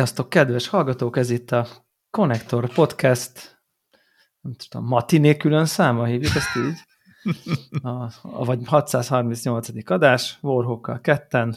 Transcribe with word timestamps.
Sziasztok, 0.00 0.28
kedves 0.28 0.68
hallgatók! 0.68 1.16
Ez 1.16 1.30
itt 1.30 1.50
a 1.50 1.66
Connector 2.10 2.72
Podcast, 2.72 3.62
nem 4.40 4.52
tudom, 4.52 4.86
matiné 4.86 5.36
külön 5.36 5.66
száma 5.66 6.04
hívjuk 6.04 6.34
ezt 6.34 6.56
így? 6.56 6.78
A, 7.82 7.88
a, 8.22 8.44
vagy 8.44 8.58
638. 8.66 9.90
adás, 9.90 10.38
Warhawkkal 10.40 11.00
ketten. 11.00 11.56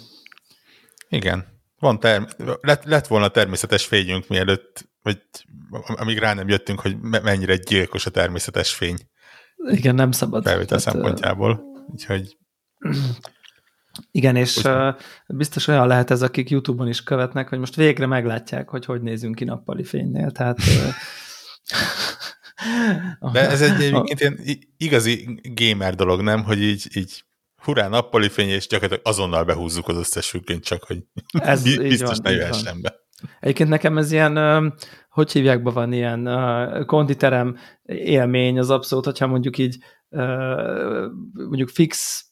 Igen, 1.09 1.45
van 1.79 1.99
term 1.99 2.23
lett, 2.61 2.83
lett 2.83 3.07
volna 3.07 3.27
természetes 3.27 3.85
fényünk 3.85 4.27
mielőtt, 4.27 4.89
vagy 5.01 5.21
amíg 5.85 6.17
rá 6.17 6.33
nem 6.33 6.47
jöttünk, 6.47 6.79
hogy 6.79 6.99
mennyire 7.01 7.55
gyilkos 7.55 8.05
a 8.05 8.11
természetes 8.11 8.73
fény. 8.73 8.97
Igen, 9.55 9.95
nem 9.95 10.11
szabad. 10.11 10.43
Felvétel 10.43 10.79
hát, 10.83 10.93
szempontjából. 10.93 11.63
Úgyhogy 11.87 12.37
igen, 14.11 14.35
és 14.35 14.57
uh, 14.57 14.95
biztos 15.27 15.67
olyan 15.67 15.87
lehet 15.87 16.11
ez, 16.11 16.21
akik 16.21 16.49
YouTube-on 16.49 16.87
is 16.87 17.03
követnek, 17.03 17.49
hogy 17.49 17.59
most 17.59 17.75
végre 17.75 18.05
meglátják, 18.05 18.69
hogy 18.69 18.85
hogy 18.85 19.01
nézünk 19.01 19.35
ki 19.35 19.43
nappali 19.43 19.83
fénynél. 19.83 20.31
Tehát... 20.31 20.57
De 23.31 23.49
ez 23.49 23.61
egy 23.61 23.81
egyébként 23.81 24.19
ilyen 24.19 24.39
igazi 24.77 25.41
gamer 25.43 25.95
dolog, 25.95 26.21
nem? 26.21 26.43
Hogy 26.43 26.61
így, 26.61 26.87
így 26.93 27.23
hurrá 27.63 27.87
nappali 27.87 28.29
fény, 28.29 28.49
és 28.49 28.67
gyakorlatilag 28.67 29.07
azonnal 29.07 29.43
behúzzuk 29.43 29.87
az 29.87 29.97
összes 29.97 30.29
függönyt, 30.29 30.63
csak 30.63 30.83
hogy 30.83 31.03
ez 31.31 31.77
biztos 31.77 32.07
van, 32.07 32.17
ne 32.23 32.31
jöhessen 32.31 32.81
be. 32.81 32.95
Egyébként 33.39 33.69
nekem 33.69 33.97
ez 33.97 34.11
ilyen, 34.11 34.73
hogy 35.09 35.31
hívják 35.31 35.63
be 35.63 35.71
van 35.71 35.93
ilyen 35.93 36.29
konditerem 36.85 37.57
élmény 37.83 38.59
az 38.59 38.69
abszolút, 38.69 39.05
hogyha 39.05 39.27
mondjuk 39.27 39.57
így 39.57 39.77
mondjuk 41.33 41.69
fix 41.69 42.25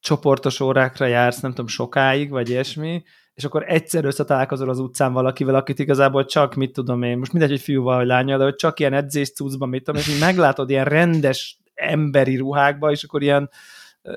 csoportos 0.00 0.60
órákra 0.60 1.06
jársz, 1.06 1.40
nem 1.40 1.50
tudom, 1.50 1.66
sokáig, 1.66 2.30
vagy 2.30 2.48
ilyesmi, 2.48 3.02
és 3.34 3.44
akkor 3.44 3.64
egyszer 3.66 4.04
összetalálkozol 4.04 4.68
az 4.68 4.78
utcán 4.78 5.12
valakivel, 5.12 5.54
akit 5.54 5.78
igazából 5.78 6.24
csak, 6.24 6.54
mit 6.54 6.72
tudom 6.72 7.02
én, 7.02 7.18
most 7.18 7.32
mindegy, 7.32 7.50
hogy 7.50 7.60
fiúval 7.60 7.96
vagy 7.96 8.06
lányal, 8.06 8.38
de 8.38 8.44
hogy 8.44 8.54
csak 8.54 8.80
ilyen 8.80 8.92
edzés 8.92 9.32
cuccban, 9.32 9.68
mit 9.68 9.84
tudom, 9.84 10.00
és 10.00 10.08
így 10.08 10.20
meglátod 10.20 10.70
ilyen 10.70 10.84
rendes 10.84 11.58
emberi 11.74 12.36
ruhákba, 12.36 12.90
és 12.90 13.04
akkor 13.04 13.22
ilyen, 13.22 13.50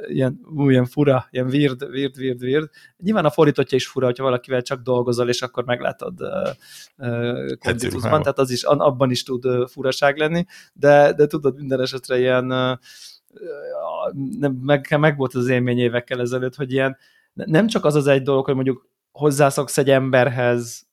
ilyen, 0.07 0.39
ú, 0.55 0.69
ilyen 0.69 0.85
fura, 0.85 1.27
ilyen 1.29 1.47
weird, 1.47 1.83
weird, 1.83 2.17
weird, 2.17 2.41
weird. 2.41 2.69
Nyilván 2.97 3.25
a 3.25 3.29
fordítottja 3.29 3.77
is 3.77 3.87
fura, 3.87 4.05
hogyha 4.05 4.23
valakivel 4.23 4.61
csak 4.61 4.81
dolgozol, 4.81 5.29
és 5.29 5.41
akkor 5.41 5.63
meglátod 5.63 6.21
uh, 6.21 6.49
uh, 6.97 7.51
tehát 8.01 8.39
az 8.39 8.51
is, 8.51 8.63
abban 8.63 9.11
is 9.11 9.23
tud 9.23 9.45
uh, 9.45 9.67
furaság 9.67 10.17
lenni, 10.17 10.45
de, 10.73 11.13
de 11.13 11.27
tudod, 11.27 11.55
minden 11.55 11.81
esetre 11.81 12.19
ilyen 12.19 12.51
uh, 12.51 12.77
meg, 14.61 14.95
meg 14.99 15.17
volt 15.17 15.33
az 15.33 15.47
élmény 15.47 15.77
évekkel 15.77 16.19
ezelőtt, 16.19 16.55
hogy 16.55 16.71
ilyen 16.71 16.97
nem 17.33 17.67
csak 17.67 17.85
az 17.85 17.95
az 17.95 18.07
egy 18.07 18.21
dolog, 18.21 18.45
hogy 18.45 18.55
mondjuk 18.55 18.89
hozzászoksz 19.11 19.77
egy 19.77 19.89
emberhez, 19.89 20.87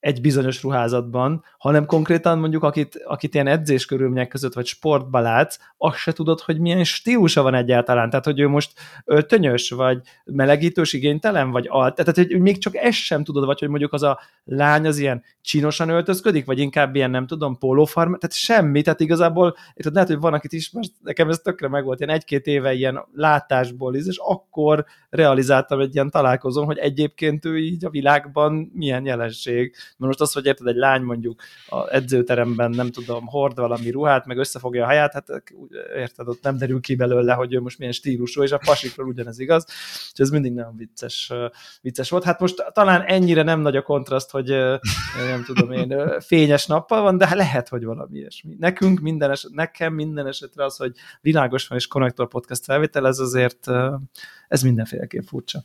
egy 0.00 0.20
bizonyos 0.20 0.62
ruházatban, 0.62 1.44
hanem 1.58 1.86
konkrétan 1.86 2.38
mondjuk, 2.38 2.62
akit, 2.62 3.02
akit 3.04 3.34
ilyen 3.34 3.46
edzés 3.46 3.86
körülmények 3.86 4.28
között, 4.28 4.54
vagy 4.54 4.66
sportba 4.66 5.20
látsz, 5.20 5.58
azt 5.76 5.96
se 5.96 6.12
tudod, 6.12 6.40
hogy 6.40 6.58
milyen 6.58 6.84
stílusa 6.84 7.42
van 7.42 7.54
egyáltalán. 7.54 8.10
Tehát, 8.10 8.24
hogy 8.24 8.40
ő 8.40 8.48
most 8.48 8.72
öltönyös, 9.04 9.70
vagy 9.70 10.00
melegítős, 10.24 10.92
igénytelen, 10.92 11.50
vagy 11.50 11.66
alt. 11.68 11.94
Tehát, 11.94 12.16
hogy 12.16 12.40
még 12.40 12.58
csak 12.58 12.76
ezt 12.76 12.98
sem 12.98 13.24
tudod, 13.24 13.44
vagy 13.44 13.58
hogy 13.58 13.68
mondjuk 13.68 13.92
az 13.92 14.02
a 14.02 14.20
lány 14.44 14.86
az 14.86 14.98
ilyen 14.98 15.22
csinosan 15.40 15.88
öltözködik, 15.88 16.44
vagy 16.44 16.58
inkább 16.58 16.94
ilyen, 16.94 17.10
nem 17.10 17.26
tudom, 17.26 17.58
pólófarm, 17.58 18.12
tehát 18.12 18.32
semmi, 18.32 18.82
tehát 18.82 19.00
igazából, 19.00 19.56
és 19.74 19.84
lehet, 19.92 20.08
hogy 20.08 20.18
van, 20.18 20.32
akit 20.32 20.52
ismersz, 20.52 20.92
nekem 21.02 21.28
ez 21.28 21.38
tökre 21.38 21.68
megvolt, 21.68 22.00
ilyen 22.00 22.14
egy-két 22.14 22.46
éve 22.46 22.72
ilyen 22.72 23.04
látásból, 23.14 23.96
és 23.96 24.16
akkor 24.16 24.84
realizáltam 25.10 25.80
egy 25.80 25.94
ilyen 25.94 26.10
találkozón, 26.10 26.64
hogy 26.64 26.78
egyébként 26.78 27.44
ő 27.44 27.58
így 27.58 27.84
a 27.84 27.90
világban 27.90 28.70
milyen 28.74 29.04
jelenség 29.04 29.74
mert 29.98 30.18
most 30.18 30.20
az, 30.20 30.32
hogy 30.32 30.46
érted, 30.46 30.66
egy 30.66 30.76
lány 30.76 31.02
mondjuk 31.02 31.42
a 31.68 31.94
edzőteremben, 31.94 32.70
nem 32.70 32.90
tudom, 32.90 33.26
hord 33.26 33.58
valami 33.58 33.90
ruhát, 33.90 34.26
meg 34.26 34.38
összefogja 34.38 34.82
a 34.82 34.86
haját, 34.86 35.12
hát 35.12 35.42
érted, 35.96 36.28
ott 36.28 36.42
nem 36.42 36.56
derül 36.56 36.80
ki 36.80 36.94
belőle, 36.94 37.32
hogy 37.32 37.54
ő 37.54 37.60
most 37.60 37.78
milyen 37.78 37.92
stílusú, 37.92 38.42
és 38.42 38.52
a 38.52 38.58
pasikról 38.64 39.06
ugyanez 39.06 39.38
igaz, 39.38 39.64
és 40.12 40.18
ez 40.18 40.30
mindig 40.30 40.52
nagyon 40.52 40.76
vicces, 40.76 41.32
vicces 41.80 42.10
volt. 42.10 42.24
Hát 42.24 42.40
most 42.40 42.64
talán 42.72 43.02
ennyire 43.02 43.42
nem 43.42 43.60
nagy 43.60 43.76
a 43.76 43.82
kontraszt, 43.82 44.30
hogy 44.30 44.48
nem 45.16 45.44
tudom 45.44 45.72
én, 45.72 46.20
fényes 46.20 46.66
nappal 46.66 47.02
van, 47.02 47.18
de 47.18 47.34
lehet, 47.34 47.68
hogy 47.68 47.84
valami 47.84 48.18
ilyesmi. 48.18 48.56
Nekünk 48.58 49.00
minden 49.00 49.30
eset, 49.30 49.50
nekem 49.50 49.94
minden 49.94 50.26
esetre 50.26 50.64
az, 50.64 50.76
hogy 50.76 50.92
világos 51.20 51.68
van 51.68 51.78
és 51.78 51.86
Connector 51.86 52.28
Podcast 52.28 52.64
felvétel, 52.64 53.06
ez 53.06 53.18
azért 53.18 53.66
ez 54.48 54.62
mindenféleképp 54.62 55.22
furcsa. 55.26 55.62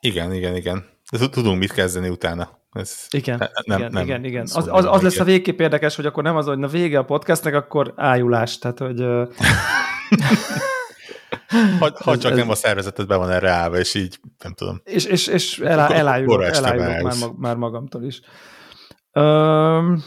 Igen, 0.00 0.32
igen, 0.32 0.56
igen. 0.56 0.84
Tudunk 1.30 1.58
mit 1.58 1.72
kezdeni 1.72 2.08
utána. 2.08 2.64
Ez 2.76 3.06
igen, 3.10 3.50
nem, 3.64 3.78
igen, 3.78 3.92
nem, 3.92 4.02
igen, 4.02 4.24
igen. 4.24 4.42
Az, 4.42 4.68
az, 4.70 4.84
az 4.84 5.02
lesz 5.02 5.18
a 5.18 5.24
végképp 5.24 5.60
érdekes, 5.60 5.96
hogy 5.96 6.06
akkor 6.06 6.22
nem 6.22 6.36
az, 6.36 6.46
hogy 6.46 6.58
na 6.58 6.66
vége 6.66 6.98
a 6.98 7.04
podcastnek, 7.04 7.54
akkor 7.54 7.92
ájulás, 7.96 8.58
tehát 8.58 8.78
hogy... 8.78 9.00
ha, 11.78 11.90
ha 11.94 12.18
csak 12.18 12.32
ez, 12.32 12.38
nem 12.38 12.50
a 12.50 12.54
szervezetet 12.54 13.06
be 13.06 13.16
van 13.16 13.30
erre 13.30 13.50
állva, 13.50 13.78
és 13.78 13.94
így, 13.94 14.20
nem 14.42 14.52
tudom. 14.52 14.80
És, 14.84 15.04
és, 15.04 15.26
és 15.26 15.58
elá, 15.58 15.88
elájulok, 15.88 16.42
elájulok 16.42 17.02
már, 17.02 17.30
már 17.36 17.56
magamtól 17.56 18.04
is. 18.04 18.20
Um, 19.12 20.04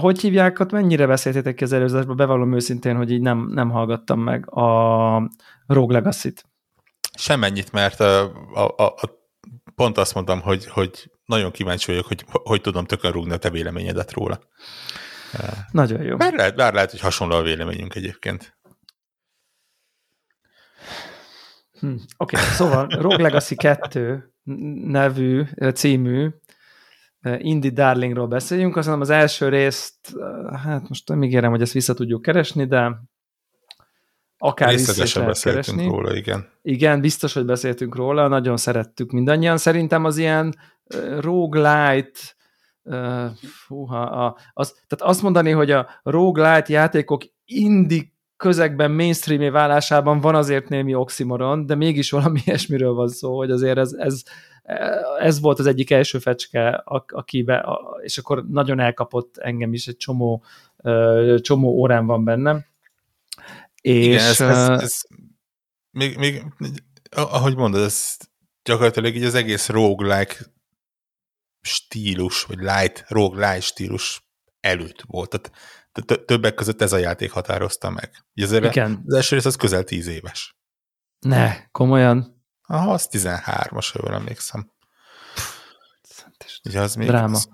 hogy 0.00 0.20
hívják, 0.20 0.60
ott 0.60 0.70
mennyire 0.70 1.06
beszéltétek 1.06 1.54
ki 1.54 1.64
az 1.64 1.72
előzásban? 1.72 2.16
Bevallom 2.16 2.54
őszintén, 2.54 2.96
hogy 2.96 3.10
így 3.10 3.20
nem, 3.20 3.50
nem 3.52 3.70
hallgattam 3.70 4.20
meg 4.20 4.54
a 4.54 5.30
Rogue 5.66 5.96
Legacy-t. 5.96 6.44
Semennyit, 7.18 7.72
mert 7.72 8.00
a, 8.00 8.20
a, 8.54 8.84
a, 8.86 9.15
pont 9.76 9.98
azt 9.98 10.14
mondtam, 10.14 10.40
hogy, 10.40 10.66
hogy 10.66 11.10
nagyon 11.24 11.50
kíváncsi 11.50 11.90
vagyok, 11.90 12.06
hogy 12.06 12.24
hogy 12.28 12.60
tudom 12.60 12.84
tökön 12.84 13.30
a 13.30 13.36
te 13.36 13.50
véleményedet 13.50 14.12
róla. 14.12 14.40
Nagyon 15.70 16.02
jó. 16.02 16.16
Bár 16.16 16.32
lehet, 16.32 16.56
bár 16.56 16.74
lehet 16.74 16.90
hogy 16.90 17.00
hasonló 17.00 17.36
a 17.36 17.42
véleményünk 17.42 17.94
egyébként. 17.94 18.58
Hm, 21.80 21.94
Oké, 22.16 22.36
okay, 22.36 22.48
szóval 22.48 22.86
Rogue 22.88 23.22
Legacy 23.22 23.54
2 23.54 24.34
nevű, 24.84 25.44
című 25.74 26.30
Indie 27.38 27.70
Darlingról 27.70 28.26
beszéljünk, 28.26 28.76
azt 28.76 28.88
az 28.88 29.10
első 29.10 29.48
részt, 29.48 30.14
hát 30.64 30.88
most 30.88 31.08
nem 31.08 31.22
ígérem, 31.22 31.50
hogy 31.50 31.62
ezt 31.62 31.72
vissza 31.72 31.94
tudjuk 31.94 32.22
keresni, 32.22 32.66
de 32.66 32.96
akár 34.38 34.72
is 34.72 35.14
lehet 35.14 35.40
keresni. 35.40 35.84
róla, 35.84 36.16
igen. 36.16 36.48
Igen, 36.62 37.00
biztos, 37.00 37.32
hogy 37.32 37.44
beszéltünk 37.44 37.94
róla, 37.94 38.28
nagyon 38.28 38.56
szerettük 38.56 39.10
mindannyian. 39.10 39.56
Szerintem 39.56 40.04
az 40.04 40.16
ilyen 40.16 40.54
uh, 40.94 41.20
roguelite, 41.20 42.20
uh, 42.82 43.26
fúha, 43.66 44.02
a, 44.02 44.36
az, 44.52 44.72
tehát 44.86 45.12
azt 45.14 45.22
mondani, 45.22 45.50
hogy 45.50 45.70
a 45.70 45.88
roguelite 46.02 46.72
játékok 46.72 47.22
indi 47.44 48.14
közegben 48.36 48.90
mainstreamé 48.90 49.48
válásában 49.48 50.20
van 50.20 50.34
azért 50.34 50.68
némi 50.68 50.94
oximoron, 50.94 51.66
de 51.66 51.74
mégis 51.74 52.10
valami 52.10 52.40
ilyesmiről 52.44 52.92
van 52.92 53.08
szó, 53.08 53.36
hogy 53.36 53.50
azért 53.50 53.78
ez, 53.78 53.92
ez, 53.92 54.22
ez 55.20 55.40
volt 55.40 55.58
az 55.58 55.66
egyik 55.66 55.90
első 55.90 56.18
fecske, 56.18 56.82
akibe, 57.06 57.66
és 58.02 58.18
akkor 58.18 58.44
nagyon 58.48 58.80
elkapott 58.80 59.36
engem 59.36 59.72
is, 59.72 59.86
egy 59.86 59.96
csomó, 59.96 60.42
csomó 61.40 61.68
órán 61.68 62.06
van 62.06 62.24
bennem 62.24 62.64
és, 63.86 64.06
Igen, 64.06 64.26
ez, 64.26 64.40
ez, 64.40 64.80
ez 64.80 65.00
még, 65.90 66.16
még, 66.16 66.44
ahogy 67.10 67.56
mondod, 67.56 67.82
ez 67.82 68.16
gyakorlatilag 68.62 69.14
így 69.14 69.24
az 69.24 69.34
egész 69.34 69.68
roguelike 69.68 70.34
stílus, 71.60 72.42
vagy 72.42 72.58
light, 72.58 73.04
roguelike 73.08 73.60
stílus 73.60 74.28
előtt 74.60 75.02
volt. 75.06 75.40
Tehát 75.92 76.24
többek 76.24 76.54
között 76.54 76.82
ez 76.82 76.92
a 76.92 76.96
játék 76.96 77.30
határozta 77.30 77.90
meg. 77.90 78.24
Az, 78.34 78.52
Igen. 78.52 79.02
az 79.06 79.14
első 79.14 79.34
rész 79.34 79.44
az 79.44 79.56
közel 79.56 79.84
tíz 79.84 80.06
éves. 80.06 80.56
Ne, 81.18 81.66
komolyan? 81.70 82.44
Aha, 82.62 82.92
az 82.92 83.08
13-as, 83.10 83.88
ha 83.92 84.00
jól 84.02 84.14
emlékszem. 84.14 84.72
Ugye 86.64 86.80
az 86.80 86.94
még 86.94 87.08
Dráma. 87.08 87.36
Az, 87.36 87.48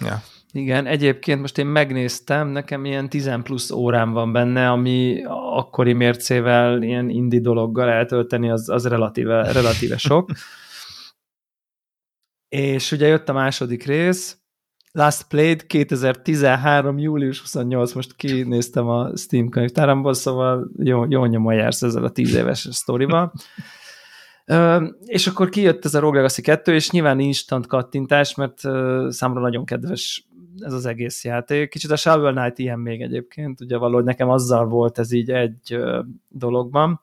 ja. 0.00 0.22
Igen, 0.52 0.86
egyébként 0.86 1.40
most 1.40 1.58
én 1.58 1.66
megnéztem, 1.66 2.48
nekem 2.48 2.84
ilyen 2.84 3.08
10 3.08 3.30
plusz 3.42 3.70
órám 3.70 4.12
van 4.12 4.32
benne, 4.32 4.70
ami 4.70 5.22
akkori 5.54 5.92
mércével 5.92 6.82
ilyen 6.82 7.08
indi 7.08 7.40
dologgal 7.40 7.88
eltölteni, 7.88 8.50
az, 8.50 8.68
az 8.68 8.86
relatíve, 8.86 9.52
relatíve 9.52 9.96
sok. 9.96 10.30
És 12.48 12.92
ugye 12.92 13.06
jött 13.06 13.28
a 13.28 13.32
második 13.32 13.84
rész, 13.84 14.42
Last 14.94 15.28
Played 15.28 15.66
2013. 15.66 16.98
július 16.98 17.40
28, 17.40 17.92
most 17.92 18.16
kinéztem 18.16 18.88
a 18.88 19.16
Steam 19.16 19.48
könyvtáramból, 19.48 20.14
szóval 20.14 20.70
jó, 20.78 21.04
jó 21.08 21.24
nyomon 21.24 21.54
jársz 21.54 21.82
ezzel 21.82 22.04
a 22.04 22.10
10 22.10 22.34
éves 22.34 22.68
sztorival. 22.70 23.32
és 25.04 25.26
akkor 25.26 25.48
kijött 25.48 25.84
ez 25.84 25.94
a 25.94 26.00
Rogue 26.00 26.16
Legacy 26.16 26.42
2, 26.42 26.74
és 26.74 26.90
nyilván 26.90 27.20
instant 27.20 27.66
kattintás, 27.66 28.34
mert 28.34 28.58
számomra 29.08 29.42
nagyon 29.42 29.64
kedves 29.64 30.26
ez 30.58 30.72
az 30.72 30.86
egész 30.86 31.24
játék. 31.24 31.70
Kicsit 31.70 31.90
a 31.90 31.96
Shovel 31.96 32.32
Knight 32.32 32.58
ilyen 32.58 32.78
még 32.78 33.02
egyébként, 33.02 33.60
ugye 33.60 33.76
valahogy 33.76 34.04
nekem 34.04 34.30
azzal 34.30 34.66
volt 34.66 34.98
ez 34.98 35.12
így 35.12 35.30
egy 35.30 35.78
dologban. 36.28 37.00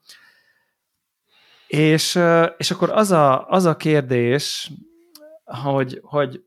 És, 1.68 2.20
és 2.58 2.72
akkor 2.72 2.90
az 2.90 3.12
a, 3.12 3.48
az 3.48 3.66
a 3.66 3.76
kérdés, 3.76 4.72
hogy, 5.46 6.00
hogy 6.04 6.44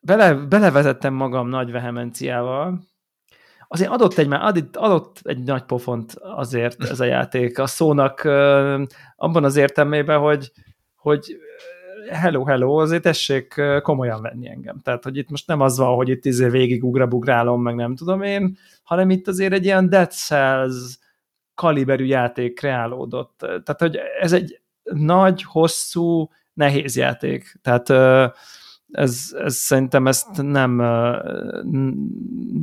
bele, 0.00 0.34
belevezettem 0.34 1.14
magam 1.14 1.48
nagy 1.48 1.70
vehemenciával, 1.70 2.84
azért 3.68 3.90
adott 3.90 4.18
egy, 4.18 4.32
adott, 4.72 5.20
egy 5.22 5.42
nagy 5.42 5.62
pofont 5.62 6.12
azért 6.12 6.82
ez 6.82 7.00
a 7.00 7.04
játék 7.04 7.58
a 7.58 7.66
szónak 7.66 8.24
abban 9.16 9.44
az 9.44 9.56
értelmében, 9.56 10.18
hogy, 10.18 10.52
hogy 10.94 11.36
hello, 12.10 12.44
hello, 12.44 12.76
azért 12.76 13.02
tessék 13.02 13.62
komolyan 13.82 14.22
venni 14.22 14.48
engem. 14.48 14.78
Tehát, 14.78 15.04
hogy 15.04 15.16
itt 15.16 15.30
most 15.30 15.46
nem 15.46 15.60
az 15.60 15.78
van, 15.78 15.94
hogy 15.94 16.08
itt 16.08 16.24
izé 16.24 16.48
végig 16.48 16.84
ugrabugrálom, 16.84 17.62
meg 17.62 17.74
nem 17.74 17.96
tudom 17.96 18.22
én, 18.22 18.56
hanem 18.82 19.10
itt 19.10 19.28
azért 19.28 19.52
egy 19.52 19.64
ilyen 19.64 19.88
Dead 19.88 20.10
Cells 20.10 20.98
kaliberű 21.54 22.04
játék 22.04 22.54
kreálódott. 22.54 23.38
Tehát, 23.38 23.80
hogy 23.80 23.98
ez 24.20 24.32
egy 24.32 24.60
nagy, 24.82 25.42
hosszú, 25.42 26.30
nehéz 26.52 26.96
játék. 26.96 27.58
Tehát 27.62 27.90
ez, 28.90 29.36
ez 29.38 29.54
szerintem 29.54 30.06
ezt 30.06 30.42
nem 30.42 30.70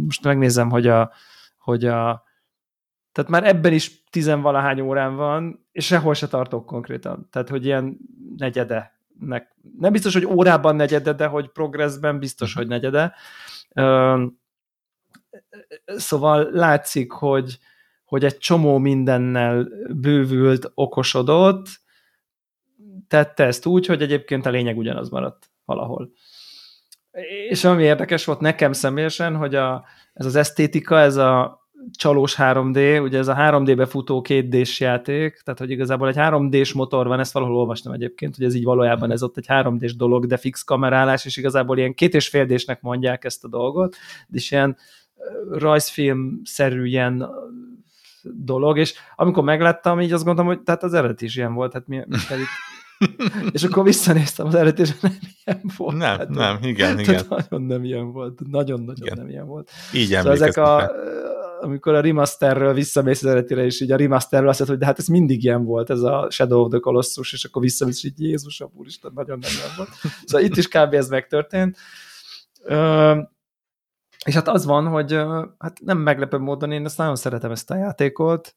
most 0.05 0.23
megnézem, 0.23 0.69
hogy 0.69 0.87
a, 0.87 1.11
hogy 1.57 1.85
a 1.85 2.23
tehát 3.11 3.29
már 3.29 3.43
ebben 3.43 3.73
is 3.73 4.03
tizenvalahány 4.09 4.81
órán 4.81 5.15
van, 5.15 5.65
és 5.71 5.85
sehol 5.85 6.13
se 6.13 6.27
tartok 6.27 6.65
konkrétan. 6.65 7.27
Tehát, 7.31 7.49
hogy 7.49 7.65
ilyen 7.65 7.97
negyede. 8.37 8.92
Nem 9.79 9.91
biztos, 9.91 10.13
hogy 10.13 10.25
órában 10.25 10.75
negyede, 10.75 11.13
de 11.13 11.25
hogy 11.25 11.49
progressben 11.49 12.19
biztos, 12.19 12.49
mhm. 12.49 12.59
hogy 12.59 12.67
negyede. 12.67 13.15
Szóval 15.85 16.49
látszik, 16.51 17.11
hogy, 17.11 17.57
hogy 18.05 18.25
egy 18.25 18.37
csomó 18.37 18.77
mindennel 18.77 19.67
bővült, 19.89 20.71
okosodott, 20.73 21.67
tette 23.07 23.43
ezt 23.43 23.65
úgy, 23.65 23.85
hogy 23.85 24.01
egyébként 24.01 24.45
a 24.45 24.49
lényeg 24.49 24.77
ugyanaz 24.77 25.09
maradt 25.09 25.51
valahol. 25.65 26.11
És 27.49 27.63
ami 27.63 27.83
érdekes 27.83 28.25
volt 28.25 28.39
nekem 28.39 28.73
személyesen, 28.73 29.35
hogy 29.35 29.55
a, 29.55 29.85
ez 30.13 30.25
az 30.25 30.35
esztétika, 30.35 30.99
ez 30.99 31.15
a 31.15 31.62
csalós 31.91 32.35
3D, 32.37 33.01
ugye 33.03 33.17
ez 33.17 33.27
a 33.27 33.35
3D-be 33.35 33.85
futó 33.85 34.21
2 34.21 34.47
d 34.47 34.67
játék, 34.77 35.41
tehát 35.43 35.59
hogy 35.59 35.69
igazából 35.69 36.07
egy 36.07 36.15
3D-s 36.17 36.73
motor 36.73 37.07
van, 37.07 37.19
ezt 37.19 37.33
valahol 37.33 37.55
olvastam 37.55 37.93
egyébként, 37.93 38.35
hogy 38.35 38.45
ez 38.45 38.55
így 38.55 38.63
valójában 38.63 39.11
ez 39.11 39.23
ott 39.23 39.37
egy 39.37 39.45
3D-s 39.47 39.95
dolog, 39.95 40.25
de 40.25 40.37
fix 40.37 40.63
kamerálás, 40.63 41.25
és 41.25 41.37
igazából 41.37 41.77
ilyen 41.77 41.93
két 41.93 42.13
és 42.13 42.27
fél 42.27 42.45
D-snek 42.45 42.81
mondják 42.81 43.23
ezt 43.23 43.43
a 43.43 43.47
dolgot, 43.47 43.95
és 44.31 44.51
ilyen 44.51 44.77
rajzfilm-szerű 45.51 46.85
ilyen 46.85 47.29
dolog, 48.23 48.77
és 48.77 48.93
amikor 49.15 49.43
megláttam, 49.43 50.01
így 50.01 50.13
azt 50.13 50.23
gondoltam, 50.23 50.53
hogy 50.53 50.63
tehát 50.63 50.83
az 50.83 50.93
eredet 50.93 51.21
is 51.21 51.35
ilyen 51.35 51.53
volt, 51.53 51.73
hát 51.73 51.87
mi, 51.87 51.95
mi 52.07 52.17
itt 52.29 52.47
és 53.53 53.63
akkor 53.63 53.83
visszanéztem 53.83 54.45
az 54.45 54.55
eredetésre, 54.55 54.95
nem 55.01 55.17
ilyen 55.45 55.61
volt. 55.77 55.97
Nem, 55.97 56.17
hát, 56.17 56.29
nem, 56.29 56.57
igen, 56.61 56.99
igen. 56.99 57.25
Nagyon 57.29 57.61
nem 57.61 57.83
ilyen 57.83 58.11
volt, 58.11 58.39
nagyon-nagyon 58.49 59.17
nem 59.17 59.29
ilyen 59.29 59.47
volt. 59.47 59.71
Így 59.93 60.07
szóval 60.07 60.31
ezek 60.31 60.57
a, 60.57 60.91
amikor 61.63 61.93
a 61.93 62.01
remasterről 62.01 62.73
visszamész 62.73 63.23
az 63.23 63.29
eredetére, 63.29 63.63
és 63.63 63.81
így 63.81 63.91
a 63.91 63.95
remasterről 63.95 64.49
azt 64.49 64.59
mondod, 64.59 64.77
hogy 64.77 64.85
de 64.85 64.91
hát 64.91 64.99
ez 64.99 65.07
mindig 65.07 65.43
ilyen 65.43 65.65
volt, 65.65 65.89
ez 65.89 66.01
a 66.01 66.27
Shadow 66.29 66.63
of 66.63 66.69
the 66.69 66.79
Colossus, 66.79 67.33
és 67.33 67.45
akkor 67.45 67.61
visszamész, 67.61 68.03
és 68.03 68.03
így 68.03 68.21
Jézusom, 68.21 68.71
úristen, 68.75 69.11
nagyon 69.15 69.39
nem 69.39 69.51
volt. 69.77 69.89
Szóval 70.25 70.45
itt 70.45 70.57
is 70.57 70.67
kb. 70.67 70.93
ez 70.93 71.09
megtörtént. 71.09 71.77
És 74.25 74.33
hát 74.33 74.47
az 74.47 74.65
van, 74.65 74.87
hogy 74.87 75.13
hát 75.57 75.79
nem 75.81 75.97
meglepő 75.97 76.37
módon 76.37 76.71
én 76.71 76.85
ezt 76.85 76.97
nagyon 76.97 77.15
szeretem 77.15 77.51
ezt 77.51 77.71
a 77.71 77.75
játékot, 77.75 78.55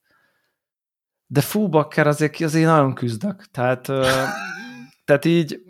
de 1.27 1.41
fú, 1.41 1.67
bakker, 1.67 2.07
azért, 2.07 2.41
azért 2.41 2.65
nagyon 2.65 2.93
küzdök. 2.93 3.45
Tehát, 3.51 3.81
tehát 5.05 5.25
így 5.25 5.61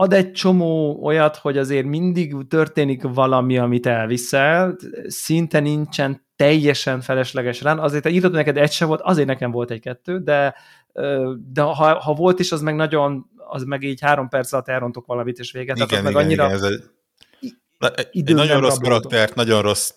ad 0.00 0.12
egy 0.12 0.32
csomó 0.32 0.98
olyat, 1.02 1.36
hogy 1.36 1.58
azért 1.58 1.86
mindig 1.86 2.34
történik 2.48 3.02
valami, 3.02 3.58
amit 3.58 3.86
elviszel, 3.86 4.76
szinte 5.06 5.60
nincsen 5.60 6.26
teljesen 6.36 7.00
felesleges 7.00 7.62
rán, 7.62 7.78
azért 7.78 8.08
írod 8.08 8.32
neked 8.32 8.56
egy 8.56 8.70
se 8.70 8.84
volt, 8.84 9.00
azért 9.00 9.26
nekem 9.26 9.50
volt 9.50 9.70
egy-kettő, 9.70 10.18
de, 10.18 10.54
de 11.52 11.62
ha, 11.62 11.98
ha 12.00 12.14
volt 12.14 12.38
is, 12.38 12.52
az 12.52 12.60
meg 12.60 12.74
nagyon, 12.74 13.26
az 13.36 13.62
meg 13.62 13.82
így 13.82 14.00
három 14.00 14.28
perc 14.28 14.52
alatt 14.52 14.68
elrontok 14.68 15.06
valamit, 15.06 15.38
és 15.38 15.52
véget. 15.52 15.76
Igen, 15.76 15.88
igen, 15.88 16.02
meg 16.02 16.16
annyira, 16.16 16.44
igen, 16.44 16.56
ez 16.56 16.62
egy 16.62 16.82
Na, 17.78 17.88
egy 18.12 18.34
nagyon 18.34 18.60
rossz 18.60 18.78
karaktert, 18.78 19.34
nagyon 19.34 19.62
rossz 19.62 19.92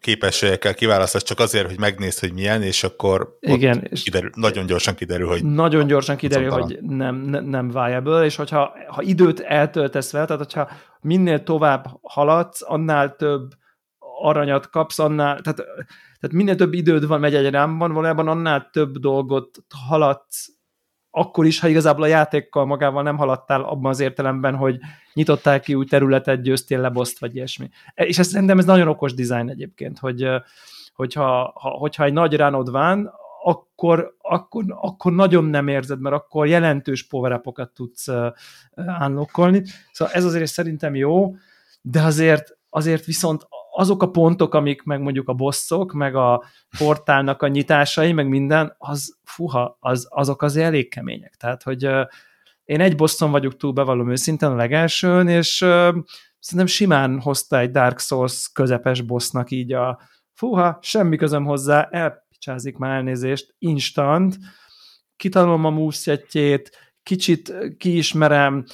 képességekkel 0.00 0.74
kiválasztasz 0.74 1.22
csak 1.22 1.38
azért, 1.38 1.66
hogy 1.66 1.78
megnézd, 1.78 2.18
hogy 2.18 2.32
milyen, 2.32 2.62
és 2.62 2.84
akkor 2.84 3.36
Igen, 3.40 3.86
és 3.90 4.02
kiderül, 4.02 4.30
nagyon 4.34 4.66
gyorsan 4.66 4.94
kiderül, 4.94 5.28
hogy 5.28 5.44
nagyon 5.44 5.86
gyorsan 5.86 6.16
kiderül, 6.16 6.50
hogy 6.50 6.78
nem, 6.80 7.16
nem, 7.16 7.44
nem 7.44 7.68
viable, 7.68 8.24
és 8.24 8.36
hogyha 8.36 8.72
ha 8.88 9.02
időt 9.02 9.40
eltöltesz 9.40 10.12
vele, 10.12 10.24
tehát 10.24 10.42
hogyha 10.42 10.70
minél 11.00 11.42
tovább 11.42 11.86
haladsz, 12.02 12.62
annál 12.64 13.16
több 13.16 13.50
aranyat 14.22 14.70
kapsz, 14.70 14.98
annál, 14.98 15.40
tehát, 15.40 15.56
tehát 16.20 16.32
minél 16.32 16.56
több 16.56 16.72
időd 16.72 17.06
van, 17.06 17.20
megy 17.20 17.34
egy 17.34 17.50
rámban, 17.50 17.92
valójában 17.92 18.28
annál 18.28 18.68
több 18.72 18.98
dolgot 18.98 19.58
haladsz 19.88 20.48
akkor 21.14 21.46
is, 21.46 21.60
ha 21.60 21.68
igazából 21.68 22.02
a 22.02 22.06
játékkal 22.06 22.64
magával 22.64 23.02
nem 23.02 23.16
haladtál 23.16 23.62
abban 23.62 23.90
az 23.90 24.00
értelemben, 24.00 24.54
hogy 24.54 24.78
nyitottál 25.14 25.60
ki 25.60 25.74
új 25.74 25.84
területet, 25.84 26.42
győztél 26.42 26.80
le 26.80 26.88
boszt, 26.88 27.18
vagy 27.18 27.34
ilyesmi. 27.34 27.68
E, 27.94 28.04
és 28.04 28.18
ez, 28.18 28.26
szerintem 28.26 28.58
ez 28.58 28.64
nagyon 28.64 28.88
okos 28.88 29.14
dizájn 29.14 29.48
egyébként, 29.48 29.98
hogy, 29.98 30.28
hogyha, 30.94 31.52
ha, 31.54 31.68
hogyha 31.68 32.04
egy 32.04 32.12
nagy 32.12 32.34
ránod 32.34 32.70
van, 32.70 33.12
akkor, 33.44 34.16
akkor, 34.20 34.64
akkor 34.68 35.12
nagyon 35.12 35.44
nem 35.44 35.68
érzed, 35.68 36.00
mert 36.00 36.14
akkor 36.14 36.46
jelentős 36.46 37.06
power 37.06 37.40
tudsz 37.74 38.08
unlockolni. 39.00 39.62
Szóval 39.92 40.14
ez 40.14 40.24
azért 40.24 40.50
szerintem 40.50 40.94
jó, 40.94 41.34
de 41.80 42.02
azért, 42.02 42.56
azért 42.70 43.04
viszont 43.04 43.46
azok 43.74 44.02
a 44.02 44.10
pontok, 44.10 44.54
amik 44.54 44.82
meg 44.82 45.00
mondjuk 45.00 45.28
a 45.28 45.32
bosszok, 45.32 45.92
meg 45.92 46.14
a 46.14 46.44
portálnak 46.78 47.42
a 47.42 47.48
nyitásai, 47.48 48.12
meg 48.12 48.28
minden, 48.28 48.74
az 48.78 49.18
fuha, 49.24 49.76
az, 49.80 50.06
azok 50.10 50.42
azért 50.42 50.66
elég 50.66 50.90
kemények. 50.90 51.34
Tehát, 51.34 51.62
hogy 51.62 51.88
én 52.64 52.80
egy 52.80 52.96
bosszon 52.96 53.30
vagyok 53.30 53.56
túl, 53.56 53.72
bevallom 53.72 54.10
őszintén 54.10 54.48
a 54.48 54.54
legelsőn, 54.54 55.28
és 55.28 55.60
uh, 55.60 55.96
szerintem 56.38 56.66
simán 56.66 57.20
hozta 57.20 57.58
egy 57.58 57.70
Dark 57.70 58.00
Souls 58.00 58.50
közepes 58.52 59.00
bossnak 59.00 59.50
így 59.50 59.72
a 59.72 60.00
fuha, 60.32 60.78
semmi 60.80 61.16
közöm 61.16 61.44
hozzá, 61.44 61.88
elpicsázik 61.90 62.76
már 62.76 62.96
elnézést, 62.96 63.54
instant, 63.58 64.36
kitanulom 65.16 65.64
a 65.64 65.70
movesetjét, 65.70 66.94
kicsit 67.02 67.54
kiismerem, 67.78 68.64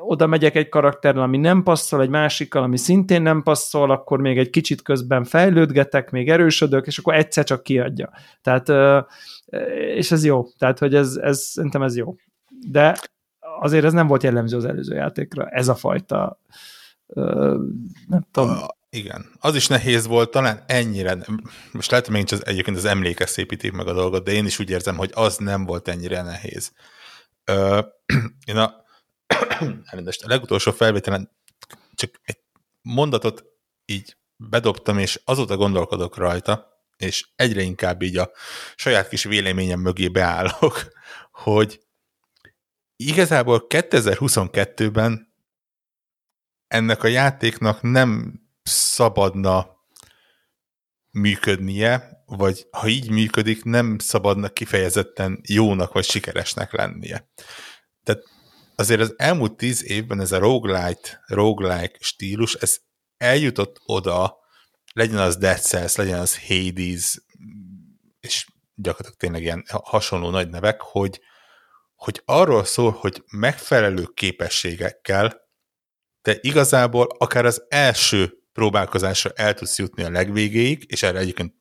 oda 0.00 0.26
megyek 0.26 0.54
egy 0.54 0.68
karakterrel, 0.68 1.22
ami 1.22 1.36
nem 1.36 1.62
passzol, 1.62 2.00
egy 2.00 2.08
másikkal, 2.08 2.62
ami 2.62 2.76
szintén 2.76 3.22
nem 3.22 3.42
passzol, 3.42 3.90
akkor 3.90 4.20
még 4.20 4.38
egy 4.38 4.50
kicsit 4.50 4.82
közben 4.82 5.24
fejlődgetek, 5.24 6.10
még 6.10 6.28
erősödök, 6.28 6.86
és 6.86 6.98
akkor 6.98 7.14
egyszer 7.14 7.44
csak 7.44 7.62
kiadja. 7.62 8.10
Tehát, 8.42 8.68
és 9.94 10.10
ez 10.10 10.24
jó. 10.24 10.44
Tehát, 10.58 10.78
hogy 10.78 10.94
ez, 10.94 11.16
ez 11.16 11.40
szerintem 11.40 11.82
ez 11.82 11.96
jó. 11.96 12.14
De 12.70 12.98
azért 13.60 13.84
ez 13.84 13.92
nem 13.92 14.06
volt 14.06 14.22
jellemző 14.22 14.56
az 14.56 14.64
előző 14.64 14.94
játékra, 14.94 15.46
ez 15.46 15.68
a 15.68 15.74
fajta 15.74 16.40
nem 18.06 18.26
tudom. 18.30 18.50
Uh, 18.50 18.66
igen. 18.90 19.26
Az 19.40 19.54
is 19.54 19.66
nehéz 19.66 20.06
volt, 20.06 20.30
talán 20.30 20.64
ennyire, 20.66 21.16
most 21.72 21.90
lehet, 21.90 22.06
hogy 22.06 22.14
még 22.14 22.24
az, 22.30 22.46
egyébként 22.46 22.76
az 22.76 22.84
emlékes 22.84 23.30
szépítik 23.30 23.72
meg 23.72 23.86
a 23.86 23.92
dolgot, 23.92 24.24
de 24.24 24.32
én 24.32 24.46
is 24.46 24.58
úgy 24.58 24.70
érzem, 24.70 24.96
hogy 24.96 25.10
az 25.14 25.36
nem 25.36 25.64
volt 25.64 25.88
ennyire 25.88 26.22
nehéz. 26.22 26.72
Uh, 27.52 27.78
én 28.50 28.56
a 28.56 28.86
elnézést, 29.90 30.24
a 30.24 30.28
legutolsó 30.28 30.72
felvételen 30.72 31.36
csak 31.94 32.20
egy 32.22 32.38
mondatot 32.82 33.44
így 33.84 34.16
bedobtam, 34.36 34.98
és 34.98 35.20
azóta 35.24 35.56
gondolkodok 35.56 36.16
rajta, 36.16 36.82
és 36.96 37.28
egyre 37.34 37.60
inkább 37.60 38.02
így 38.02 38.16
a 38.16 38.30
saját 38.76 39.08
kis 39.08 39.24
véleményem 39.24 39.80
mögé 39.80 40.08
beállok, 40.08 40.92
hogy 41.30 41.80
igazából 42.96 43.66
2022-ben 43.68 45.34
ennek 46.66 47.02
a 47.02 47.06
játéknak 47.06 47.82
nem 47.82 48.40
szabadna 48.62 49.76
működnie, 51.10 52.22
vagy 52.26 52.66
ha 52.70 52.88
így 52.88 53.10
működik, 53.10 53.64
nem 53.64 53.98
szabadna 53.98 54.48
kifejezetten 54.48 55.40
jónak 55.46 55.92
vagy 55.92 56.04
sikeresnek 56.04 56.72
lennie. 56.72 57.30
Tehát 58.02 58.24
azért 58.78 59.00
az 59.00 59.14
elmúlt 59.16 59.56
tíz 59.56 59.84
évben 59.84 60.20
ez 60.20 60.32
a 60.32 60.38
roguelite, 60.38 61.22
roguelike 61.26 61.96
stílus, 62.00 62.54
ez 62.54 62.78
eljutott 63.16 63.80
oda, 63.84 64.36
legyen 64.92 65.18
az 65.18 65.36
Dead 65.36 65.58
Cells, 65.58 65.94
legyen 65.96 66.18
az 66.18 66.38
Hades, 66.46 67.22
és 68.20 68.46
gyakorlatilag 68.74 69.18
tényleg 69.18 69.42
ilyen 69.42 69.64
hasonló 69.84 70.30
nagy 70.30 70.48
nevek, 70.48 70.80
hogy, 70.80 71.20
hogy 71.94 72.22
arról 72.24 72.64
szól, 72.64 72.90
hogy 72.90 73.24
megfelelő 73.30 74.04
képességekkel 74.14 75.48
te 76.22 76.38
igazából 76.40 77.06
akár 77.18 77.44
az 77.44 77.64
első 77.68 78.32
próbálkozásra 78.52 79.30
el 79.34 79.54
tudsz 79.54 79.78
jutni 79.78 80.02
a 80.02 80.10
legvégéig, 80.10 80.84
és 80.86 81.02
erre 81.02 81.18
egyébként 81.18 81.54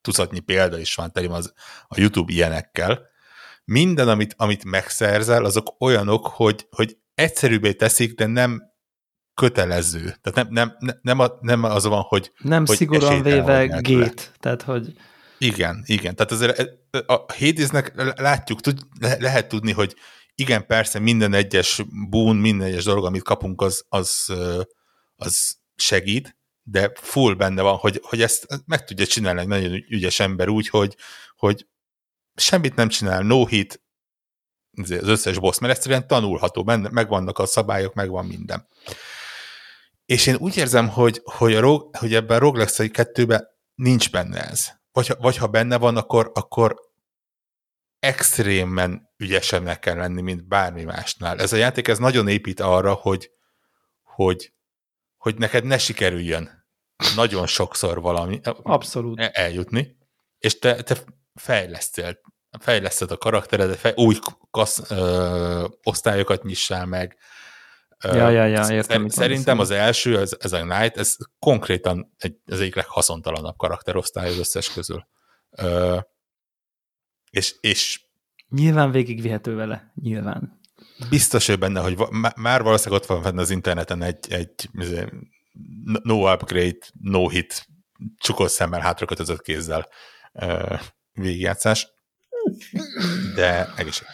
tucatnyi 0.00 0.40
példa 0.40 0.78
is 0.78 0.94
van, 0.94 1.12
terém 1.12 1.32
az 1.32 1.52
a 1.88 2.00
YouTube 2.00 2.32
ilyenekkel. 2.32 3.06
Minden, 3.70 4.08
amit, 4.08 4.34
amit 4.36 4.64
megszerzel, 4.64 5.44
azok 5.44 5.76
olyanok, 5.80 6.26
hogy, 6.26 6.66
hogy 6.70 6.96
egyszerűbbé 7.14 7.72
teszik, 7.72 8.14
de 8.14 8.26
nem 8.26 8.62
kötelező. 9.34 10.16
Tehát 10.20 10.50
nem, 10.50 10.76
nem, 10.80 10.98
nem, 11.02 11.32
nem, 11.40 11.64
az 11.64 11.84
van, 11.84 12.02
hogy 12.02 12.32
Nem 12.38 12.66
hogy 12.66 12.76
szigorúan 12.76 13.22
véve 13.22 13.66
gét, 13.80 14.32
tehát 14.38 14.62
hogy... 14.62 14.92
Igen, 15.38 15.82
igen. 15.86 16.14
Tehát 16.14 16.32
azért 16.32 16.78
a 17.06 17.24
Hadesnek 17.38 17.92
látjuk, 18.20 18.60
tud, 18.60 18.78
le, 19.00 19.16
lehet 19.18 19.48
tudni, 19.48 19.72
hogy 19.72 19.96
igen, 20.34 20.66
persze 20.66 20.98
minden 20.98 21.32
egyes 21.32 21.82
bún, 22.08 22.36
minden 22.36 22.66
egyes 22.66 22.84
dolog, 22.84 23.04
amit 23.04 23.22
kapunk, 23.22 23.60
az, 23.60 23.84
az, 23.88 24.32
az 25.16 25.56
segít, 25.74 26.36
de 26.62 26.92
full 26.94 27.34
benne 27.34 27.62
van, 27.62 27.76
hogy, 27.76 28.00
hogy 28.02 28.22
ezt 28.22 28.46
meg 28.66 28.84
tudja 28.84 29.06
csinálni 29.06 29.40
egy 29.40 29.48
nagyon 29.48 29.84
ügyes 29.88 30.20
ember 30.20 30.48
úgy, 30.48 30.68
hogy, 30.68 30.96
hogy 31.36 31.66
semmit 32.38 32.74
nem 32.74 32.88
csinál, 32.88 33.22
no 33.22 33.46
hit, 33.46 33.82
az 34.82 34.90
összes 34.90 35.38
boss, 35.38 35.58
mert 35.58 35.72
egyszerűen 35.72 36.06
tanulható, 36.06 36.64
benne, 36.64 36.88
megvannak 36.92 37.38
a 37.38 37.46
szabályok, 37.46 37.94
megvan 37.94 38.26
minden. 38.26 38.68
És 40.04 40.26
én 40.26 40.34
úgy 40.34 40.56
érzem, 40.56 40.88
hogy, 40.88 41.20
hogy, 41.24 41.54
a 41.54 41.60
rog, 41.60 41.96
hogy 41.96 42.14
ebben 42.14 42.36
a 42.36 42.40
Roguelike 42.40 42.88
2 42.88 43.48
nincs 43.74 44.10
benne 44.10 44.48
ez. 44.48 44.68
Vagy, 44.92 45.12
vagy 45.18 45.36
ha 45.36 45.46
benne 45.46 45.76
van, 45.76 45.96
akkor, 45.96 46.30
akkor 46.34 46.80
extrémen 47.98 49.10
ügyesebbnek 49.16 49.78
kell 49.78 49.96
lenni, 49.96 50.20
mint 50.20 50.46
bármi 50.46 50.84
másnál. 50.84 51.40
Ez 51.40 51.52
a 51.52 51.56
játék 51.56 51.88
ez 51.88 51.98
nagyon 51.98 52.28
épít 52.28 52.60
arra, 52.60 52.92
hogy, 52.92 53.30
hogy, 54.02 54.52
hogy 55.16 55.38
neked 55.38 55.64
ne 55.64 55.78
sikerüljön 55.78 56.66
nagyon 57.14 57.46
sokszor 57.46 58.00
valami 58.00 58.40
Abszolút. 58.62 59.20
eljutni, 59.20 59.96
és 60.38 60.58
te, 60.58 60.82
te 60.82 60.96
fejlesztél, 61.38 62.18
fejleszted 62.60 63.10
a 63.10 63.16
karakteredet, 63.16 63.78
fej, 63.78 63.92
új 63.96 64.18
kasz, 64.50 64.90
ö, 64.90 65.66
osztályokat 65.82 66.42
nyissál 66.42 66.86
meg. 66.86 67.16
Ja, 68.04 68.28
ja, 68.28 68.46
ja, 68.46 68.70
értem. 68.70 69.08
Szerintem 69.08 69.58
az 69.58 69.70
első, 69.70 70.18
ez, 70.18 70.36
ez 70.40 70.52
a 70.52 70.60
Knight, 70.60 70.96
ez 70.96 71.16
konkrétan 71.38 72.14
egy, 72.18 72.36
az 72.46 72.60
egyik 72.60 72.74
leghaszontalanabb 72.74 73.56
karakterosztály 73.56 74.28
az 74.28 74.38
összes 74.38 74.72
közül. 74.72 75.08
Ö, 75.50 75.98
és, 77.30 77.54
és 77.60 78.06
Nyilván 78.48 78.90
végigvihető 78.90 79.54
vele, 79.54 79.92
nyilván. 79.94 80.60
Biztos 81.10 81.46
hogy 81.46 81.58
benne, 81.58 81.80
hogy 81.80 81.98
már 82.36 82.62
valószínűleg 82.62 83.00
ott 83.00 83.08
van 83.08 83.22
fenn 83.22 83.38
az 83.38 83.50
interneten 83.50 84.02
egy, 84.02 84.32
egy 84.32 84.68
no 86.02 86.32
upgrade, 86.32 86.78
no 87.00 87.28
hit, 87.28 87.66
csukott 88.16 88.50
szemmel, 88.50 88.80
hátrakötözött 88.80 89.42
kézzel 89.42 89.88
végigjátszás. 91.20 91.88
De 93.34 93.74
egészség. 93.76 94.06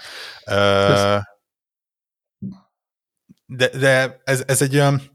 Uh, 0.46 1.22
de, 3.46 3.68
de 3.78 4.20
ez, 4.24 4.42
ez 4.46 4.62
egy 4.62 4.74
olyan 4.74 5.12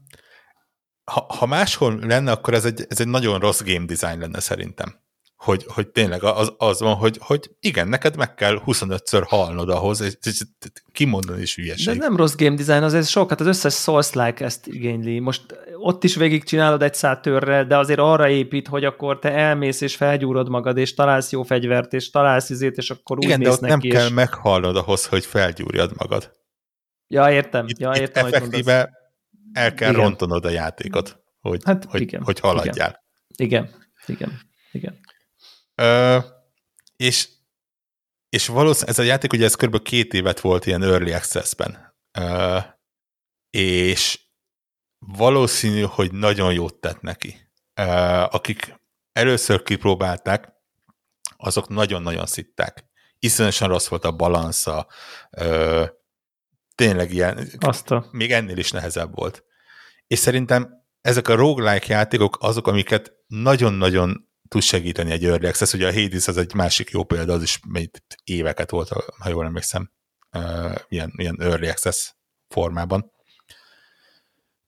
ha, 1.04 1.26
ha 1.28 1.46
máshol 1.46 1.98
lenne, 1.98 2.32
akkor 2.32 2.54
ez 2.54 2.64
egy, 2.64 2.86
ez 2.88 3.00
egy 3.00 3.08
nagyon 3.08 3.40
rossz 3.40 3.60
game 3.60 3.84
design 3.84 4.20
lenne 4.20 4.40
szerintem 4.40 4.99
hogy, 5.44 5.64
hogy 5.68 5.88
tényleg 5.88 6.22
az, 6.22 6.52
az 6.56 6.80
van, 6.80 6.94
hogy, 6.94 7.18
hogy 7.20 7.50
igen, 7.60 7.88
neked 7.88 8.16
meg 8.16 8.34
kell 8.34 8.62
25-ször 8.66 9.24
halnod 9.26 9.68
ahhoz, 9.68 10.00
és, 10.00 10.16
és 10.22 10.40
kimondani 10.92 11.42
is 11.42 11.54
hülyeség. 11.54 11.98
De 11.98 12.06
nem 12.06 12.16
rossz 12.16 12.34
game 12.34 12.56
design, 12.56 12.82
azért 12.82 13.08
sok, 13.08 13.28
hát 13.30 13.40
az 13.40 13.46
összes 13.46 13.74
Souls-like 13.74 14.44
ezt 14.44 14.66
igényli. 14.66 15.18
Most 15.18 15.42
ott 15.76 16.04
is 16.04 16.14
végig 16.14 16.44
csinálod 16.44 16.82
egy 16.82 16.94
szátörre, 16.94 17.64
de 17.64 17.78
azért 17.78 17.98
arra 17.98 18.28
épít, 18.28 18.68
hogy 18.68 18.84
akkor 18.84 19.18
te 19.18 19.32
elmész 19.32 19.80
és 19.80 19.96
felgyúrod 19.96 20.48
magad, 20.48 20.76
és 20.76 20.94
találsz 20.94 21.32
jó 21.32 21.42
fegyvert, 21.42 21.92
és 21.92 22.10
találsz 22.10 22.50
izét, 22.50 22.76
és 22.76 22.90
akkor 22.90 23.18
úgy 23.18 23.24
Igen, 23.24 23.40
de 23.40 23.50
ott 23.50 23.60
nem 23.60 23.80
és... 23.82 23.92
kell 23.92 24.08
meghalnod 24.08 24.76
ahhoz, 24.76 25.06
hogy 25.06 25.24
felgyúrjad 25.24 25.92
magad. 25.96 26.32
Ja, 27.06 27.30
értem. 27.30 27.66
Itt, 27.68 27.78
ja, 27.78 27.90
itt 27.94 28.00
értem, 28.00 28.26
effektíve 28.26 28.90
el 29.52 29.74
kell 29.74 29.90
Igen. 29.90 30.02
rontonod 30.02 30.44
a 30.44 30.50
játékot, 30.50 31.20
hogy, 31.40 31.60
Hát 31.64 31.84
hogy, 31.84 32.00
igen, 32.00 32.22
hogy 32.22 32.40
haladjál. 32.40 33.04
Igen, 33.36 33.70
igen, 34.06 34.40
igen. 34.72 34.98
Ö, 35.80 36.18
és, 36.96 37.28
és 38.28 38.46
valószínűleg 38.46 38.90
ez 38.90 38.98
a 38.98 39.02
játék, 39.02 39.32
ugye 39.32 39.44
ez 39.44 39.54
kb. 39.54 39.82
két 39.82 40.12
évet 40.12 40.40
volt 40.40 40.66
ilyen 40.66 40.82
early 40.82 41.12
access-ben. 41.12 41.96
Ö, 42.18 42.58
és 43.50 44.20
valószínű, 44.98 45.82
hogy 45.82 46.12
nagyon 46.12 46.52
jót 46.52 46.74
tett 46.74 47.00
neki. 47.00 47.50
Ö, 47.74 47.82
akik 48.30 48.74
először 49.12 49.62
kipróbálták, 49.62 50.52
azok 51.36 51.68
nagyon-nagyon 51.68 52.26
szitták. 52.26 52.84
Iszonyosan 53.18 53.68
rossz 53.68 53.88
volt 53.88 54.04
a 54.04 54.12
balansza, 54.16 54.86
ö, 55.30 55.84
tényleg 56.74 57.12
ilyen, 57.12 57.48
Azt 57.58 57.90
a... 57.90 58.08
még 58.10 58.32
ennél 58.32 58.58
is 58.58 58.70
nehezebb 58.70 59.14
volt. 59.14 59.44
És 60.06 60.18
szerintem 60.18 60.84
ezek 61.00 61.28
a 61.28 61.34
roguelike 61.34 61.94
játékok 61.94 62.36
azok, 62.40 62.66
amiket 62.66 63.12
nagyon-nagyon 63.26 64.29
tud 64.50 64.62
segíteni 64.62 65.10
egy 65.10 65.24
early 65.24 65.46
access. 65.46 65.72
Ugye 65.72 65.88
a 65.88 65.92
Hades 65.92 66.28
az 66.28 66.36
egy 66.36 66.54
másik 66.54 66.90
jó 66.90 67.04
példa, 67.04 67.32
az 67.32 67.42
is 67.42 67.60
még 67.68 67.90
éveket 68.24 68.70
volt, 68.70 68.88
ha 69.18 69.28
jól 69.28 69.44
emlékszem, 69.44 69.90
ilyen, 70.88 71.12
ilyen 71.16 71.36
early 71.40 71.68
access 71.68 72.12
formában. 72.48 73.12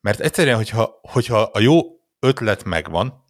Mert 0.01 0.21
egyszerűen, 0.21 0.57
hogyha, 0.57 0.99
hogyha 1.03 1.43
a 1.43 1.61
jó 1.61 1.81
ötlet 2.19 2.65
megvan, 2.65 3.25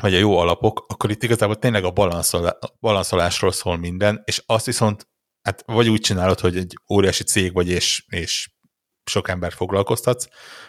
vagy 0.00 0.14
a 0.14 0.18
jó 0.18 0.38
alapok, 0.38 0.84
akkor 0.88 1.10
itt 1.10 1.22
igazából 1.22 1.58
tényleg 1.58 1.84
a 1.84 1.90
balanszol, 1.90 2.58
balanszolásról 2.80 3.52
szól 3.52 3.76
minden, 3.76 4.22
és 4.24 4.42
azt 4.46 4.66
viszont 4.66 5.08
hát 5.42 5.62
vagy 5.66 5.88
úgy 5.88 6.00
csinálod, 6.00 6.40
hogy 6.40 6.56
egy 6.56 6.78
óriási 6.92 7.24
cég 7.24 7.52
vagy, 7.52 7.68
és, 7.68 8.04
és 8.08 8.50
sok 9.04 9.28
embert 9.28 9.54
foglalkoztatsz, 9.54 10.26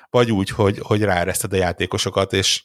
vagy 0.10 0.32
úgy, 0.32 0.50
hogy, 0.50 0.80
hogy 0.80 1.02
ráereszted 1.02 1.54
a 1.54 1.56
játékosokat, 1.56 2.34
és 2.34 2.64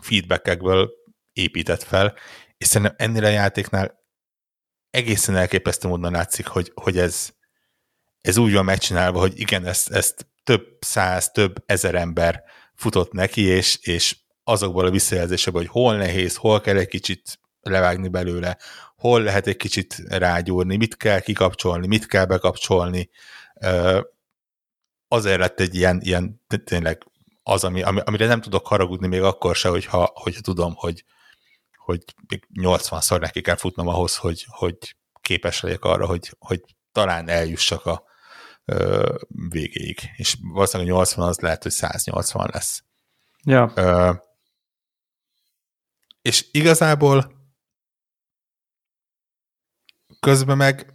feedbackekből 0.00 0.90
épített 1.38 1.82
fel, 1.82 2.14
és 2.56 2.66
szerintem 2.66 2.96
ennél 2.98 3.24
a 3.24 3.28
játéknál 3.28 4.04
egészen 4.90 5.36
elképesztő 5.36 5.88
módon 5.88 6.12
látszik, 6.12 6.46
hogy, 6.46 6.72
hogy 6.74 6.98
ez, 6.98 7.30
ez 8.20 8.36
úgy 8.36 8.52
van 8.52 8.64
megcsinálva, 8.64 9.18
hogy 9.18 9.40
igen, 9.40 9.66
ezt, 9.66 9.90
ezt 9.90 10.26
több 10.44 10.76
száz, 10.80 11.30
több 11.30 11.62
ezer 11.66 11.94
ember 11.94 12.44
futott 12.74 13.12
neki, 13.12 13.42
és, 13.42 13.78
és 13.82 14.16
azokból 14.44 14.86
a 14.86 14.90
visszajelzésekből, 14.90 15.62
hogy 15.62 15.70
hol 15.70 15.96
nehéz, 15.96 16.36
hol 16.36 16.60
kell 16.60 16.76
egy 16.76 16.88
kicsit 16.88 17.40
levágni 17.60 18.08
belőle, 18.08 18.58
hol 18.96 19.22
lehet 19.22 19.46
egy 19.46 19.56
kicsit 19.56 20.02
rágyúrni, 20.08 20.76
mit 20.76 20.96
kell 20.96 21.20
kikapcsolni, 21.20 21.86
mit 21.86 22.06
kell 22.06 22.24
bekapcsolni. 22.24 23.10
Azért 25.08 25.38
lett 25.38 25.60
egy 25.60 25.74
ilyen, 25.74 26.00
ilyen 26.02 26.42
tényleg 26.64 27.02
az, 27.42 27.64
ami, 27.64 27.82
amire 27.82 28.26
nem 28.26 28.40
tudok 28.40 28.66
haragudni 28.66 29.06
még 29.06 29.22
akkor 29.22 29.56
se, 29.56 29.68
hogyha, 29.68 30.10
hogyha 30.14 30.40
tudom, 30.40 30.74
hogy, 30.74 31.04
hogy 31.88 32.04
még 32.28 32.48
80-szor 32.54 33.20
neki 33.20 33.40
kell 33.40 33.56
futnom 33.56 33.88
ahhoz, 33.88 34.16
hogy, 34.16 34.46
hogy 34.48 34.96
képes 35.20 35.60
legyek 35.60 35.84
arra, 35.84 36.06
hogy, 36.06 36.36
hogy 36.38 36.64
talán 36.92 37.28
eljussak 37.28 37.86
a 37.86 38.04
ö, 38.64 39.14
végéig. 39.48 39.98
És 40.16 40.36
valószínűleg 40.40 40.92
80 40.92 41.28
az 41.28 41.38
lehet, 41.38 41.62
hogy 41.62 41.72
180 41.72 42.50
lesz. 42.52 42.82
Ja. 43.44 43.72
Ö, 43.74 44.12
és 46.22 46.48
igazából 46.50 47.32
közben 50.20 50.56
meg 50.56 50.92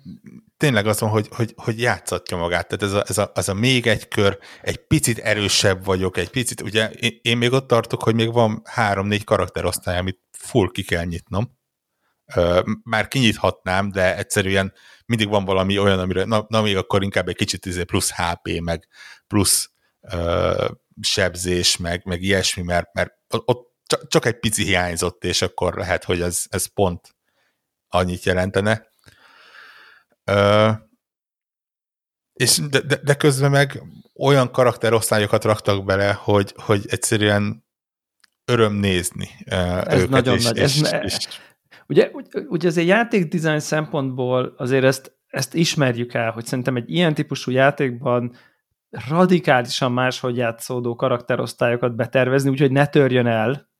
tényleg 0.64 0.88
az 0.88 1.00
hogy, 1.00 1.28
hogy, 1.32 1.54
hogy 1.56 1.80
játszatja 1.80 2.38
magát. 2.38 2.68
Tehát 2.68 2.84
ez 2.84 2.94
a, 2.94 3.04
ez, 3.08 3.18
a, 3.18 3.32
ez 3.36 3.48
a 3.48 3.54
még 3.54 3.88
egy 3.88 4.08
kör, 4.08 4.40
egy 4.62 4.78
picit 4.88 5.18
erősebb 5.18 5.86
vagyok, 5.86 6.18
egy 6.18 6.30
picit, 6.30 6.62
ugye 6.62 6.90
én, 6.90 7.20
én 7.22 7.38
még 7.38 7.52
ott 7.52 7.68
tartok, 7.68 8.04
hogy 8.04 8.16
még 8.16 8.32
van 8.32 8.62
három-négy 8.66 9.24
karakterosztály, 9.24 9.98
amit 9.98 10.20
full 10.32 10.70
ki 10.72 10.84
kell 10.84 11.04
nyitnom. 11.04 11.58
Már 12.84 13.08
kinyithatnám, 13.08 13.92
de 13.92 14.18
egyszerűen 14.18 14.74
mindig 15.06 15.28
van 15.28 15.46
valami 15.46 15.78
olyan, 15.78 16.00
amire, 16.00 16.24
na, 16.24 16.46
na 16.48 16.62
még 16.62 16.78
akkor 16.78 17.04
inkább 17.04 17.28
egy 17.28 17.36
kicsit 17.36 17.66
izé 17.66 17.84
plusz 17.84 18.12
HP, 18.12 18.60
meg 18.60 18.88
plusz 19.28 19.70
uh, 20.00 20.70
sebzés, 21.02 21.78
meg, 21.78 22.06
meg 22.06 22.22
ilyesmi, 22.22 22.64
mert, 22.64 22.94
mert 22.94 23.12
ott 23.28 23.72
csak 24.08 24.26
egy 24.26 24.40
pici 24.40 24.64
hiányzott, 24.64 25.24
és 25.24 25.42
akkor 25.42 25.76
lehet, 25.76 26.04
hogy 26.04 26.22
ez, 26.22 26.44
ez 26.50 26.66
pont 26.66 27.16
annyit 27.88 28.24
jelentene. 28.24 28.92
És 32.34 32.62
de, 32.70 32.80
de, 32.82 32.96
de 33.04 33.16
közben 33.16 33.52
meg 33.52 33.84
olyan 34.16 34.52
karakterosztályokat 34.52 35.44
raktak 35.44 35.86
bele, 35.86 36.14
hogy, 36.14 36.54
hogy 36.58 36.86
egyszerűen 36.88 37.66
öröm 38.46 38.74
nézni 38.74 39.30
ez 39.46 39.98
őket. 39.98 40.10
nagyon 40.10 40.36
és, 40.36 40.44
nagy. 40.44 40.58
És, 40.58 40.64
ez, 40.64 40.94
és, 41.04 41.18
és, 41.18 41.28
ugye, 41.88 42.12
ugye 42.48 42.68
azért 42.68 42.88
játékdizájn 42.88 43.60
szempontból 43.60 44.54
azért 44.58 44.84
ezt, 44.84 45.18
ezt 45.28 45.54
ismerjük 45.54 46.14
el, 46.14 46.32
hogy 46.32 46.46
szerintem 46.46 46.76
egy 46.76 46.90
ilyen 46.90 47.14
típusú 47.14 47.52
játékban 47.52 48.36
radikálisan 49.10 49.92
máshogy 49.92 50.38
játszódó 50.38 50.96
karakterosztályokat 50.96 51.96
betervezni, 51.96 52.50
úgyhogy 52.50 52.72
ne 52.72 52.86
törjön 52.86 53.28
el, 53.28 53.72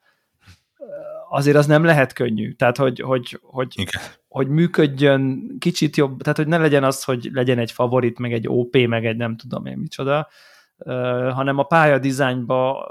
azért 1.36 1.58
az 1.58 1.66
nem 1.66 1.84
lehet 1.84 2.14
könnyű. 2.14 2.52
Tehát, 2.52 2.78
hogy, 2.78 3.00
hogy, 3.00 3.40
hogy, 3.42 3.74
Igen. 3.76 4.02
hogy 4.28 4.48
működjön 4.48 5.56
kicsit 5.60 5.98
jobb, 5.98 6.22
tehát, 6.22 6.38
hogy 6.38 6.48
ne 6.48 6.58
legyen 6.58 6.84
az, 6.84 7.04
hogy 7.04 7.30
legyen 7.32 7.60
egy 7.60 7.72
favorit, 7.72 8.20
meg 8.20 8.34
egy 8.34 8.48
OP, 8.48 8.78
meg 8.88 9.06
egy 9.06 9.18
nem 9.18 9.36
tudom 9.36 9.66
én 9.66 9.78
micsoda, 9.78 10.28
hanem 11.32 11.58
a 11.58 11.64
pálya 11.64 12.00
dizájnba 12.00 12.82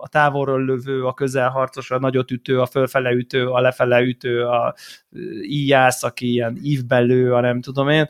a 0.00 0.08
távolról 0.08 0.64
lövő, 0.64 1.04
a 1.04 1.14
közelharcos, 1.14 1.90
a 1.90 1.98
nagyot 1.98 2.30
ütő, 2.30 2.60
a 2.60 2.66
fölfele 2.66 3.10
ütő, 3.10 3.48
a 3.48 3.60
lefele 3.60 4.00
ütő, 4.00 4.46
a 4.46 4.74
íjász, 5.42 6.02
aki 6.02 6.30
ilyen 6.30 6.58
ívben 6.62 7.04
lő, 7.04 7.34
a 7.34 7.40
nem 7.40 7.60
tudom 7.60 7.88
én, 7.88 8.08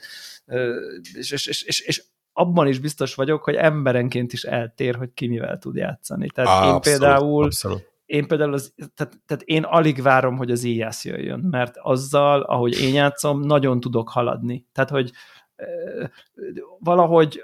és, 1.14 1.30
és, 1.30 1.46
és, 1.46 1.62
és, 1.62 1.80
és 1.80 2.02
abban 2.32 2.66
is 2.66 2.78
biztos 2.78 3.14
vagyok, 3.14 3.44
hogy 3.44 3.54
emberenként 3.54 4.32
is 4.32 4.42
eltér, 4.42 4.94
hogy 4.94 5.10
ki 5.14 5.26
mivel 5.26 5.58
tud 5.58 5.76
játszani. 5.76 6.26
Tehát 6.34 6.50
Á, 6.50 6.66
én 6.66 6.72
abszolút, 6.72 6.99
például 6.99 7.44
abszolút. 7.44 7.89
Én 8.11 8.26
például 8.26 8.52
az, 8.52 8.75
tehát, 8.95 9.21
tehát 9.26 9.43
én 9.45 9.62
alig 9.62 10.02
várom, 10.02 10.37
hogy 10.37 10.50
az 10.50 10.64
íjász 10.64 11.05
jöjjön, 11.05 11.40
mert 11.40 11.76
azzal, 11.76 12.40
ahogy 12.40 12.81
én 12.81 12.95
játszom, 12.95 13.40
nagyon 13.40 13.81
tudok 13.81 14.09
haladni. 14.09 14.67
Tehát, 14.73 14.90
hogy 14.90 15.11
valahogy 16.79 17.43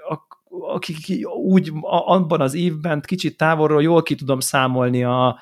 akik 0.49 1.27
úgy 1.27 1.71
abban 1.81 2.41
az 2.41 2.53
évben 2.53 3.01
kicsit 3.01 3.37
távolról 3.37 3.81
jól 3.81 4.03
ki 4.03 4.15
tudom 4.15 4.39
számolni 4.39 5.03
a 5.03 5.39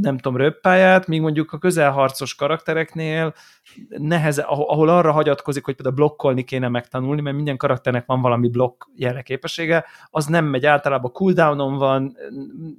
nem 0.00 0.18
tudom, 0.18 0.38
röppáját, 0.38 1.06
míg 1.06 1.20
mondjuk 1.20 1.52
a 1.52 1.58
közelharcos 1.58 2.34
karaktereknél 2.34 3.34
neheze, 3.88 4.42
ahol, 4.42 4.88
arra 4.88 5.12
hagyatkozik, 5.12 5.64
hogy 5.64 5.74
például 5.74 5.96
blokkolni 5.96 6.44
kéne 6.44 6.68
megtanulni, 6.68 7.20
mert 7.20 7.36
minden 7.36 7.56
karakternek 7.56 8.06
van 8.06 8.20
valami 8.20 8.48
blokk 8.48 8.84
jeleképessége, 8.96 9.84
az 10.10 10.26
nem 10.26 10.44
megy, 10.44 10.66
általában 10.66 11.12
cooldownon 11.12 11.76
van, 11.76 12.16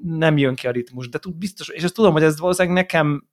nem 0.03 0.37
jön 0.37 0.55
ki 0.55 0.67
a 0.67 0.71
ritmus, 0.71 1.09
de 1.09 1.19
tud 1.19 1.35
biztos, 1.35 1.67
és 1.69 1.83
ezt 1.83 1.93
tudom, 1.93 2.13
hogy 2.13 2.23
ez 2.23 2.39
valószínűleg 2.39 2.77
nekem 2.77 3.27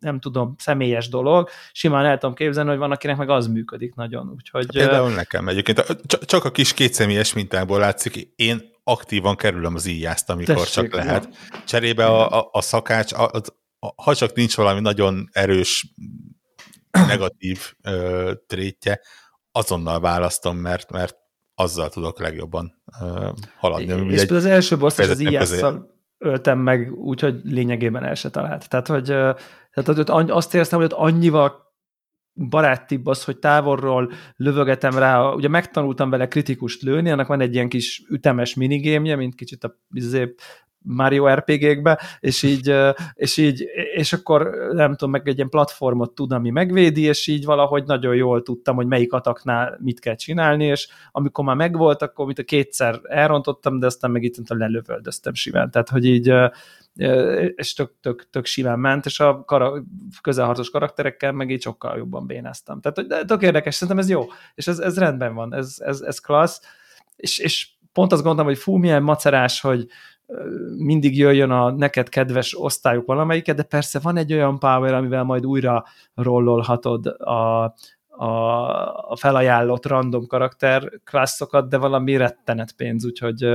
nem 0.00 0.20
tudom, 0.20 0.54
személyes 0.58 1.08
dolog, 1.08 1.48
simán 1.72 2.04
el 2.04 2.18
tudom 2.18 2.34
képzelni, 2.34 2.70
hogy 2.70 2.78
van, 2.78 2.90
akinek 2.90 3.16
meg 3.16 3.30
az 3.30 3.46
működik 3.46 3.94
nagyon. 3.94 4.32
Úgyhogy, 4.34 4.66
Például 4.66 5.10
nekem 5.10 5.48
egyébként, 5.48 5.96
csak 6.26 6.44
a 6.44 6.50
kis 6.50 6.74
kétszemélyes 6.74 7.32
mintából 7.32 7.78
látszik, 7.78 8.32
én 8.36 8.76
aktívan 8.84 9.36
kerülöm 9.36 9.74
az 9.74 9.86
íjást, 9.86 10.30
amikor 10.30 10.54
Tessék, 10.54 10.72
csak 10.72 10.94
lehet. 10.94 11.24
Ja. 11.24 11.58
Cserébe 11.66 12.06
a, 12.06 12.38
a, 12.38 12.48
a 12.52 12.60
szakács, 12.60 13.12
a, 13.12 13.22
a, 13.22 13.40
a, 13.78 14.02
ha 14.02 14.14
csak 14.14 14.34
nincs 14.34 14.56
valami 14.56 14.80
nagyon 14.80 15.28
erős 15.32 15.86
negatív 16.90 17.72
ö, 17.82 18.32
trétje, 18.46 19.00
azonnal 19.52 20.00
választom, 20.00 20.56
mert, 20.56 20.90
mert 20.90 21.16
azzal 21.54 21.88
tudok 21.88 22.20
legjobban 22.20 22.82
ö, 23.00 23.30
haladni. 23.56 24.12
És 24.12 24.30
az 24.30 24.44
első 24.44 24.76
boss 24.76 24.98
az 24.98 25.20
íjásszal 25.20 25.96
öltem 26.18 26.58
meg, 26.58 26.92
úgyhogy 26.92 27.40
lényegében 27.44 28.04
el 28.04 28.14
se 28.14 28.30
talált. 28.30 28.68
Tehát, 28.68 28.86
hogy, 28.86 29.14
tehát, 29.82 30.30
azt 30.30 30.54
éreztem, 30.54 30.78
hogy 30.78 30.92
ott 30.92 30.98
annyival 30.98 31.66
barátibb 32.48 33.06
az, 33.06 33.24
hogy 33.24 33.38
távolról 33.38 34.12
lövögetem 34.36 34.98
rá, 34.98 35.32
ugye 35.32 35.48
megtanultam 35.48 36.10
vele 36.10 36.28
kritikust 36.28 36.82
lőni, 36.82 37.10
annak 37.10 37.26
van 37.26 37.40
egy 37.40 37.54
ilyen 37.54 37.68
kis 37.68 38.02
ütemes 38.08 38.54
minigémje, 38.54 39.16
mint 39.16 39.34
kicsit 39.34 39.64
a 39.64 39.78
izé, 39.90 40.34
Mario 40.82 41.34
RPG-kbe, 41.34 42.00
és 42.20 42.42
így, 42.42 42.74
és 43.14 43.36
így, 43.36 43.64
és 43.94 44.12
akkor 44.12 44.50
nem 44.72 44.90
tudom, 44.90 45.10
meg 45.10 45.28
egy 45.28 45.36
ilyen 45.36 45.48
platformot 45.48 46.14
tud, 46.14 46.32
ami 46.32 46.50
megvédi, 46.50 47.02
és 47.02 47.26
így 47.26 47.44
valahogy 47.44 47.84
nagyon 47.84 48.14
jól 48.14 48.42
tudtam, 48.42 48.76
hogy 48.76 48.86
melyik 48.86 49.12
ataknál 49.12 49.78
mit 49.80 50.00
kell 50.00 50.14
csinálni, 50.14 50.64
és 50.64 50.88
amikor 51.12 51.44
már 51.44 51.56
megvolt, 51.56 52.02
akkor 52.02 52.26
mit 52.26 52.38
a 52.38 52.42
kétszer 52.42 53.00
elrontottam, 53.02 53.78
de 53.78 53.86
aztán 53.86 54.10
meg 54.10 54.22
itt 54.22 54.48
lelövöldöztem 54.48 55.34
simán. 55.34 55.70
Tehát, 55.70 55.88
hogy 55.88 56.04
így 56.04 56.32
és 57.54 57.74
tök, 57.74 57.92
tök, 58.00 58.28
tök 58.30 58.46
simán 58.46 58.78
ment, 58.78 59.06
és 59.06 59.20
a 59.20 59.44
kara, 59.44 59.84
közelharcos 60.20 60.70
karakterekkel 60.70 61.32
meg 61.32 61.50
így 61.50 61.62
sokkal 61.62 61.96
jobban 61.96 62.26
bénáztam. 62.26 62.80
Tehát 62.80 63.08
de 63.08 63.24
tök 63.24 63.42
érdekes, 63.42 63.74
szerintem 63.74 63.98
ez 63.98 64.10
jó, 64.10 64.24
és 64.54 64.66
ez, 64.66 64.78
ez 64.78 64.98
rendben 64.98 65.34
van, 65.34 65.54
ez, 65.54 65.74
ez, 65.78 66.00
ez 66.00 66.18
klassz, 66.18 66.60
és, 67.16 67.38
és 67.38 67.68
pont 67.92 68.12
azt 68.12 68.22
gondolom, 68.22 68.46
hogy 68.46 68.58
fú, 68.58 68.76
milyen 68.76 69.02
macerás, 69.02 69.60
hogy 69.60 69.86
mindig 70.76 71.18
jöjjön 71.18 71.50
a 71.50 71.70
neked 71.70 72.08
kedves 72.08 72.60
osztályok 72.60 73.06
valamelyiket, 73.06 73.56
de 73.56 73.62
persze 73.62 73.98
van 73.98 74.16
egy 74.16 74.32
olyan 74.32 74.58
power, 74.58 74.94
amivel 74.94 75.22
majd 75.22 75.46
újra 75.46 75.84
rollolhatod 76.14 77.06
a, 77.06 77.74
a, 78.08 78.30
a 79.10 79.16
felajánlott 79.16 79.86
random 79.86 80.26
karakter 80.26 80.90
klasszokat, 81.04 81.68
de 81.68 81.76
valami 81.76 82.16
rettenet 82.16 82.72
pénz, 82.72 83.04
úgyhogy 83.04 83.46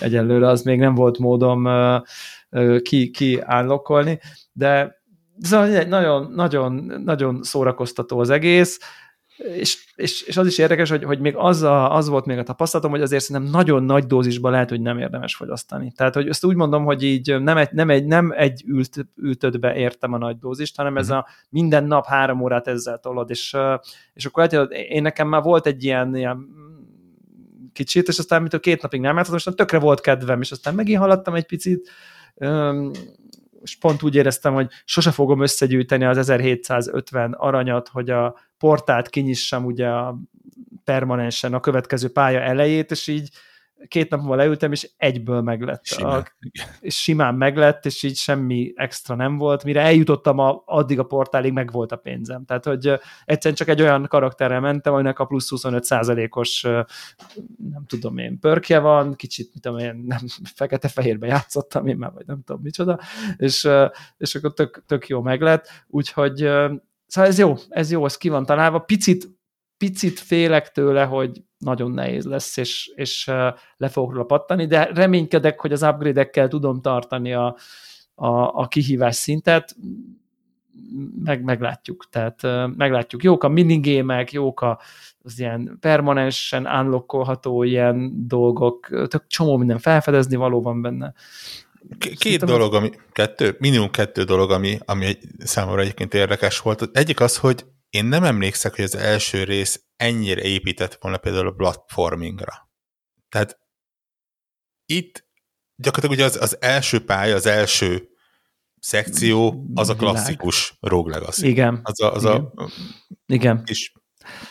egyelőre 0.00 0.48
az 0.48 0.62
még 0.62 0.78
nem 0.78 0.94
volt 0.94 1.18
módom 1.18 1.68
ki, 2.82 3.10
ki 3.10 3.40
állokolni, 3.40 4.20
de 4.52 5.02
szóval 5.40 5.82
nagyon, 5.82 6.32
nagyon, 6.34 6.74
nagyon 7.04 7.42
szórakoztató 7.42 8.18
az 8.18 8.30
egész, 8.30 8.78
és, 9.36 9.84
és, 9.94 10.22
és 10.22 10.36
az 10.36 10.46
is 10.46 10.58
érdekes, 10.58 10.90
hogy, 10.90 11.04
hogy 11.04 11.18
még 11.18 11.34
az, 11.36 11.62
a, 11.62 11.94
az 11.94 12.08
volt 12.08 12.24
még 12.24 12.38
a 12.38 12.42
tapasztalatom, 12.42 12.90
hogy 12.90 13.02
azért 13.02 13.22
szerintem 13.22 13.52
nagyon 13.52 13.82
nagy 13.82 14.06
dózisban 14.06 14.50
lehet, 14.50 14.68
hogy 14.68 14.80
nem 14.80 14.98
érdemes 14.98 15.34
fogyasztani. 15.34 15.92
Tehát, 15.96 16.14
hogy 16.14 16.28
ezt 16.28 16.44
úgy 16.44 16.56
mondom, 16.56 16.84
hogy 16.84 17.02
így 17.02 17.40
nem 17.40 17.56
egy, 17.56 17.68
nem 17.72 17.90
egy, 17.90 18.04
nem 18.04 18.32
egy 18.36 18.64
ült, 18.66 19.06
ültödbe 19.16 19.74
értem 19.74 20.12
a 20.12 20.18
nagy 20.18 20.38
dózist, 20.38 20.76
hanem 20.76 20.96
ez 20.96 21.08
mhm. 21.08 21.16
a 21.16 21.26
minden 21.48 21.84
nap 21.84 22.06
három 22.06 22.40
órát 22.40 22.68
ezzel 22.68 22.98
tolod, 22.98 23.30
és, 23.30 23.56
és 24.14 24.24
akkor 24.24 24.48
lehet, 24.48 24.72
én 24.72 25.02
nekem 25.02 25.28
már 25.28 25.42
volt 25.42 25.66
egy 25.66 25.84
ilyen, 25.84 26.16
ilyen 26.16 26.46
kicsit, 27.72 28.08
és 28.08 28.18
aztán 28.18 28.40
mint 28.40 28.54
a 28.54 28.58
két 28.58 28.82
napig 28.82 29.00
nem 29.00 29.16
játszottam, 29.16 29.52
és 29.52 29.56
tökre 29.56 29.78
volt 29.78 30.00
kedvem, 30.00 30.40
és 30.40 30.50
aztán 30.50 30.74
megint 30.74 30.98
haladtam 30.98 31.34
egy 31.34 31.46
picit, 31.46 31.90
és 33.66 33.76
pont 33.76 34.02
úgy 34.02 34.14
éreztem, 34.14 34.54
hogy 34.54 34.68
sose 34.84 35.10
fogom 35.10 35.42
összegyűjteni 35.42 36.04
az 36.04 36.18
1750 36.18 37.32
aranyat, 37.32 37.88
hogy 37.88 38.10
a 38.10 38.36
portát 38.58 39.08
kinyissam 39.08 39.64
ugye 39.64 39.88
a 39.88 40.18
permanensen 40.84 41.54
a 41.54 41.60
következő 41.60 42.08
pálya 42.08 42.40
elejét, 42.40 42.90
és 42.90 43.06
így 43.06 43.28
két 43.88 44.10
nap 44.10 44.20
múlva 44.20 44.34
leültem, 44.34 44.72
és 44.72 44.90
egyből 44.96 45.40
meglett. 45.40 45.84
Simán. 45.84 46.20
A, 46.20 46.46
és 46.80 47.02
simán 47.02 47.34
meglett, 47.34 47.86
és 47.86 48.02
így 48.02 48.16
semmi 48.16 48.72
extra 48.76 49.14
nem 49.14 49.36
volt. 49.36 49.64
Mire 49.64 49.80
eljutottam 49.80 50.38
a, 50.38 50.62
addig 50.64 50.98
a 50.98 51.04
portálig, 51.04 51.52
meg 51.52 51.70
volt 51.70 51.92
a 51.92 51.96
pénzem. 51.96 52.44
Tehát, 52.44 52.64
hogy 52.64 52.86
egyszerűen 53.24 53.54
csak 53.54 53.68
egy 53.68 53.82
olyan 53.82 54.06
karakterrel 54.08 54.60
mentem, 54.60 54.92
aminek 54.92 55.18
a 55.18 55.24
plusz 55.24 55.48
25 55.48 55.86
os 56.30 56.62
nem 57.70 57.84
tudom 57.86 58.18
én, 58.18 58.38
pörkje 58.38 58.78
van, 58.78 59.14
kicsit, 59.14 59.50
mit 59.52 59.62
tudom 59.62 59.78
én, 59.78 60.04
nem, 60.06 60.20
fekete-fehérbe 60.56 61.26
játszottam 61.26 61.86
én 61.86 61.96
már, 61.96 62.12
vagy 62.12 62.26
nem 62.26 62.42
tudom 62.44 62.62
micsoda, 62.62 63.00
és, 63.36 63.68
és 64.16 64.34
akkor 64.34 64.52
tök, 64.52 64.82
tök 64.86 65.08
jó 65.08 65.20
meglett. 65.20 65.68
Úgyhogy 65.86 66.48
Szóval 67.06 67.30
ez 67.30 67.38
jó, 67.38 67.54
ez 67.68 67.90
jó, 67.90 68.04
ez 68.04 68.16
ki 68.16 68.28
van 68.28 68.44
találva. 68.44 68.78
Picit, 68.78 69.28
picit 69.78 70.18
félek 70.18 70.72
tőle, 70.72 71.04
hogy 71.04 71.42
nagyon 71.58 71.90
nehéz 71.90 72.24
lesz, 72.24 72.56
és, 72.56 72.90
és 72.94 73.26
le 73.76 73.88
fogok 73.88 74.12
róla 74.12 74.24
pattani, 74.24 74.66
de 74.66 74.84
reménykedek, 74.84 75.60
hogy 75.60 75.72
az 75.72 75.82
upgrade-ekkel 75.82 76.48
tudom 76.48 76.80
tartani 76.80 77.34
a, 77.34 77.56
a, 78.14 78.28
a 78.60 78.68
kihívás 78.68 79.16
szintet, 79.16 79.76
meg, 81.24 81.42
meglátjuk, 81.42 82.08
tehát 82.10 82.42
meglátjuk. 82.76 83.22
Jók 83.22 83.44
a 83.44 83.48
minigémek, 83.48 84.32
jók 84.32 84.60
a, 84.60 84.80
az 85.22 85.38
ilyen 85.38 85.76
permanensen 85.80 86.66
unlockolható 86.66 87.62
ilyen 87.62 88.12
dolgok, 88.26 88.88
tök 89.08 89.26
csomó 89.26 89.56
minden 89.56 89.78
felfedezni 89.78 90.36
való 90.36 90.62
van 90.62 90.82
benne. 90.82 91.12
Két 91.98 92.18
Szerintem 92.18 92.48
dolog, 92.48 92.74
ami, 92.74 92.90
kettő, 93.12 93.56
minimum 93.58 93.90
kettő 93.90 94.22
dolog, 94.22 94.50
ami, 94.50 94.78
ami 94.84 95.18
számomra 95.38 95.80
egyébként 95.80 96.14
érdekes 96.14 96.60
volt. 96.60 96.88
Egyik 96.92 97.20
az, 97.20 97.36
hogy 97.36 97.64
én 97.96 98.04
nem 98.04 98.24
emlékszek, 98.24 98.74
hogy 98.74 98.84
az 98.84 98.94
első 98.94 99.44
rész 99.44 99.84
ennyire 99.96 100.42
épített 100.42 100.98
volna 101.00 101.18
például 101.18 101.46
a 101.46 101.52
platformingra. 101.52 102.70
Tehát 103.28 103.58
itt 104.86 105.24
gyakorlatilag 105.76 106.16
ugye 106.16 106.24
az, 106.24 106.42
az 106.42 106.62
első 106.62 107.04
pálya, 107.04 107.34
az 107.34 107.46
első 107.46 108.08
szekció, 108.80 109.66
az 109.74 109.88
a 109.88 109.94
klasszikus 109.94 110.76
Rogue 110.80 111.18
Legacy. 111.18 111.48
Igen. 111.48 111.80
Az 111.82 112.00
a, 112.00 112.12
az 112.12 112.22
Igen. 112.22 112.52
a 112.54 112.70
Igen. 113.26 113.64
kis 113.64 113.92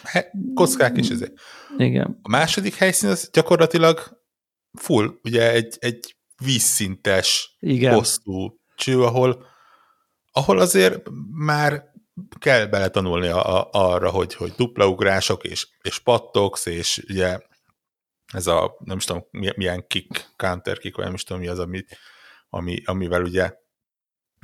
he, 0.04 0.32
kockák 0.54 0.98
is 0.98 1.10
ezért. 1.10 1.34
Igen. 1.78 2.20
A 2.22 2.30
második 2.30 2.76
helyszín 2.76 3.10
az 3.10 3.30
gyakorlatilag 3.34 4.22
full, 4.80 5.20
ugye 5.24 5.52
egy, 5.52 5.76
egy 5.80 6.16
vízszintes, 6.44 7.58
Igen. 7.60 7.94
hosszú 7.94 8.60
cső, 8.76 9.02
ahol, 9.04 9.46
ahol 10.32 10.60
azért 10.60 11.02
már 11.32 11.94
kell 12.39 12.65
beletanulni 12.65 13.28
a, 13.28 13.58
a, 13.58 13.69
arra, 13.71 14.10
hogy, 14.10 14.34
hogy 14.34 14.51
duplaugrások, 14.51 15.43
és, 15.43 15.67
és 15.82 15.99
pattogsz, 15.99 16.65
és 16.65 17.06
ugye 17.10 17.39
ez 18.34 18.47
a, 18.47 18.78
nem 18.80 18.97
is 18.97 19.06
tudom, 19.06 19.25
milyen 19.32 19.88
kick, 19.88 20.34
counter 20.36 20.78
kick, 20.78 20.95
vagy 20.95 21.06
nem 21.06 21.13
is 21.13 21.23
tudom, 21.23 21.41
mi 21.41 21.47
az, 21.47 21.60
ami, 21.60 21.86
ami, 22.49 22.82
amivel 22.86 23.23
ugye 23.23 23.54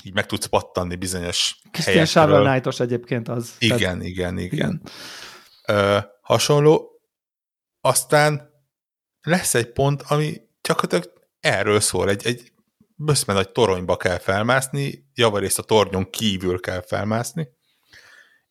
így 0.04 0.14
meg 0.14 0.26
tudsz 0.26 0.46
pattanni 0.46 0.96
bizonyos 0.96 1.62
helyekről. 1.72 2.06
Shovel 2.06 2.60
knight 2.60 2.80
egyébként 2.80 3.28
az. 3.28 3.56
Igen, 3.60 3.78
tehát... 3.78 4.04
igen, 4.04 4.38
igen. 4.38 4.38
igen. 4.38 4.82
Ö, 5.68 5.98
hasonló. 6.22 7.02
Aztán 7.82 8.50
lesz 9.22 9.54
egy 9.54 9.72
pont, 9.72 10.02
ami 10.02 10.42
gyakorlatilag 10.62 11.14
erről 11.40 11.80
szól, 11.80 12.10
egy, 12.10 12.26
egy 12.26 12.52
böszme 12.96 13.34
nagy 13.34 13.52
toronyba 13.52 13.98
kell 13.98 14.18
felmászni, 14.18 15.10
javarészt 15.14 15.60
a 15.60 15.64
tornyon 15.64 16.10
kívül 16.10 16.60
kell 16.60 16.82
felmászni, 16.82 17.50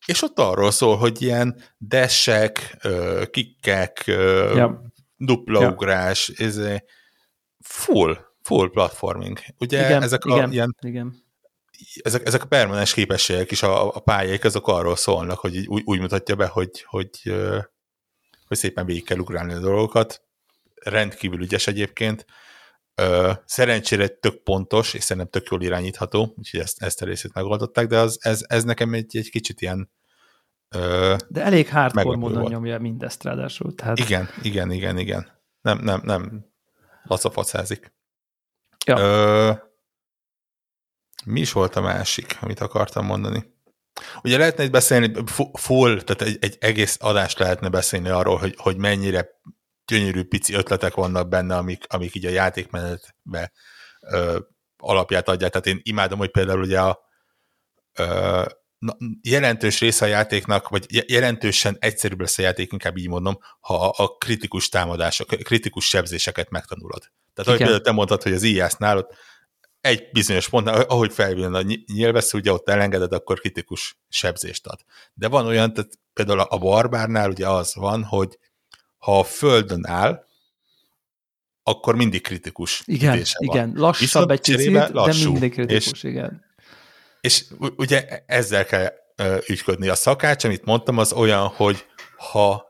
és 0.07 0.23
ott 0.23 0.39
arról 0.39 0.71
szól, 0.71 0.97
hogy 0.97 1.23
ilyen 1.23 1.63
desek, 1.79 2.87
kikkek, 3.31 4.03
ja. 4.07 4.83
dupla 5.17 5.77
ja. 5.81 5.99
ez 6.37 6.61
full, 7.59 8.19
full 8.43 8.71
platforming. 8.71 9.39
Ugye 9.59 9.85
igen, 9.85 10.03
ezek 10.03 10.25
a 10.25 10.37
igen, 10.37 10.53
ilyen 10.53 10.77
igen. 10.81 11.29
Ezek, 12.03 12.27
ezek 12.27 12.43
a 12.43 12.47
permanens 12.47 12.95
képességek 12.95 13.51
is, 13.51 13.63
a, 13.63 13.95
a 13.95 14.01
pályáik, 14.01 14.45
azok 14.45 14.69
arról 14.69 14.97
szólnak, 14.97 15.39
hogy 15.39 15.67
úgy, 15.67 15.83
úgy 15.85 16.01
mutatja 16.01 16.35
be, 16.35 16.47
hogy, 16.47 16.85
hogy, 16.87 17.33
hogy 18.47 18.57
szépen 18.57 18.87
végig 18.87 19.05
kell 19.05 19.19
ugrálni 19.19 19.53
a 19.53 19.59
dolgokat. 19.59 20.23
Rendkívül 20.75 21.43
ügyes 21.43 21.67
egyébként. 21.67 22.27
Szerencsére 23.45 24.09
tök 24.09 24.43
pontos, 24.43 24.95
és 24.95 25.03
szerintem 25.03 25.31
tök 25.31 25.51
jól 25.51 25.63
irányítható, 25.63 26.35
úgyhogy 26.37 26.61
ezt, 26.61 26.83
ezt 26.83 27.03
a 27.03 27.05
részét 27.05 27.35
megoldották, 27.35 27.87
de 27.87 27.99
az, 27.99 28.19
ez, 28.21 28.45
ez 28.47 28.65
nekem 28.65 28.95
egy, 28.95 29.17
egy 29.17 29.31
kicsit 29.31 29.61
ilyen 29.61 29.91
De 31.29 31.43
elég 31.43 31.69
hardcore 31.69 32.17
módon 32.17 32.41
volt. 32.41 32.53
nyomja 32.53 32.79
mindezt 32.79 33.23
ráadásul. 33.23 33.75
Tehát... 33.75 33.99
Igen, 33.99 34.29
igen, 34.43 34.71
igen, 34.71 34.99
igen. 34.99 35.43
Nem, 35.61 35.79
nem, 35.79 36.01
nem 36.05 36.47
lacafacázik. 37.03 37.93
Ja. 38.87 38.99
Ö, 38.99 39.53
mi 41.25 41.41
is 41.41 41.53
volt 41.53 41.77
a 41.77 41.81
másik, 41.81 42.39
amit 42.41 42.61
akartam 42.61 43.07
mondani? 43.07 43.55
Ugye 44.23 44.39
lehetne 44.39 44.65
itt 44.65 44.71
beszélni, 44.71 45.13
full, 45.53 46.01
tehát 46.03 46.23
egy, 46.23 46.37
egy 46.41 46.57
egész 46.61 46.97
adást 47.01 47.39
lehetne 47.39 47.69
beszélni 47.69 48.09
arról, 48.09 48.37
hogy, 48.37 48.55
hogy 48.59 48.77
mennyire 48.77 49.29
gyönyörű 49.91 50.25
pici 50.25 50.55
ötletek 50.55 50.95
vannak 50.95 51.29
benne, 51.29 51.57
amik, 51.57 51.85
amik 51.89 52.15
így 52.15 52.27
a 52.27 52.31
játékmenetbe 52.31 53.53
ö, 54.01 54.39
alapját 54.77 55.29
adják. 55.29 55.51
Tehát 55.51 55.67
én 55.67 55.81
imádom, 55.83 56.19
hogy 56.19 56.31
például 56.31 56.61
ugye 56.61 56.81
a 56.81 57.01
ö, 57.99 58.45
na, 58.79 58.97
jelentős 59.23 59.81
része 59.81 60.05
a 60.05 60.09
játéknak, 60.09 60.69
vagy 60.69 61.05
jelentősen 61.13 61.77
egyszerűbb 61.81 62.21
lesz 62.21 62.39
a 62.39 62.43
játék, 62.43 62.73
inkább 62.73 62.97
így 62.97 63.09
mondom, 63.09 63.39
ha 63.61 63.87
a, 63.89 64.05
a 64.05 64.17
kritikus 64.17 64.69
támadások, 64.69 65.27
kritikus 65.27 65.89
sebzéseket 65.89 66.51
megtanulod. 66.51 67.01
Tehát 67.01 67.11
Igen. 67.35 67.47
ahogy 67.47 67.59
például 67.59 67.81
te 67.81 67.93
mondtad, 67.93 68.23
hogy 68.23 68.33
az 68.33 68.43
ott 68.97 69.15
egy 69.81 70.09
bizonyos 70.13 70.49
pontnál, 70.49 70.81
ahogy 70.81 71.13
felvillan 71.13 71.55
a 71.55 71.63
nyilvesz, 71.93 72.33
ugye 72.33 72.53
ott 72.53 72.69
elengeded, 72.69 73.13
akkor 73.13 73.41
kritikus 73.41 73.99
sebzést 74.09 74.67
ad. 74.67 74.81
De 75.15 75.29
van 75.29 75.47
olyan, 75.47 75.73
tehát 75.73 75.91
például 76.13 76.41
a 76.41 76.59
barbárnál 76.59 77.31
ugye 77.31 77.49
az 77.49 77.75
van, 77.75 78.05
hogy 78.05 78.39
ha 79.01 79.19
a 79.19 79.25
földön 79.25 79.87
áll, 79.87 80.25
akkor 81.63 81.95
mindig 81.95 82.23
kritikus 82.23 82.83
Igen, 82.85 83.23
igen, 83.39 83.71
van. 83.71 83.81
lassabb 83.81 84.01
Viszont 84.01 84.31
egy 84.31 84.41
picit, 84.41 84.89
lassú, 84.89 85.25
de 85.25 85.31
mindig 85.31 85.53
kritikus, 85.53 85.87
és, 85.87 86.03
igen. 86.03 86.45
És 87.21 87.45
ugye 87.77 88.25
ezzel 88.27 88.65
kell 88.65 88.93
ügyködni. 89.49 89.89
A 89.89 89.95
szakács, 89.95 90.45
amit 90.45 90.65
mondtam, 90.65 90.99
az 90.99 91.13
olyan, 91.13 91.47
hogy 91.47 91.87
ha 92.17 92.65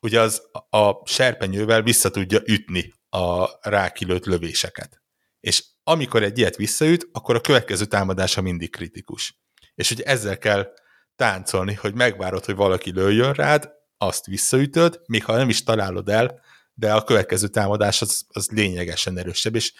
ugye 0.00 0.20
az 0.20 0.42
a 0.70 0.92
serpenyővel 1.04 1.82
vissza 1.82 2.10
tudja 2.10 2.40
ütni 2.44 2.92
a 3.08 3.48
rákilőtt 3.68 4.24
lövéseket. 4.24 5.02
És 5.40 5.64
amikor 5.84 6.22
egy 6.22 6.38
ilyet 6.38 6.56
visszaüt, 6.56 7.08
akkor 7.12 7.34
a 7.34 7.40
következő 7.40 7.84
támadása 7.84 8.42
mindig 8.42 8.70
kritikus. 8.70 9.40
És 9.74 9.90
ugye 9.90 10.04
ezzel 10.04 10.38
kell 10.38 10.72
táncolni, 11.16 11.74
hogy 11.74 11.94
megvárod, 11.94 12.44
hogy 12.44 12.54
valaki 12.54 12.92
lőjön 12.92 13.32
rád, 13.32 13.70
azt 14.02 14.26
visszaütöd, 14.26 15.00
még 15.06 15.24
ha 15.24 15.36
nem 15.36 15.48
is 15.48 15.62
találod 15.62 16.08
el, 16.08 16.40
de 16.74 16.92
a 16.92 17.04
következő 17.04 17.46
támadás 17.48 18.02
az, 18.02 18.24
az 18.28 18.48
lényegesen 18.50 19.18
erősebb, 19.18 19.54
és 19.54 19.72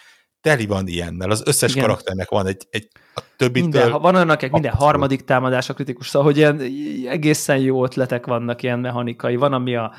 teli 0.43 0.65
van 0.65 0.87
ilyennel. 0.87 1.29
Az 1.31 1.43
összes 1.45 1.71
Igen. 1.71 1.83
karakternek 1.83 2.29
van 2.29 2.47
egy, 2.47 2.67
egy 2.69 2.87
a 3.15 3.21
többitől... 3.37 3.69
Minden, 3.81 4.01
van 4.01 4.15
olyanok, 4.15 4.33
akik 4.35 4.51
minden 4.51 4.73
harmadik 4.73 5.23
támadás 5.23 5.69
a 5.69 5.73
kritikus, 5.73 6.07
szóval 6.07 6.27
hogy 6.27 6.37
ilyen 6.37 6.59
egészen 7.07 7.57
jó 7.57 7.83
ötletek 7.83 8.25
vannak, 8.25 8.63
ilyen 8.63 8.79
mechanikai. 8.79 9.35
Van, 9.35 9.53
ami 9.53 9.75
a, 9.75 9.93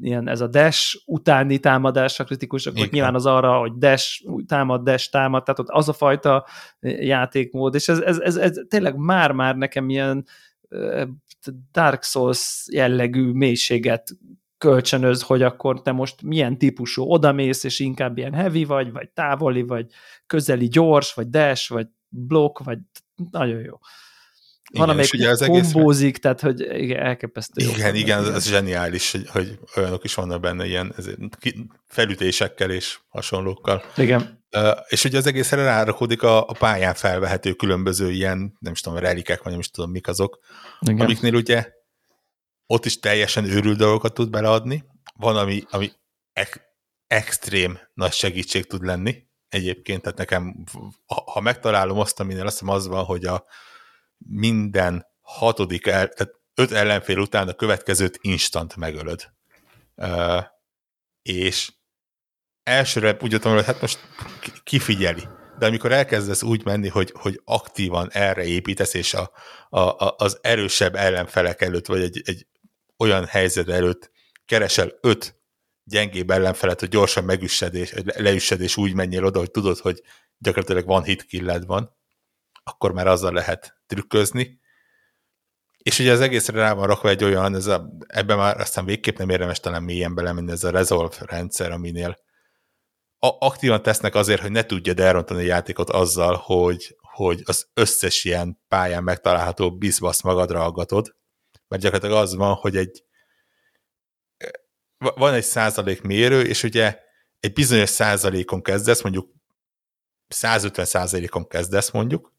ilyen, 0.00 0.28
ez 0.28 0.40
a 0.40 0.46
dash 0.46 0.96
utáni 1.06 1.58
támadás 1.58 2.20
a 2.20 2.24
kritikusok, 2.24 2.78
hogy 2.78 2.88
nyilván 2.92 3.14
az 3.14 3.26
arra, 3.26 3.58
hogy 3.58 3.72
dash 3.72 4.24
támad, 4.46 4.82
dash 4.82 5.10
támad, 5.10 5.44
tehát 5.44 5.60
ott 5.60 5.68
az 5.68 5.88
a 5.88 5.92
fajta 5.92 6.46
játékmód, 6.80 7.74
és 7.74 7.88
ez, 7.88 7.98
ez, 7.98 8.18
ez, 8.18 8.36
ez 8.36 8.52
tényleg 8.68 8.96
már-már 8.96 9.56
nekem 9.56 9.88
ilyen 9.88 10.26
Dark 11.72 12.02
Souls 12.02 12.66
jellegű 12.72 13.30
mélységet 13.32 14.10
kölcsönöz, 14.58 15.22
hogy 15.22 15.42
akkor 15.42 15.82
te 15.82 15.92
most 15.92 16.22
milyen 16.22 16.58
típusú 16.58 17.02
odamész, 17.02 17.64
és 17.64 17.78
inkább 17.80 18.18
ilyen 18.18 18.34
heavy 18.34 18.64
vagy, 18.64 18.92
vagy 18.92 19.10
távoli, 19.10 19.62
vagy 19.62 19.86
közeli 20.26 20.68
gyors, 20.68 21.14
vagy 21.14 21.28
dash, 21.28 21.70
vagy 21.70 21.86
block, 22.08 22.64
vagy 22.64 22.78
nagyon 23.30 23.60
jó. 23.60 23.78
Van, 24.72 24.88
amelyik 24.88 25.12
ugye 25.12 25.30
az 25.30 25.44
kombózik, 25.46 26.06
egész... 26.06 26.20
tehát 26.20 26.40
hogy 26.40 26.60
igen, 26.60 27.02
elképesztő. 27.02 27.64
Igen, 27.64 27.94
jó 27.94 28.00
igen, 28.00 28.18
ez, 28.18 28.28
ez 28.28 28.48
zseniális, 28.48 29.10
hogy, 29.10 29.28
hogy 29.28 29.58
olyanok 29.76 30.04
is 30.04 30.14
vannak 30.14 30.40
benne 30.40 30.66
ilyen 30.66 30.94
felütésekkel 31.86 32.70
és 32.70 32.98
hasonlókkal. 33.08 33.82
Igen. 33.96 34.36
Uh, 34.56 34.68
és 34.88 35.04
ugye 35.04 35.18
az 35.18 35.26
egész 35.26 35.50
rárakódik 35.50 36.22
a, 36.22 36.48
a 36.48 36.52
pályán 36.52 36.94
felvehető 36.94 37.52
különböző 37.52 38.10
ilyen, 38.10 38.56
nem 38.58 38.72
is 38.72 38.80
tudom, 38.80 38.98
relikek, 38.98 39.42
vagy 39.42 39.50
nem 39.50 39.60
is 39.60 39.70
tudom, 39.70 39.90
mik 39.90 40.08
azok, 40.08 40.38
igen. 40.80 41.00
amiknél 41.00 41.34
ugye 41.34 41.72
ott 42.66 42.84
is 42.84 42.98
teljesen 42.98 43.44
őrült 43.44 43.78
dolgokat 43.78 44.14
tud 44.14 44.30
beleadni. 44.30 44.84
Van, 45.16 45.36
ami, 45.36 45.62
ami 45.70 45.90
ek, 46.32 46.60
extrém 47.06 47.78
nagy 47.94 48.12
segítség 48.12 48.66
tud 48.66 48.84
lenni 48.84 49.26
egyébként, 49.48 50.02
tehát 50.02 50.18
nekem, 50.18 50.64
ha, 51.06 51.22
ha 51.32 51.40
megtalálom 51.40 51.98
azt, 51.98 52.20
aminél 52.20 52.46
azt 52.46 52.58
hiszem 52.58 52.74
az 52.74 52.86
van, 52.86 53.04
hogy 53.04 53.24
a 53.24 53.44
minden 54.18 55.06
hatodik, 55.20 55.86
el, 55.86 56.08
tehát 56.08 56.34
öt 56.54 56.72
ellenfél 56.72 57.18
után 57.18 57.48
a 57.48 57.52
következőt 57.52 58.18
instant 58.20 58.76
megölöd. 58.76 59.32
Uh, 59.94 60.44
és 61.22 61.72
elsőre 62.62 63.16
úgy 63.20 63.32
jöttem, 63.32 63.52
hogy 63.52 63.64
hát 63.64 63.80
most 63.80 63.98
kifigyeli. 64.62 65.22
De 65.58 65.66
amikor 65.66 65.92
elkezdesz 65.92 66.42
úgy 66.42 66.64
menni, 66.64 66.88
hogy, 66.88 67.12
hogy 67.14 67.40
aktívan 67.44 68.10
erre 68.12 68.44
építesz, 68.44 68.94
és 68.94 69.14
a, 69.14 69.30
a, 69.68 69.78
a, 69.78 70.14
az 70.18 70.38
erősebb 70.40 70.94
ellenfelek 70.94 71.62
előtt, 71.62 71.86
vagy 71.86 72.00
egy, 72.00 72.22
egy 72.24 72.46
olyan 72.96 73.26
helyzet 73.26 73.68
előtt 73.68 74.10
keresel 74.44 74.92
öt 75.00 75.36
gyengébb 75.84 76.30
ellenfelet, 76.30 76.80
hogy 76.80 76.88
gyorsan 76.88 77.24
megüssed 77.24 77.74
és 77.74 77.94
leüssed, 78.04 78.60
és 78.60 78.76
úgy 78.76 78.94
menjél 78.94 79.24
oda, 79.24 79.38
hogy 79.38 79.50
tudod, 79.50 79.78
hogy 79.78 80.02
gyakorlatilag 80.38 80.86
van 80.86 81.02
hit 81.02 81.22
killed 81.22 81.66
van, 81.66 81.96
akkor 82.68 82.92
már 82.92 83.06
azzal 83.06 83.32
lehet 83.32 83.76
trükközni. 83.86 84.60
És 85.78 85.98
ugye 85.98 86.12
az 86.12 86.20
egészre 86.20 86.58
rá 86.58 86.72
van 86.72 86.86
rakva 86.86 87.08
egy 87.08 87.24
olyan, 87.24 87.54
ez 87.54 87.66
a, 87.66 87.88
ebben 88.06 88.36
már 88.36 88.60
aztán 88.60 88.84
végképp 88.84 89.16
nem 89.16 89.28
érdemes 89.28 89.60
talán 89.60 89.82
mélyen 89.82 90.14
belemenni, 90.14 90.50
ez 90.50 90.64
a 90.64 90.70
resolve 90.70 91.16
rendszer, 91.20 91.72
aminél 91.72 92.18
a, 93.18 93.46
aktívan 93.46 93.82
tesznek 93.82 94.14
azért, 94.14 94.40
hogy 94.40 94.50
ne 94.50 94.64
tudjad 94.64 95.00
elrontani 95.00 95.40
a 95.40 95.46
játékot 95.46 95.90
azzal, 95.90 96.34
hogy, 96.44 96.96
hogy 97.00 97.42
az 97.44 97.68
összes 97.74 98.24
ilyen 98.24 98.60
pályán 98.68 99.02
megtalálható 99.02 99.76
bizbasz 99.76 100.22
magadra 100.22 100.64
aggatod, 100.64 101.16
mert 101.68 101.82
gyakorlatilag 101.82 102.22
az 102.22 102.34
van, 102.34 102.54
hogy 102.54 102.76
egy 102.76 103.02
van 104.98 105.34
egy 105.34 105.44
százalék 105.44 106.02
mérő, 106.02 106.42
és 106.42 106.62
ugye 106.62 106.98
egy 107.40 107.52
bizonyos 107.52 107.88
százalékon 107.88 108.62
kezdesz, 108.62 109.02
mondjuk 109.02 109.32
150 110.28 110.84
százalékon 110.84 111.48
kezdesz 111.48 111.90
mondjuk, 111.90 112.32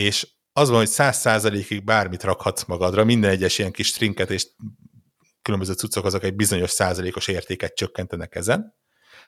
és 0.00 0.28
az 0.52 0.68
van, 0.68 0.78
hogy 0.78 0.88
100 0.88 1.16
százalékig 1.16 1.84
bármit 1.84 2.22
rakhatsz 2.22 2.64
magadra, 2.64 3.04
minden 3.04 3.30
egyes 3.30 3.58
ilyen 3.58 3.72
kis 3.72 3.92
trinket 3.92 4.30
és 4.30 4.46
különböző 5.42 5.72
cuccok 5.72 6.04
azok 6.04 6.22
egy 6.22 6.34
bizonyos 6.34 6.70
százalékos 6.70 7.28
értéket 7.28 7.74
csökkentenek 7.74 8.34
ezen. 8.34 8.74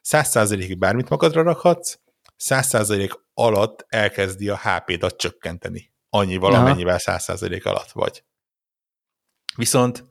100 0.00 0.28
százalékig 0.28 0.78
bármit 0.78 1.08
magadra 1.08 1.42
rakhatsz, 1.42 1.98
100 2.36 2.66
százalék 2.66 3.12
alatt 3.34 3.84
elkezdi 3.88 4.48
a 4.48 4.60
HP-dat 4.62 5.16
csökkenteni. 5.16 5.92
Annyi 6.08 6.36
valamennyivel 6.36 6.98
100 6.98 7.22
százalék 7.22 7.66
alatt 7.66 7.90
vagy. 7.90 8.24
Viszont 9.56 10.04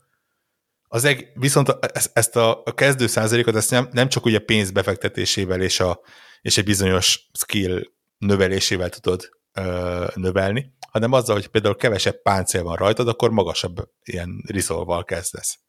az 0.88 1.04
eg, 1.04 1.32
viszont 1.36 1.70
ezt 2.14 2.36
a, 2.36 2.62
a 2.64 2.74
kezdő 2.74 3.08
százalékot 3.08 3.56
ezt 3.56 3.72
nem, 3.72 3.90
nem 3.92 4.10
csak 4.10 4.26
ugye 4.26 4.40
pénz 4.40 4.72
befektetésével 4.72 5.62
és, 5.62 5.80
a, 5.80 6.02
és 6.42 6.58
egy 6.58 6.66
bizonyos 6.66 7.30
skill 7.34 7.82
növelésével 8.18 8.90
tudod 8.90 9.41
ö, 9.54 10.08
növelni, 10.16 10.74
hanem 10.92 11.12
azzal, 11.12 11.36
hogy 11.36 11.48
például 11.48 11.76
kevesebb 11.76 12.22
páncél 12.22 12.64
van 12.64 12.76
rajtad, 12.76 13.08
akkor 13.08 13.32
magasabb 13.32 13.90
ilyen 14.04 14.44
rizolval 14.48 15.04
kezdesz. 15.04 15.60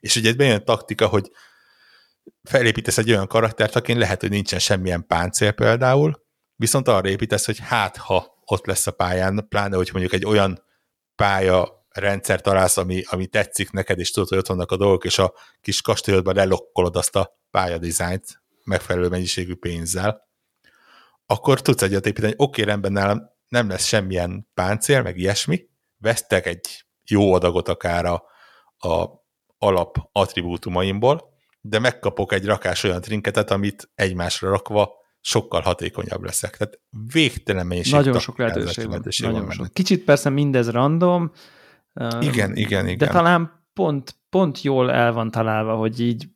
És 0.00 0.16
ugye 0.16 0.28
egy 0.28 0.40
olyan 0.40 0.64
taktika, 0.64 1.06
hogy 1.06 1.30
felépítesz 2.42 2.98
egy 2.98 3.10
olyan 3.10 3.26
karaktert, 3.26 3.76
akin 3.76 3.98
lehet, 3.98 4.20
hogy 4.20 4.30
nincsen 4.30 4.58
semmilyen 4.58 5.06
páncél 5.06 5.52
például, 5.52 6.22
viszont 6.56 6.88
arra 6.88 7.08
építesz, 7.08 7.46
hogy 7.46 7.58
hát 7.58 7.96
ha 7.96 8.42
ott 8.44 8.66
lesz 8.66 8.86
a 8.86 8.90
pályán, 8.90 9.46
pláne, 9.48 9.76
hogy 9.76 9.88
mondjuk 9.92 10.12
egy 10.12 10.24
olyan 10.24 10.64
pálya 11.14 11.86
rendszer 11.88 12.40
találsz, 12.40 12.76
ami, 12.76 13.02
ami 13.06 13.26
tetszik 13.26 13.70
neked, 13.70 13.98
és 13.98 14.10
tudod, 14.10 14.28
hogy 14.28 14.38
ott 14.38 14.46
vannak 14.46 14.70
a 14.70 14.76
dolgok, 14.76 15.04
és 15.04 15.18
a 15.18 15.34
kis 15.60 15.80
kastélyodban 15.80 16.34
lelokkolod 16.34 16.96
azt 16.96 17.16
a 17.16 17.38
pályadizájnt 17.50 18.42
megfelelő 18.64 19.08
mennyiségű 19.08 19.54
pénzzel, 19.54 20.30
akkor 21.26 21.60
tudsz 21.60 21.82
egyet 21.82 22.06
építeni. 22.06 22.34
Oké, 22.36 22.62
rendben 22.62 22.92
nálam 22.92 23.30
nem 23.48 23.68
lesz 23.68 23.86
semmilyen 23.86 24.48
páncél, 24.54 25.02
meg 25.02 25.18
ilyesmi, 25.18 25.66
vesztek 25.98 26.46
egy 26.46 26.84
jó 27.08 27.32
adagot 27.32 27.68
akár 27.68 28.04
a, 28.04 28.22
a 28.88 29.08
alap 29.58 29.96
attribútumaimból, 30.12 31.30
de 31.60 31.78
megkapok 31.78 32.32
egy 32.32 32.44
rakás 32.44 32.84
olyan 32.84 33.00
trinketet, 33.00 33.50
amit 33.50 33.90
egymásra 33.94 34.50
rakva 34.50 35.00
sokkal 35.20 35.60
hatékonyabb 35.60 36.24
leszek. 36.24 36.56
Tehát 36.56 36.80
végtelen 37.12 37.66
mennyiség. 37.66 37.92
Nagyon 37.92 38.18
sok 38.18 38.38
lehetőség 38.38 38.88
van. 38.88 39.02
Nagyon 39.20 39.44
van 39.44 39.50
sok. 39.50 39.72
Kicsit 39.72 40.04
persze 40.04 40.30
mindez 40.30 40.70
random. 40.70 41.32
Igen, 42.20 42.56
igen, 42.56 42.86
igen. 42.86 42.98
De 42.98 43.06
talán 43.06 43.66
pont, 43.72 44.16
pont 44.30 44.62
jól 44.62 44.90
el 44.90 45.12
van 45.12 45.30
találva, 45.30 45.74
hogy 45.74 46.00
így 46.00 46.28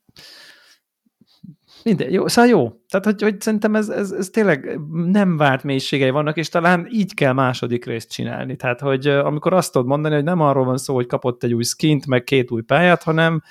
minden, 1.87 2.11
jó, 2.11 2.29
szóval 2.29 2.51
jó. 2.51 2.69
Tehát, 2.89 3.05
hogy, 3.05 3.23
hogy 3.23 3.41
szerintem 3.41 3.75
ez, 3.75 3.89
ez, 3.89 4.11
ez 4.11 4.29
tényleg 4.29 4.81
nem 4.91 5.37
várt 5.37 5.63
mélységei 5.63 6.11
vannak, 6.11 6.37
és 6.37 6.49
talán 6.49 6.89
így 6.91 7.15
kell 7.15 7.33
második 7.33 7.85
részt 7.85 8.11
csinálni. 8.11 8.57
Tehát, 8.57 8.81
hogy 8.81 9.07
amikor 9.07 9.53
azt 9.53 9.73
tudod 9.73 9.87
mondani, 9.87 10.15
hogy 10.15 10.25
nem 10.25 10.41
arról 10.41 10.65
van 10.65 10.77
szó, 10.77 10.95
hogy 10.95 11.07
kapott 11.07 11.43
egy 11.43 11.55
új 11.55 11.63
skint, 11.63 12.07
meg 12.07 12.25
két 12.25 12.51
új 12.51 12.63
pályát, 12.63 13.03
hanem, 13.03 13.43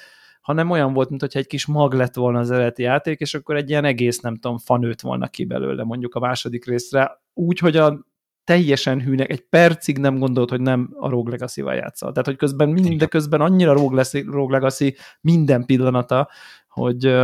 hanem 0.42 0.70
olyan 0.70 0.94
volt, 0.94 1.10
mint 1.10 1.22
hogyha 1.22 1.40
egy 1.40 1.48
kis 1.48 1.66
mag 1.66 1.94
lett 1.94 2.16
volna 2.16 2.40
az 2.40 2.52
eredeti 2.52 2.82
játék, 2.84 3.20
és 3.20 3.34
akkor 3.34 3.56
egy 3.56 3.70
ilyen 3.70 3.86
egész, 3.86 4.20
nem 4.20 4.36
tudom, 4.36 4.58
fanőtt 4.58 5.02
volna 5.02 5.28
ki 5.28 5.46
belőle 5.46 5.84
mondjuk 5.84 6.16
a 6.16 6.20
második 6.20 6.66
részre, 6.66 7.22
úgy, 7.34 7.60
hogy 7.60 7.78
a 7.78 8.06
teljesen 8.46 9.02
hűnek, 9.02 9.30
egy 9.30 9.42
percig 9.42 9.98
nem 9.98 10.18
gondolt, 10.18 10.50
hogy 10.50 10.62
nem 10.62 10.90
a 11.00 11.10
Rogue 11.10 11.32
Legacy-val 11.32 11.76
játszol. 11.76 12.10
Tehát, 12.12 12.26
hogy 12.26 12.36
közben 12.36 12.70
mindeközben 12.70 13.42
annyira 13.42 13.74
Rogue 13.74 14.52
Legacy 14.52 14.96
minden 15.22 15.66
pillanata, 15.66 16.30
hogy, 16.68 17.16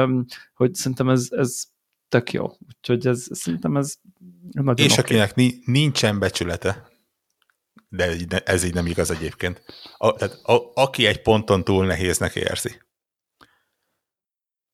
hogy 0.53 0.73
szerintem 0.75 1.09
ez, 1.09 1.27
ez 1.29 1.63
tök 2.09 2.31
jó. 2.31 2.47
Úgyhogy 2.67 3.07
ez, 3.07 3.27
szerintem 3.31 3.77
ez 3.77 3.95
nagyon 4.51 4.85
És 4.85 4.97
okay. 4.97 5.03
akinek 5.03 5.35
nincsen 5.65 6.19
becsülete, 6.19 6.89
de 7.89 8.39
ez 8.45 8.63
így 8.63 8.73
nem 8.73 8.85
igaz 8.85 9.11
egyébként. 9.11 9.63
A, 9.97 10.13
tehát 10.13 10.33
a, 10.43 10.71
aki 10.73 11.05
egy 11.05 11.21
ponton 11.21 11.63
túl 11.63 11.85
nehéznek 11.85 12.35
érzi. 12.35 12.81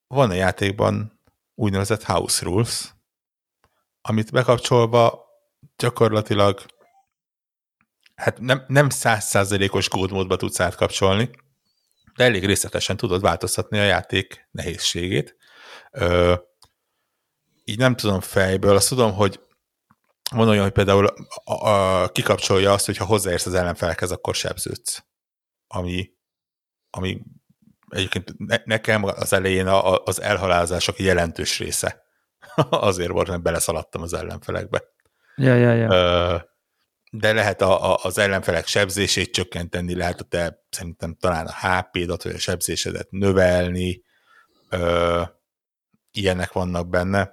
Van 0.07 0.29
a 0.29 0.33
játékban 0.33 1.21
úgynevezett 1.55 2.03
House 2.03 2.45
Rules, 2.45 2.93
amit 4.01 4.31
bekapcsolva 4.31 5.26
gyakorlatilag 5.77 6.65
hát 8.15 8.39
nem, 8.39 8.63
nem 8.67 8.89
százszázalékos 8.89 9.87
kódmódba 9.87 10.35
tudsz 10.35 10.59
átkapcsolni, 10.59 11.29
de 12.15 12.23
elég 12.23 12.45
részletesen 12.45 12.97
tudod 12.97 13.21
változtatni 13.21 13.79
a 13.79 13.83
játék 13.83 14.47
nehézségét. 14.51 15.35
Ö, 15.91 16.35
így 17.63 17.77
nem 17.77 17.95
tudom 17.95 18.19
fejből, 18.19 18.75
azt 18.75 18.89
tudom, 18.89 19.13
hogy 19.13 19.39
van 20.31 20.47
olyan, 20.47 20.63
hogy 20.63 20.71
például 20.71 21.05
a, 21.43 21.69
a, 21.69 22.07
kikapcsolja 22.09 22.73
azt, 22.73 22.85
hogy 22.85 22.97
ha 22.97 23.05
hozzáérsz 23.05 23.45
az 23.45 23.53
ellenfelekhez, 23.53 24.11
akkor 24.11 24.35
sebződsz. 24.35 25.03
Ami, 25.67 26.11
ami 26.89 27.21
egyébként 27.89 28.37
ne, 28.37 28.57
nekem 28.65 29.03
az 29.03 29.33
elején 29.33 29.67
a, 29.67 30.03
az 30.03 30.21
elhalázások 30.21 30.99
jelentős 30.99 31.59
része. 31.59 32.03
Azért 32.69 33.11
volt, 33.11 33.27
mert 33.27 33.41
beleszaladtam 33.41 34.01
az 34.01 34.13
ellenfelekbe. 34.13 34.83
Ja, 35.37 35.55
ja, 35.55 35.73
ja. 35.73 36.55
De 37.11 37.33
lehet 37.33 37.61
a, 37.61 37.91
a, 37.91 37.99
az 38.01 38.17
ellenfelek 38.17 38.67
sebzését 38.67 39.33
csökkenteni, 39.33 39.95
lehet 39.95 40.21
a 40.21 40.23
te 40.23 40.65
szerintem 40.69 41.15
talán 41.19 41.45
a 41.45 41.67
HP-dat, 41.67 42.23
vagy 42.23 42.33
a 42.33 42.37
sebzésedet 42.39 43.11
növelni, 43.11 44.01
ö, 44.69 45.21
ilyenek 46.11 46.51
vannak 46.51 46.89
benne. 46.89 47.31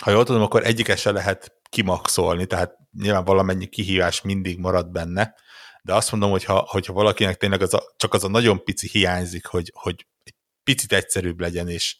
Ha 0.00 0.10
jól 0.10 0.24
tudom, 0.24 0.42
akkor 0.42 0.64
egyiket 0.64 0.98
se 0.98 1.10
lehet 1.10 1.52
kimaxolni, 1.68 2.46
tehát 2.46 2.76
nyilván 2.92 3.24
valamennyi 3.24 3.66
kihívás 3.66 4.22
mindig 4.22 4.58
marad 4.58 4.90
benne, 4.90 5.34
de 5.82 5.94
azt 5.94 6.10
mondom, 6.10 6.30
hogy 6.30 6.44
ha, 6.44 6.66
hogyha 6.68 6.92
valakinek 6.92 7.36
tényleg 7.36 7.62
az 7.62 7.74
a, 7.74 7.94
csak 7.96 8.14
az 8.14 8.24
a 8.24 8.28
nagyon 8.28 8.64
pici 8.64 8.88
hiányzik, 8.88 9.46
hogy, 9.46 9.72
hogy 9.74 10.06
egy 10.22 10.34
picit 10.64 10.92
egyszerűbb 10.92 11.40
legyen, 11.40 11.68
és, 11.68 11.96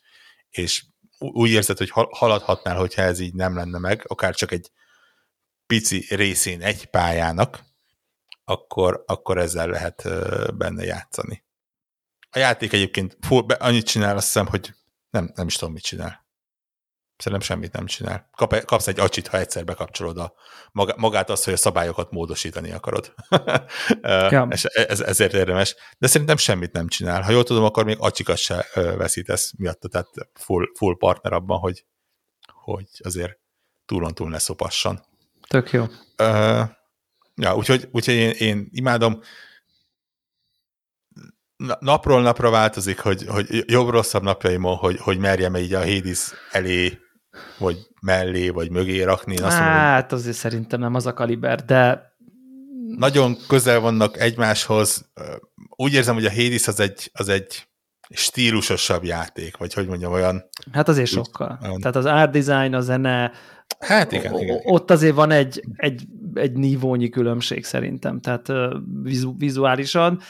és 0.48 0.84
úgy 1.18 1.50
érzed, 1.50 1.78
hogy 1.78 1.90
haladhatnál, 2.10 2.76
hogyha 2.76 3.02
ez 3.02 3.18
így 3.18 3.34
nem 3.34 3.56
lenne 3.56 3.78
meg, 3.78 4.04
akár 4.06 4.34
csak 4.34 4.52
egy 4.52 4.70
pici 5.66 6.06
részén 6.08 6.62
egy 6.62 6.84
pályának, 6.84 7.64
akkor, 8.44 9.02
akkor 9.06 9.38
ezzel 9.38 9.68
lehet 9.68 10.02
benne 10.56 10.84
játszani. 10.84 11.44
A 12.30 12.38
játék 12.38 12.72
egyébként 12.72 13.16
full, 13.20 13.42
be, 13.42 13.54
annyit 13.54 13.86
csinál, 13.86 14.16
azt 14.16 14.26
hiszem, 14.26 14.46
hogy 14.46 14.74
nem, 15.10 15.32
nem 15.34 15.46
is 15.46 15.56
tudom, 15.56 15.72
mit 15.72 15.82
csinál. 15.82 16.24
Szerintem 17.16 17.48
semmit 17.48 17.72
nem 17.72 17.86
csinál. 17.86 18.28
Kap, 18.36 18.64
kapsz 18.64 18.86
egy 18.86 19.00
acsit, 19.00 19.26
ha 19.26 19.38
egyszer 19.38 19.64
bekapcsolod 19.64 20.18
a, 20.18 20.34
magát 20.96 21.30
azt, 21.30 21.44
hogy 21.44 21.52
a 21.52 21.56
szabályokat 21.56 22.10
módosítani 22.10 22.70
akarod. 22.70 23.14
ja. 24.30 24.46
ez, 24.50 24.64
ez, 24.64 25.00
ezért 25.00 25.32
érdemes. 25.32 25.76
De 25.98 26.06
szerintem 26.06 26.36
semmit 26.36 26.72
nem 26.72 26.88
csinál. 26.88 27.22
Ha 27.22 27.30
jól 27.30 27.42
tudom, 27.44 27.64
akkor 27.64 27.84
még 27.84 27.96
acsikat 27.98 28.36
se 28.36 28.66
veszítesz 28.74 29.52
miatt, 29.56 29.80
tehát 29.80 30.08
full, 30.32 30.64
full 30.76 30.96
partner 30.96 31.32
abban, 31.32 31.58
hogy, 31.58 31.84
hogy 32.52 32.88
azért 33.02 33.38
túlon 33.86 34.14
túl 34.14 34.28
ne 34.28 34.38
szopasson. 34.38 35.00
Tök 35.48 35.70
jó. 35.70 35.82
Uh, 35.82 36.68
ja, 37.34 37.56
úgyhogy, 37.56 37.88
úgyhogy 37.92 38.14
én, 38.14 38.30
én 38.30 38.68
imádom. 38.70 39.20
Napról 41.78 42.22
napra 42.22 42.50
változik, 42.50 42.98
hogy, 42.98 43.26
hogy 43.26 43.64
jobb-rosszabb 43.66 44.22
napjaimon, 44.22 44.76
hogy, 44.76 44.98
hogy 45.00 45.18
merjem 45.18 45.56
így 45.56 45.74
a 45.74 45.78
Hades 45.78 46.32
elé, 46.50 46.98
vagy 47.58 47.76
mellé, 48.00 48.48
vagy 48.48 48.70
mögé 48.70 49.02
rakni. 49.02 49.36
Azt 49.36 49.56
hát 49.56 50.00
mondom, 50.00 50.18
azért 50.18 50.36
szerintem 50.36 50.80
nem 50.80 50.94
az 50.94 51.06
a 51.06 51.12
kaliber, 51.12 51.64
de 51.64 52.12
nagyon 52.96 53.36
közel 53.48 53.80
vannak 53.80 54.18
egymáshoz. 54.18 55.12
Úgy 55.68 55.92
érzem, 55.92 56.14
hogy 56.14 56.26
a 56.26 56.34
Hades 56.34 56.68
az 56.68 56.80
egy, 56.80 57.10
az 57.12 57.28
egy 57.28 57.68
stílusosabb 58.10 59.04
játék, 59.04 59.56
vagy 59.56 59.74
hogy 59.74 59.86
mondjam, 59.86 60.12
olyan... 60.12 60.48
Hát 60.72 60.88
azért 60.88 61.10
sokkal. 61.10 61.58
Olyan... 61.62 61.80
Tehát 61.80 61.96
az 61.96 62.04
art 62.04 62.30
design, 62.30 62.74
a 62.74 62.80
zene, 62.80 63.32
Hát 63.78 64.12
igen, 64.12 64.38
igen. 64.38 64.60
Ott 64.64 64.90
azért 64.90 65.14
van 65.14 65.30
egy, 65.30 65.64
egy, 65.76 66.06
egy 66.34 66.52
nívónyi 66.52 67.08
különbség 67.08 67.64
szerintem, 67.64 68.20
tehát 68.20 68.52
vizu, 69.02 69.34
vizuálisan. 69.38 70.20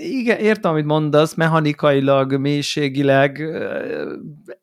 Igen, 0.00 0.38
értem, 0.38 0.70
amit 0.70 0.84
mondasz, 0.84 1.34
mechanikailag, 1.34 2.38
mélységileg 2.38 3.42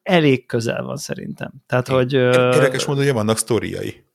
elég 0.03 0.45
közel 0.45 0.83
van 0.83 0.97
szerintem. 0.97 1.51
Tehát, 1.65 1.87
hogy... 1.87 2.13
Érdekes 2.13 2.85
módon, 2.85 3.03
hogy 3.03 3.13
vannak 3.13 3.37
sztoriai. 3.37 4.05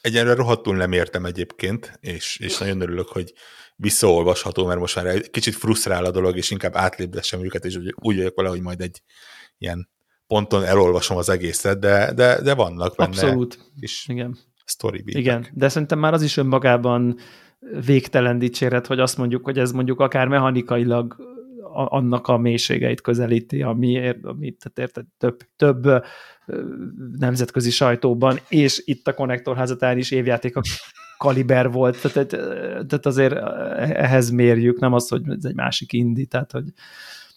Egyenre 0.00 0.34
rohadtul 0.34 0.76
nem 0.76 0.92
értem 0.92 1.24
egyébként, 1.24 1.98
és, 2.00 2.38
és 2.40 2.58
nagyon 2.58 2.80
örülök, 2.80 3.08
hogy 3.08 3.32
visszaolvasható, 3.76 4.66
mert 4.66 4.80
most 4.80 4.96
már 4.96 5.06
egy 5.06 5.30
kicsit 5.30 5.54
frusztrál 5.54 6.04
a 6.04 6.10
dolog, 6.10 6.36
és 6.36 6.50
inkább 6.50 6.76
átlépdessem 6.76 7.44
őket, 7.44 7.64
és 7.64 7.78
úgy 7.94 8.16
vagyok 8.16 8.36
vele, 8.36 8.48
hogy 8.48 8.60
majd 8.60 8.80
egy 8.80 9.02
ilyen 9.58 9.88
ponton 10.26 10.64
elolvasom 10.64 11.16
az 11.16 11.28
egészet, 11.28 11.78
de, 11.78 12.12
de, 12.12 12.40
de 12.42 12.54
vannak 12.54 12.96
benne 12.96 13.08
Abszolút. 13.08 13.58
is 13.80 14.06
Igen. 14.08 14.38
story 14.64 15.02
Igen, 15.06 15.46
de 15.52 15.68
szerintem 15.68 15.98
már 15.98 16.12
az 16.12 16.22
is 16.22 16.36
önmagában 16.36 17.16
végtelen 17.86 18.38
dicséret, 18.38 18.86
hogy 18.86 19.00
azt 19.00 19.16
mondjuk, 19.16 19.44
hogy 19.44 19.58
ez 19.58 19.72
mondjuk 19.72 20.00
akár 20.00 20.28
mechanikailag 20.28 21.16
annak 21.72 22.28
a 22.28 22.36
mélységeit 22.36 23.00
közelíti, 23.00 23.62
ami, 23.62 24.08
ami 24.22 24.50
tehát 24.50 24.78
érted, 24.78 25.04
több, 25.18 25.36
több 25.56 26.04
nemzetközi 27.18 27.70
sajtóban, 27.70 28.38
és 28.48 28.82
itt 28.84 29.08
a 29.08 29.14
Konnektorházatán 29.14 29.98
is 29.98 30.10
évjáték 30.10 30.56
a 30.56 30.62
kaliber 31.18 31.70
volt, 31.70 32.00
tehát, 32.00 32.28
tehát 32.86 33.06
azért 33.06 33.34
ehhez 33.96 34.30
mérjük, 34.30 34.80
nem 34.80 34.92
az, 34.92 35.08
hogy 35.08 35.22
ez 35.28 35.44
egy 35.44 35.54
másik 35.54 35.92
indi, 35.92 36.26
tehát 36.26 36.52
hogy 36.52 36.64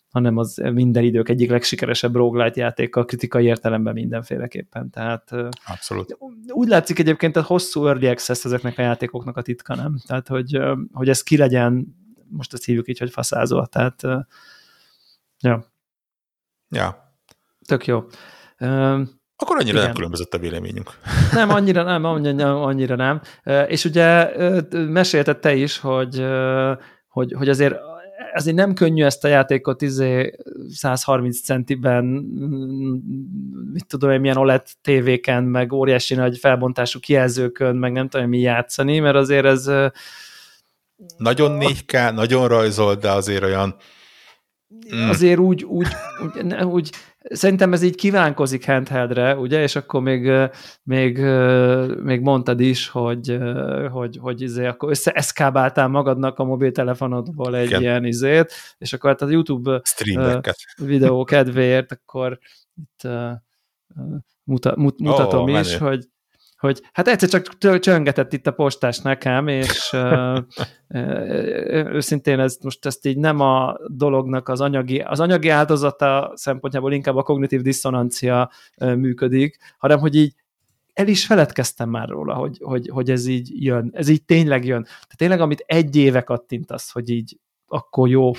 hanem 0.09 0.37
az 0.37 0.61
minden 0.73 1.03
idők 1.03 1.29
egyik 1.29 1.49
legsikeresebb 1.49 2.15
roguelite 2.15 2.61
játéka 2.61 3.05
kritikai 3.05 3.45
értelemben 3.45 3.93
mindenféleképpen. 3.93 4.89
Tehát 4.89 5.31
Abszolút. 5.65 6.17
Úgy 6.47 6.67
látszik 6.67 6.99
egyébként 6.99 7.35
a 7.35 7.41
hosszú 7.41 7.87
early 7.87 8.07
access 8.07 8.45
ezeknek 8.45 8.77
a 8.77 8.81
játékoknak 8.81 9.37
a 9.37 9.41
titka, 9.41 9.75
nem? 9.75 9.97
Tehát, 10.07 10.27
hogy, 10.27 10.59
hogy 10.93 11.09
ez 11.09 11.23
ki 11.23 11.37
legyen, 11.37 11.95
most 12.29 12.53
ezt 12.53 12.65
hívjuk 12.65 12.87
így, 12.87 12.99
hogy 12.99 13.11
faszázó, 13.11 13.65
tehát 13.65 14.01
ja. 15.39 15.65
Ja. 16.69 17.13
Tök 17.67 17.85
jó. 17.85 18.03
Akkor 19.41 19.57
annyira 19.57 19.77
Igen. 19.77 19.83
nem 19.83 19.93
különbözött 19.93 20.33
a 20.33 20.37
véleményünk. 20.37 20.91
Nem, 21.33 21.49
annyira 21.49 21.83
nem, 21.83 22.03
annyira, 22.03 22.63
annyira 22.63 22.95
nem. 22.95 23.21
És 23.67 23.85
ugye 23.85 24.31
mesélted 24.71 25.39
te 25.39 25.55
is, 25.55 25.77
hogy, 25.77 26.25
hogy, 27.07 27.33
hogy 27.33 27.49
azért 27.49 27.75
azért 28.33 28.55
nem 28.55 28.73
könnyű 28.73 29.03
ezt 29.03 29.23
a 29.23 29.27
játékot 29.27 29.81
izé 29.81 30.35
130 30.69 31.41
centiben, 31.41 32.05
mit 33.73 33.85
tudom 33.87 34.11
én, 34.11 34.19
milyen 34.19 34.37
OLED 34.37 34.67
tévéken, 34.81 35.43
meg 35.43 35.73
óriási 35.73 36.15
nagy 36.15 36.37
felbontású 36.37 36.99
kijelzőkön, 36.99 37.75
meg 37.75 37.91
nem 37.91 38.09
tudom 38.09 38.29
mi 38.29 38.39
játszani, 38.39 38.99
mert 38.99 39.15
azért 39.15 39.45
ez... 39.45 39.71
Nagyon 41.17 41.59
4K, 41.61 42.13
nagyon 42.13 42.47
rajzol, 42.47 42.95
de 42.95 43.11
azért 43.11 43.43
olyan 43.43 43.75
mm. 44.95 45.09
azért 45.09 45.39
úgy, 45.39 45.63
úgy, 45.63 45.87
úgy, 46.23 46.53
úgy, 46.63 46.91
szerintem 47.29 47.73
ez 47.73 47.81
így 47.81 47.95
kívánkozik 47.95 48.65
handheldre, 48.65 49.35
ugye, 49.35 49.61
és 49.61 49.75
akkor 49.75 50.01
még, 50.01 50.31
még, 50.83 51.17
még 52.03 52.21
mondtad 52.21 52.59
is, 52.59 52.87
hogy, 52.87 53.37
hogy, 53.91 54.17
hogy 54.21 54.41
izé, 54.41 54.65
akkor 54.65 54.89
összeeszkábáltál 54.89 55.87
magadnak 55.87 56.39
a 56.39 56.43
mobiltelefonodból 56.43 57.55
egy 57.55 57.65
Igen. 57.65 57.81
ilyen 57.81 58.05
izét, 58.05 58.53
és 58.77 58.93
akkor 58.93 59.09
hát 59.09 59.21
a 59.21 59.29
YouTube 59.29 59.81
videó 60.75 61.23
kedvéért, 61.23 61.91
akkor 61.91 62.39
itt 62.75 63.09
muta, 64.43 64.73
mut, 64.77 64.99
mutatom 64.99 65.43
oh, 65.43 65.59
is, 65.59 65.77
menő. 65.77 65.89
hogy 65.89 66.07
hogy 66.59 66.81
hát 66.91 67.07
egyszer 67.07 67.29
csak 67.29 67.79
csöngetett 67.79 68.33
itt 68.33 68.47
a 68.47 68.51
postás 68.51 68.99
nekem, 68.99 69.47
és 69.47 69.95
őszintén 71.67 72.39
ez, 72.39 72.57
most 72.61 72.85
ezt 72.85 73.05
így 73.05 73.17
nem 73.17 73.39
a 73.39 73.77
dolognak 73.87 74.49
az 74.49 74.61
anyagi, 74.61 74.99
az 74.99 75.19
anyagi 75.19 75.49
áldozata 75.49 76.31
szempontjából 76.35 76.93
inkább 76.93 77.15
a 77.15 77.23
kognitív 77.23 77.61
diszonancia 77.61 78.51
működik, 78.77 79.57
hanem 79.77 79.99
hogy 79.99 80.15
így 80.15 80.33
el 80.93 81.07
is 81.07 81.25
feledkeztem 81.25 81.89
már 81.89 82.07
róla, 82.07 82.33
hogy, 82.33 82.57
hogy, 82.61 82.89
hogy 82.93 83.11
ez 83.11 83.25
így 83.25 83.63
jön, 83.63 83.89
ez 83.93 84.07
így 84.07 84.25
tényleg 84.25 84.65
jön. 84.65 84.83
Tehát 84.83 85.17
tényleg, 85.17 85.41
amit 85.41 85.63
egy 85.65 85.95
éve 85.95 86.21
kattintasz, 86.21 86.91
hogy 86.91 87.09
így 87.09 87.37
akkor 87.67 88.09
jó 88.09 88.31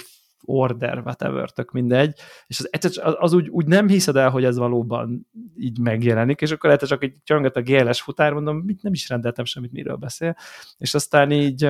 order, 0.51 0.99
whatever, 0.99 1.51
tök 1.51 1.71
mindegy, 1.71 2.19
és 2.47 2.59
az, 2.59 2.69
az, 3.03 3.15
az 3.19 3.33
úgy, 3.33 3.49
úgy 3.49 3.67
nem 3.67 3.89
hiszed 3.89 4.17
el, 4.17 4.31
hogy 4.31 4.45
ez 4.45 4.57
valóban 4.57 5.27
így 5.57 5.79
megjelenik, 5.79 6.41
és 6.41 6.51
akkor 6.51 6.71
lehet 6.71 6.87
csak 6.87 7.03
egy 7.03 7.17
csönget 7.25 7.57
a 7.57 7.63
GLS 7.63 8.01
futár, 8.01 8.33
mondom, 8.33 8.57
mit 8.57 8.83
nem 8.83 8.93
is 8.93 9.09
rendeltem 9.09 9.45
semmit, 9.45 9.73
miről 9.73 9.97
beszél, 9.97 10.37
és 10.79 10.95
aztán 10.95 11.31
így 11.31 11.69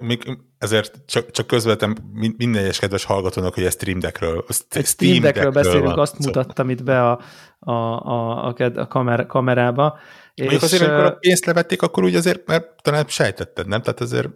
még 0.00 0.38
ezért 0.58 0.98
csak, 1.06 1.30
csak 1.30 1.46
közvetem 1.46 1.94
minden 2.36 2.62
egyes 2.62 2.78
kedves 2.78 3.04
hallgatónak, 3.04 3.54
hogy 3.54 3.64
ez 3.64 3.72
Stream 3.72 3.98
Deckről. 3.98 4.44
Egy 4.68 4.86
Stream 4.86 5.20
Deckről 5.20 5.50
beszélünk, 5.50 5.84
van. 5.84 5.98
azt 5.98 6.18
mutattam 6.18 6.70
itt 6.70 6.82
be 6.82 7.10
a, 7.10 7.20
a, 7.58 7.70
a, 7.70 8.46
a, 8.46 8.54
a 8.74 8.86
kamer, 8.86 9.26
kamerába. 9.26 9.98
Mondjuk 10.36 10.62
és 10.62 10.66
azért, 10.66 10.82
amikor 10.82 11.04
a 11.04 11.16
pénzt 11.16 11.44
levették, 11.44 11.82
akkor 11.82 12.04
úgy 12.04 12.14
azért, 12.14 12.46
mert 12.46 12.82
talán 12.82 13.04
sejtetted, 13.08 13.66
nem? 13.68 13.82
Tehát 13.82 14.00
azért... 14.00 14.28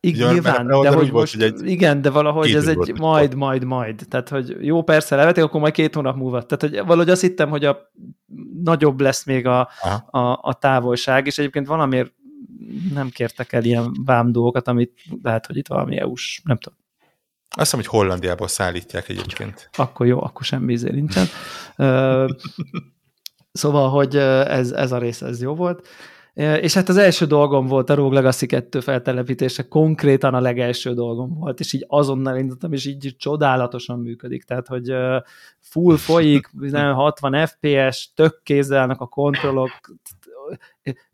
Igen, 0.00 0.32
nyilván, 0.32 0.66
de 0.66 0.88
hogy 0.88 1.12
most, 1.12 1.36
volt, 1.36 1.52
egy 1.52 1.70
igen, 1.70 2.02
de 2.02 2.10
valahogy 2.10 2.54
ez 2.54 2.66
egy 2.66 2.98
majd, 2.98 3.34
majd, 3.34 3.64
majd. 3.64 4.02
Tehát, 4.08 4.28
hogy 4.28 4.56
jó, 4.60 4.82
persze 4.82 5.16
levették, 5.16 5.44
akkor 5.44 5.60
majd 5.60 5.72
két 5.72 5.94
hónap 5.94 6.16
múlva. 6.16 6.42
Tehát, 6.42 6.74
hogy 6.74 6.86
valahogy 6.86 7.10
azt 7.10 7.20
hittem, 7.20 7.48
hogy 7.48 7.64
a 7.64 7.90
nagyobb 8.62 9.00
lesz 9.00 9.24
még 9.24 9.46
a, 9.46 9.60
a, 10.10 10.18
a 10.42 10.56
távolság, 10.60 11.26
és 11.26 11.38
egyébként 11.38 11.66
valamiért 11.66 12.12
nem 12.94 13.08
kértek 13.08 13.52
el 13.52 13.64
ilyen 13.64 13.96
vám 14.04 14.32
dolgokat, 14.32 14.68
amit 14.68 14.92
lehet, 15.22 15.46
hogy 15.46 15.56
itt 15.56 15.68
valami 15.68 15.98
EU-s, 15.98 16.40
nem 16.44 16.56
tudom. 16.56 16.78
Azt 17.48 17.70
hiszem, 17.70 17.78
hogy 17.78 17.88
Hollandiából 17.88 18.48
szállítják 18.48 19.08
egyébként. 19.08 19.70
Akkor 19.76 20.06
jó, 20.06 20.22
akkor 20.22 20.44
semmi 20.44 20.72
izé 20.72 20.90
nincsen. 20.90 21.26
Szóval, 23.56 23.88
hogy 23.88 24.16
ez, 24.16 24.72
ez 24.72 24.92
a 24.92 24.98
rész, 24.98 25.22
ez 25.22 25.42
jó 25.42 25.54
volt. 25.54 25.88
És 26.36 26.74
hát 26.74 26.88
az 26.88 26.96
első 26.96 27.26
dolgom 27.26 27.66
volt 27.66 27.90
a 27.90 27.94
Rogue 27.94 28.14
Legacy 28.14 28.46
2 28.46 28.80
feltelepítése, 28.80 29.68
konkrétan 29.68 30.34
a 30.34 30.40
legelső 30.40 30.94
dolgom 30.94 31.34
volt, 31.34 31.60
és 31.60 31.72
így 31.72 31.84
azonnal 31.88 32.36
indultam, 32.36 32.72
és 32.72 32.86
így 32.86 33.14
csodálatosan 33.18 34.00
működik, 34.00 34.44
tehát, 34.44 34.66
hogy 34.66 34.92
full 35.60 35.96
folyik, 35.96 36.50
60 36.72 37.46
FPS, 37.46 38.12
tök 38.14 38.40
kézzelnek 38.42 39.00
a 39.00 39.06
kontrollok, 39.06 39.70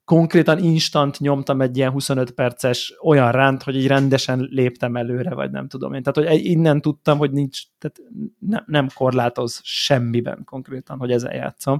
konkrétan 0.04 0.58
instant 0.58 1.18
nyomtam 1.18 1.60
egy 1.60 1.76
ilyen 1.76 1.90
25 1.90 2.30
perces 2.30 2.94
olyan 3.02 3.32
ránt, 3.32 3.62
hogy 3.62 3.76
így 3.76 3.86
rendesen 3.86 4.48
léptem 4.50 4.96
előre, 4.96 5.34
vagy 5.34 5.50
nem 5.50 5.68
tudom 5.68 5.92
én. 5.92 6.02
Tehát, 6.02 6.30
hogy 6.30 6.44
innen 6.44 6.80
tudtam, 6.80 7.18
hogy 7.18 7.32
nincs, 7.32 7.62
tehát 7.78 8.00
ne, 8.38 8.58
nem 8.66 8.88
korlátoz 8.94 9.60
semmiben 9.62 10.42
konkrétan, 10.44 10.98
hogy 10.98 11.10
ezzel 11.10 11.34
játszom. 11.34 11.78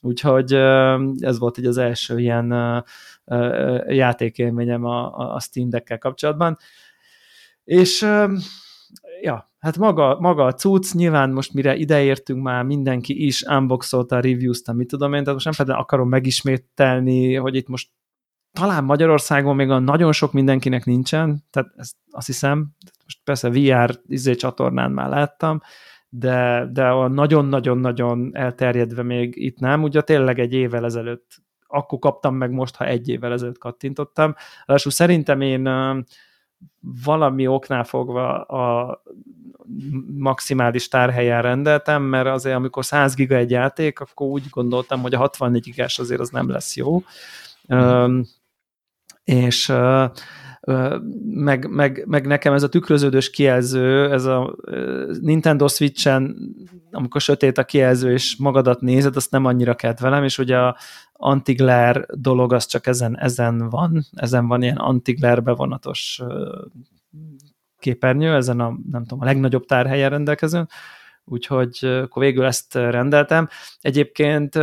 Úgyhogy 0.00 0.52
ez 1.18 1.38
volt 1.38 1.58
így 1.58 1.66
az 1.66 1.78
első 1.78 2.20
ilyen 2.20 2.84
játékélményem 3.86 4.84
a, 4.84 5.34
a 5.34 5.40
Steam 5.40 5.68
Deck-kel 5.68 5.98
kapcsolatban. 5.98 6.58
És 7.64 8.06
ja, 9.22 9.52
hát 9.64 9.78
maga, 9.78 10.16
maga 10.20 10.44
a 10.44 10.52
cucc, 10.52 10.92
nyilván 10.92 11.30
most 11.30 11.52
mire 11.52 11.76
ideértünk 11.76 12.42
már 12.42 12.64
mindenki 12.64 13.26
is 13.26 13.42
unboxolta, 13.42 14.20
reviewzta, 14.20 14.72
mit 14.72 14.88
tudom 14.88 15.12
én, 15.14 15.18
tehát 15.18 15.32
most 15.32 15.44
nem 15.44 15.54
feltétlenül 15.54 15.86
akarom 15.86 16.08
megismételni, 16.08 17.34
hogy 17.34 17.54
itt 17.54 17.68
most 17.68 17.90
talán 18.52 18.84
Magyarországon 18.84 19.56
még 19.56 19.70
a 19.70 19.78
nagyon 19.78 20.12
sok 20.12 20.32
mindenkinek 20.32 20.84
nincsen, 20.84 21.44
tehát 21.50 21.70
ezt 21.76 21.96
azt 22.10 22.26
hiszem, 22.26 22.70
most 23.04 23.18
persze 23.24 23.50
VR 23.50 24.00
izé 24.06 24.34
csatornán 24.34 24.90
már 24.90 25.08
láttam, 25.08 25.60
de, 26.08 26.68
de 26.72 26.86
a 26.86 27.08
nagyon-nagyon-nagyon 27.08 28.30
elterjedve 28.32 29.02
még 29.02 29.32
itt 29.36 29.58
nem, 29.58 29.82
ugye 29.82 30.00
tényleg 30.00 30.38
egy 30.38 30.52
évvel 30.52 30.84
ezelőtt, 30.84 31.26
akkor 31.66 31.98
kaptam 31.98 32.34
meg 32.34 32.50
most, 32.50 32.76
ha 32.76 32.86
egy 32.86 33.08
évvel 33.08 33.32
ezelőtt 33.32 33.58
kattintottam. 33.58 34.34
Ráadásul 34.64 34.92
szerintem 34.92 35.40
én 35.40 35.68
valami 37.04 37.46
oknál 37.46 37.84
fogva 37.84 38.42
a 38.42 39.02
maximális 40.18 40.88
tárhelyen 40.88 41.42
rendeltem, 41.42 42.02
mert 42.02 42.26
azért 42.26 42.56
amikor 42.56 42.84
100 42.84 43.14
giga 43.14 43.36
egy 43.36 43.50
játék, 43.50 44.00
akkor 44.00 44.26
úgy 44.26 44.44
gondoltam, 44.50 45.00
hogy 45.00 45.14
a 45.14 45.18
64 45.18 45.62
gigás 45.62 45.98
azért 45.98 46.20
az 46.20 46.30
nem 46.30 46.50
lesz 46.50 46.76
jó. 46.76 47.02
Mm. 47.74 48.20
és 49.24 49.72
meg, 51.24 51.68
meg, 51.70 52.04
meg 52.06 52.26
nekem 52.26 52.52
ez 52.52 52.62
a 52.62 52.68
tükröződős 52.68 53.30
kijelző, 53.30 54.10
ez 54.10 54.24
a 54.24 54.56
Nintendo 55.20 55.68
Switch-en, 55.68 56.36
amikor 56.90 57.20
sötét 57.20 57.58
a 57.58 57.64
kijelző, 57.64 58.12
és 58.12 58.36
magadat 58.36 58.80
nézed, 58.80 59.16
azt 59.16 59.30
nem 59.30 59.44
annyira 59.44 59.74
kedvelem, 59.74 60.24
és 60.24 60.38
ugye 60.38 60.58
a 60.58 60.76
antiglare 61.12 62.06
dolog 62.12 62.52
az 62.52 62.66
csak 62.66 62.86
ezen, 62.86 63.18
ezen 63.18 63.68
van, 63.68 64.04
ezen 64.12 64.46
van 64.46 64.62
ilyen 64.62 64.76
antiglare 64.76 65.40
bevonatos 65.40 66.22
képernyő, 67.78 68.34
ezen 68.34 68.60
a, 68.60 68.78
nem 68.90 69.02
tudom, 69.02 69.20
a 69.20 69.24
legnagyobb 69.24 69.64
tárhelyen 69.64 70.10
rendelkezőn, 70.10 70.68
úgyhogy 71.24 71.78
akkor 71.82 72.22
végül 72.22 72.44
ezt 72.44 72.74
rendeltem. 72.74 73.48
Egyébként 73.80 74.54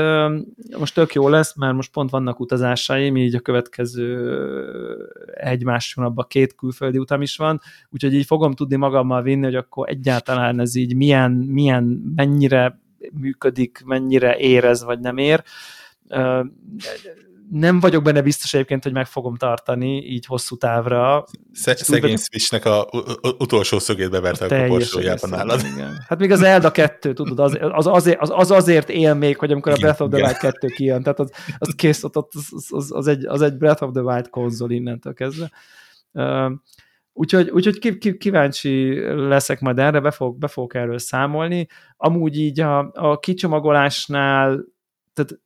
most 0.78 0.94
tök 0.94 1.14
jó 1.14 1.30
lesz, 1.30 1.56
mert 1.56 1.74
most 1.74 1.92
pont 1.92 2.10
vannak 2.10 2.40
utazásaim, 2.40 3.18
így 3.18 3.36
a 3.36 3.40
következő 3.40 4.36
egy-más 5.34 5.94
hónapban 5.94 6.26
két 6.30 6.56
külföldi 6.56 6.98
utam 6.98 7.22
is 7.22 7.38
van, 7.38 7.62
úgyhogy 7.90 8.14
így 8.14 8.26
fogom 8.26 8.54
tudni 8.54 8.76
magammal 8.76 9.22
vinni, 9.22 9.44
hogy 9.44 9.56
akkor 9.56 9.90
egyáltalán 9.90 10.60
ez 10.60 10.76
így 10.76 10.96
milyen, 10.96 11.32
milyen 11.32 12.14
mennyire 12.16 12.80
működik, 13.14 13.82
mennyire 13.86 14.38
érez, 14.38 14.84
vagy 14.84 15.00
nem 15.00 15.18
ér 15.18 15.44
nem 17.52 17.80
vagyok 17.80 18.04
benne 18.04 18.22
biztos 18.22 18.54
egyébként, 18.54 18.84
hogy 18.84 18.92
meg 18.92 19.06
fogom 19.06 19.36
tartani 19.36 20.06
így 20.06 20.26
hosszú 20.26 20.56
távra. 20.56 21.26
Sze- 21.54 21.78
szegény 21.78 22.18
Switchnek 22.18 22.66
a 22.66 22.90
utolsó 23.38 23.80
szögét 23.80 24.10
beverte 24.10 24.46
a 24.46 24.62
koporsójában 24.62 25.30
nálad. 25.30 25.62
Igen. 25.74 26.00
Hát 26.08 26.20
még 26.20 26.32
az 26.32 26.42
Elda 26.42 26.72
2, 26.72 27.14
tudod, 27.14 27.40
az, 27.40 27.58
az, 27.60 27.88
azért, 27.88 28.20
az, 28.20 28.30
az 28.34 28.52
azért 28.52 28.90
él 28.90 29.14
még, 29.14 29.38
hogy 29.38 29.52
amikor 29.52 29.72
a 29.72 29.76
Breath 29.76 30.02
of 30.02 30.10
the 30.10 30.22
Wild 30.22 30.38
2 30.38 30.68
kijön, 30.68 31.04
tehát 31.04 31.20
az, 31.20 31.32
az 31.58 31.74
kész, 31.76 32.04
ott, 32.04 32.16
az, 32.16 32.68
az, 32.70 32.92
az, 32.92 33.08
egy, 33.08 33.26
az 33.26 33.42
egy 33.42 33.58
Breath 33.58 33.84
of 33.84 33.92
the 33.94 34.02
Wild 34.02 34.30
konzol 34.30 34.72
innentől 34.72 35.14
kezdve. 35.14 35.52
Uh, 36.12 36.52
Úgyhogy, 37.14 37.50
úgyhogy 37.50 37.98
kíváncsi 38.18 39.00
leszek 39.28 39.60
majd 39.60 39.80
erre, 39.80 40.00
be, 40.00 40.12
fog, 40.12 40.38
be 40.38 40.48
fogok 40.48 40.74
erről 40.76 40.98
számolni. 40.98 41.68
Amúgy 41.98 42.38
így 42.38 42.60
a, 42.60 42.92
a 42.94 43.20
kicsomagolásnál, 43.20 44.66
tehát 45.14 45.42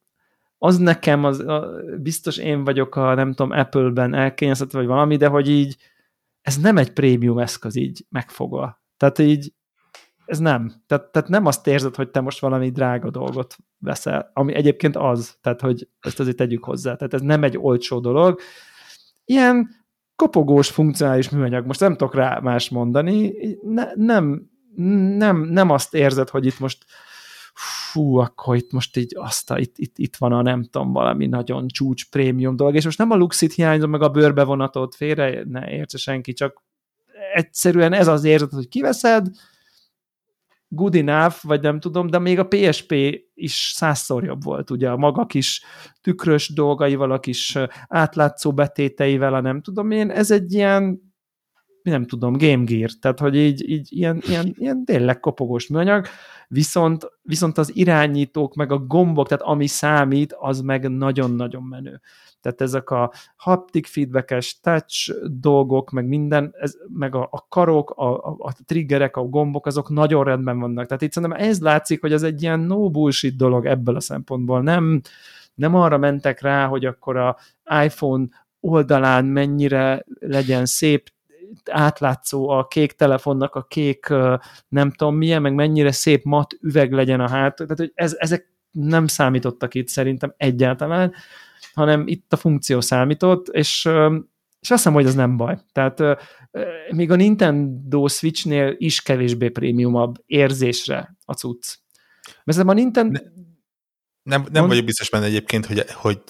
az 0.65 0.77
nekem, 0.77 1.23
az, 1.23 1.39
a, 1.39 1.71
biztos 2.01 2.37
én 2.37 2.63
vagyok 2.63 2.95
a, 2.95 3.13
nem 3.13 3.33
tudom, 3.33 3.51
Apple-ben 3.51 4.13
elkényeztetve, 4.13 4.77
vagy 4.77 4.87
valami, 4.87 5.15
de 5.17 5.27
hogy 5.27 5.49
így 5.49 5.77
ez 6.41 6.57
nem 6.57 6.77
egy 6.77 6.93
prémium 6.93 7.39
eszköz 7.39 7.75
így 7.75 8.05
megfogva. 8.09 8.83
Tehát 8.97 9.19
így 9.19 9.53
ez 10.25 10.39
nem. 10.39 10.83
Tehát, 10.87 11.11
tehát 11.11 11.29
nem 11.29 11.45
azt 11.45 11.67
érzed, 11.67 11.95
hogy 11.95 12.09
te 12.09 12.21
most 12.21 12.39
valami 12.39 12.69
drága 12.69 13.09
dolgot 13.09 13.55
veszel, 13.77 14.31
ami 14.33 14.53
egyébként 14.53 14.95
az, 14.95 15.37
tehát 15.41 15.61
hogy 15.61 15.87
ezt 15.99 16.19
azért 16.19 16.37
tegyük 16.37 16.63
hozzá. 16.63 16.95
Tehát 16.95 17.13
ez 17.13 17.21
nem 17.21 17.43
egy 17.43 17.57
olcsó 17.57 17.99
dolog. 17.99 18.39
Ilyen 19.25 19.69
kopogós 20.15 20.69
funkcionális 20.69 21.29
műanyag, 21.29 21.65
most 21.65 21.79
nem 21.79 21.95
tudok 21.95 22.15
rá 22.15 22.39
más 22.39 22.69
mondani, 22.69 23.33
ne, 23.61 23.87
nem, 23.95 24.49
nem, 25.17 25.41
nem 25.41 25.69
azt 25.69 25.93
érzed, 25.93 26.29
hogy 26.29 26.45
itt 26.45 26.59
most 26.59 26.85
fú, 27.95 28.17
akkor 28.17 28.55
itt 28.55 28.71
most 28.71 28.97
így 28.97 29.11
azt 29.15 29.53
itt, 29.55 29.77
itt, 29.77 29.97
itt 29.97 30.15
van 30.15 30.31
a 30.31 30.41
nem 30.41 30.63
tudom, 30.63 30.91
valami 30.91 31.25
nagyon 31.25 31.67
csúcs 31.67 32.09
prémium 32.09 32.55
dolog, 32.55 32.75
és 32.75 32.83
most 32.83 32.97
nem 32.97 33.11
a 33.11 33.15
luxit 33.15 33.53
hiányzom, 33.53 33.89
meg 33.89 34.01
a 34.01 34.09
bőrbevonatot 34.09 34.95
félre, 34.95 35.43
ne 35.47 35.71
értse 35.71 35.97
senki, 35.97 36.33
csak 36.33 36.63
egyszerűen 37.33 37.93
ez 37.93 38.07
az 38.07 38.23
érzet, 38.23 38.51
hogy 38.51 38.67
kiveszed, 38.67 39.27
good 40.67 40.95
enough, 40.95 41.35
vagy 41.41 41.61
nem 41.61 41.79
tudom, 41.79 42.07
de 42.07 42.19
még 42.19 42.39
a 42.39 42.47
PSP 42.47 42.91
is 43.33 43.71
százszor 43.75 44.23
jobb 44.23 44.43
volt, 44.43 44.69
ugye 44.69 44.89
a 44.89 44.97
maga 44.97 45.25
kis 45.25 45.63
tükrös 46.01 46.53
dolgaival, 46.53 47.11
a 47.11 47.19
kis 47.19 47.57
átlátszó 47.87 48.53
betéteivel, 48.53 49.33
a 49.33 49.41
nem 49.41 49.61
tudom 49.61 49.91
én, 49.91 50.09
ez 50.09 50.31
egy 50.31 50.53
ilyen 50.53 51.13
nem 51.81 52.05
tudom, 52.05 52.33
Game 52.33 52.63
Gear, 52.63 52.89
tehát 53.01 53.19
hogy 53.19 53.35
így, 53.35 53.69
így 53.69 53.87
ilyen, 53.91 54.21
ilyen, 54.27 54.55
ilyen 54.57 54.85
tényleg 54.85 55.19
kopogós 55.19 55.67
műanyag, 55.67 56.07
viszont, 56.47 57.11
viszont 57.21 57.57
az 57.57 57.75
irányítók, 57.75 58.55
meg 58.55 58.71
a 58.71 58.77
gombok, 58.77 59.27
tehát 59.27 59.43
ami 59.43 59.67
számít, 59.67 60.35
az 60.39 60.61
meg 60.61 60.89
nagyon-nagyon 60.89 61.63
menő. 61.63 62.01
Tehát 62.41 62.61
ezek 62.61 62.89
a 62.89 63.11
haptic 63.35 63.89
feedbackes 63.89 64.59
touch 64.59 65.13
dolgok, 65.39 65.91
meg 65.91 66.07
minden, 66.07 66.53
ez, 66.59 66.77
meg 66.87 67.15
a, 67.15 67.27
a 67.31 67.47
karok, 67.49 67.89
a, 67.89 68.27
a, 68.27 68.35
a 68.39 68.53
triggerek, 68.65 69.17
a 69.17 69.21
gombok, 69.23 69.65
azok 69.65 69.89
nagyon 69.89 70.23
rendben 70.23 70.59
vannak. 70.59 70.85
Tehát 70.85 71.01
itt 71.01 71.11
szerintem 71.11 71.39
ez 71.39 71.61
látszik, 71.61 72.01
hogy 72.01 72.13
ez 72.13 72.23
egy 72.23 72.41
ilyen 72.41 72.59
no 72.59 72.89
bullshit 72.89 73.35
dolog 73.35 73.65
ebből 73.65 73.95
a 73.95 73.99
szempontból. 73.99 74.61
Nem, 74.61 75.01
nem 75.55 75.75
arra 75.75 75.97
mentek 75.97 76.41
rá, 76.41 76.65
hogy 76.65 76.85
akkor 76.85 77.17
a 77.17 77.37
iPhone 77.83 78.25
oldalán 78.59 79.25
mennyire 79.25 80.05
legyen 80.19 80.65
szép 80.65 81.09
átlátszó 81.71 82.49
a 82.49 82.67
kék 82.67 82.91
telefonnak 82.91 83.55
a 83.55 83.63
kék 83.63 84.07
nem 84.67 84.91
tudom 84.91 85.15
milyen, 85.15 85.41
meg 85.41 85.53
mennyire 85.53 85.91
szép 85.91 86.23
mat 86.23 86.53
üveg 86.61 86.91
legyen 86.91 87.19
a 87.19 87.29
hát. 87.29 87.55
Tehát, 87.55 87.77
hogy 87.77 87.91
ez, 87.95 88.15
ezek 88.17 88.53
nem 88.71 89.07
számítottak 89.07 89.73
itt 89.73 89.87
szerintem 89.87 90.33
egyáltalán, 90.37 91.13
hanem 91.73 92.07
itt 92.07 92.33
a 92.33 92.37
funkció 92.37 92.81
számított, 92.81 93.47
és, 93.47 93.85
és 94.59 94.71
azt 94.71 94.83
hiszem, 94.83 94.93
hogy 94.93 95.05
ez 95.05 95.15
nem 95.15 95.37
baj. 95.37 95.57
Tehát 95.71 96.01
még 96.89 97.11
a 97.11 97.15
Nintendo 97.15 98.07
Switchnél 98.07 98.75
is 98.77 99.01
kevésbé 99.01 99.49
prémiumabb 99.49 100.15
érzésre 100.25 101.15
a 101.25 101.33
cucc. 101.33 101.75
Mert 102.43 102.59
a 102.59 102.73
Nintendo... 102.73 103.19
Ne, 103.19 103.29
nem, 104.23 104.41
nem 104.41 104.51
Mond... 104.53 104.67
vagyok 104.67 104.85
biztos 104.85 105.09
benne 105.09 105.25
egyébként, 105.25 105.65
hogy, 105.65 105.85
hogy 105.91 106.21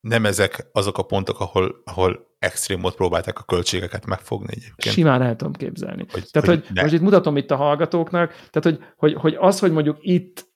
nem 0.00 0.26
ezek 0.26 0.66
azok 0.72 0.98
a 0.98 1.02
pontok, 1.02 1.40
ahol, 1.40 1.82
ahol 1.84 2.29
extrémot 2.40 2.94
próbálták 2.94 3.38
a 3.38 3.42
költségeket 3.42 4.06
megfogni 4.06 4.48
egyébként. 4.50 4.94
Simán 4.94 5.22
el 5.22 5.36
tudom 5.36 5.52
képzelni. 5.52 6.04
Hogy, 6.10 6.24
tehát, 6.30 6.48
hogy, 6.48 6.66
hogy 6.66 6.82
most 6.82 6.92
itt 6.92 7.00
mutatom 7.00 7.36
itt 7.36 7.50
a 7.50 7.56
hallgatóknak, 7.56 8.30
tehát, 8.30 8.62
hogy, 8.62 8.78
hogy, 8.96 9.14
hogy 9.14 9.36
az, 9.38 9.58
hogy 9.58 9.72
mondjuk 9.72 9.98
itt 10.00 10.48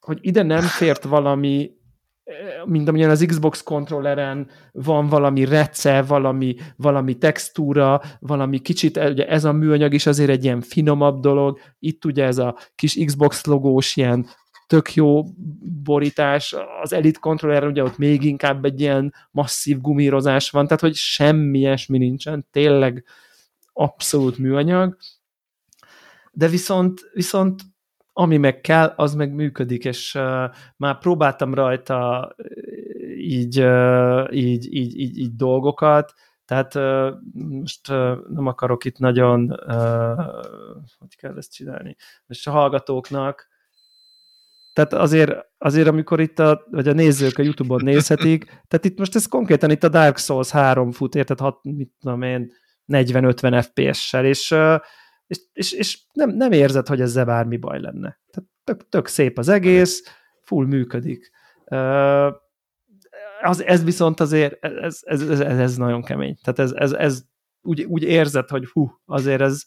hogy 0.00 0.18
ide 0.20 0.42
nem 0.42 0.62
fért 0.80 1.04
valami 1.04 1.76
mint 2.64 2.88
amilyen 2.88 3.10
az 3.10 3.24
Xbox 3.26 3.62
kontrolleren 3.62 4.50
van 4.72 5.06
valami 5.08 5.44
rece, 5.44 6.02
valami, 6.02 6.56
valami 6.76 7.18
textúra, 7.18 8.02
valami 8.18 8.58
kicsit, 8.58 8.96
ugye 8.96 9.28
ez 9.28 9.44
a 9.44 9.52
műanyag 9.52 9.94
is 9.94 10.06
azért 10.06 10.30
egy 10.30 10.44
ilyen 10.44 10.60
finomabb 10.60 11.20
dolog, 11.20 11.58
itt 11.78 12.04
ugye 12.04 12.24
ez 12.24 12.38
a 12.38 12.56
kis 12.74 13.04
Xbox 13.04 13.46
logós 13.46 13.96
ilyen 13.96 14.26
tök 14.68 14.94
jó 14.94 15.24
borítás, 15.82 16.54
az 16.82 16.92
Elite 16.92 17.18
Controller 17.20 17.66
ugye 17.66 17.82
ott 17.82 17.98
még 17.98 18.22
inkább 18.22 18.64
egy 18.64 18.80
ilyen 18.80 19.14
masszív 19.30 19.80
gumírozás 19.80 20.50
van, 20.50 20.64
tehát 20.64 20.80
hogy 20.80 20.94
semmi 20.94 21.58
ilyesmi 21.58 21.98
nincsen, 21.98 22.46
tényleg 22.50 23.04
abszolút 23.72 24.38
műanyag, 24.38 24.96
de 26.32 26.48
viszont, 26.48 27.10
viszont 27.12 27.62
ami 28.12 28.36
meg 28.36 28.60
kell, 28.60 28.92
az 28.96 29.14
meg 29.14 29.32
működik, 29.32 29.84
és 29.84 30.14
uh, 30.14 30.54
már 30.76 30.98
próbáltam 30.98 31.54
rajta 31.54 32.34
így, 33.16 33.60
uh, 33.60 34.28
így, 34.30 34.74
így, 34.74 34.98
így, 35.00 35.18
így 35.18 35.36
dolgokat, 35.36 36.12
tehát 36.44 36.74
uh, 36.74 37.10
most 37.32 37.90
uh, 37.90 38.18
nem 38.28 38.46
akarok 38.46 38.84
itt 38.84 38.98
nagyon, 38.98 39.50
uh, 39.50 40.24
hogy 40.98 41.16
kell 41.16 41.36
ezt 41.36 41.52
csinálni, 41.52 41.96
most 42.26 42.48
a 42.48 42.50
hallgatóknak 42.50 43.48
tehát 44.78 44.92
azért, 44.92 45.32
azért 45.58 45.88
amikor 45.88 46.20
itt 46.20 46.38
a, 46.38 46.66
vagy 46.70 46.88
a 46.88 46.92
nézők 46.92 47.38
a 47.38 47.42
Youtube-on 47.42 47.80
nézhetik, 47.84 48.44
tehát 48.44 48.84
itt 48.84 48.98
most 48.98 49.14
ez 49.14 49.26
konkrétan 49.26 49.70
itt 49.70 49.84
a 49.84 49.88
Dark 49.88 50.18
Souls 50.18 50.50
3 50.50 50.92
fut, 50.92 51.14
érted, 51.14 51.38
hat, 51.38 51.58
mit 51.62 51.92
tudom 52.00 52.22
én, 52.22 52.52
40-50 52.92 53.68
FPS-sel, 53.70 54.24
és, 54.24 54.54
és, 55.26 55.38
és, 55.52 55.72
és 55.72 56.00
nem, 56.12 56.30
nem 56.30 56.52
érzed, 56.52 56.86
hogy 56.86 57.00
ezzel 57.00 57.24
bármi 57.24 57.56
baj 57.56 57.80
lenne. 57.80 58.20
Tehát 58.30 58.50
tök, 58.64 58.88
tök 58.88 59.06
szép 59.06 59.38
az 59.38 59.48
egész, 59.48 60.02
full 60.42 60.66
működik. 60.66 61.30
Az, 63.42 63.64
ez 63.64 63.84
viszont 63.84 64.20
azért, 64.20 64.64
ez, 64.64 64.98
ez, 65.00 65.22
ez, 65.22 65.40
ez 65.40 65.76
nagyon 65.76 66.02
kemény. 66.02 66.38
Tehát 66.42 66.58
ez, 66.58 66.72
ez, 66.72 66.92
ez 66.92 67.22
úgy, 67.62 67.82
úgy 67.82 68.02
érzed, 68.02 68.48
hogy 68.48 68.66
hú, 68.72 68.90
azért 69.04 69.40
ez, 69.40 69.64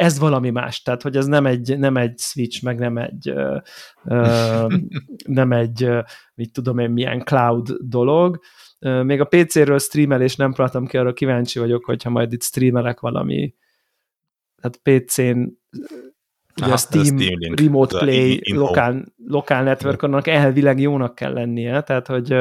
ez 0.00 0.18
valami 0.18 0.50
más, 0.50 0.82
tehát 0.82 1.02
hogy 1.02 1.16
ez 1.16 1.26
nem 1.26 1.46
egy, 1.46 1.78
nem 1.78 1.96
egy 1.96 2.18
switch, 2.18 2.64
meg 2.64 2.78
nem 2.78 2.98
egy 2.98 3.28
ö, 3.28 3.58
ö, 4.04 4.66
nem 5.40 5.52
egy, 5.52 5.88
mit 6.34 6.52
tudom 6.52 6.78
én, 6.78 6.90
milyen 6.90 7.20
cloud 7.20 7.70
dolog. 7.72 8.40
Még 8.78 9.20
a 9.20 9.24
PC-ről 9.24 9.78
streamelés 9.78 10.36
nem 10.36 10.52
próbáltam 10.52 10.86
ki, 10.86 10.96
arra 10.96 11.12
kíváncsi 11.12 11.58
vagyok, 11.58 11.84
hogyha 11.84 12.10
majd 12.10 12.32
itt 12.32 12.42
streamelek 12.42 13.00
valami, 13.00 13.54
tehát 14.60 14.80
PC-n 14.82 15.58
ugye 16.56 16.66
Aha, 16.66 16.72
a 16.72 16.76
Steam, 16.76 17.02
a 17.02 17.04
Steam 17.04 17.38
Link, 17.38 17.60
Remote 17.60 17.98
Play, 17.98 18.32
in, 18.32 18.38
in 18.42 18.56
lokál, 18.56 19.04
lokál 19.26 19.62
network 19.62 20.02
annak 20.02 20.26
elvileg 20.26 20.80
jónak 20.80 21.14
kell 21.14 21.32
lennie, 21.32 21.82
tehát 21.82 22.06
hogy 22.06 22.32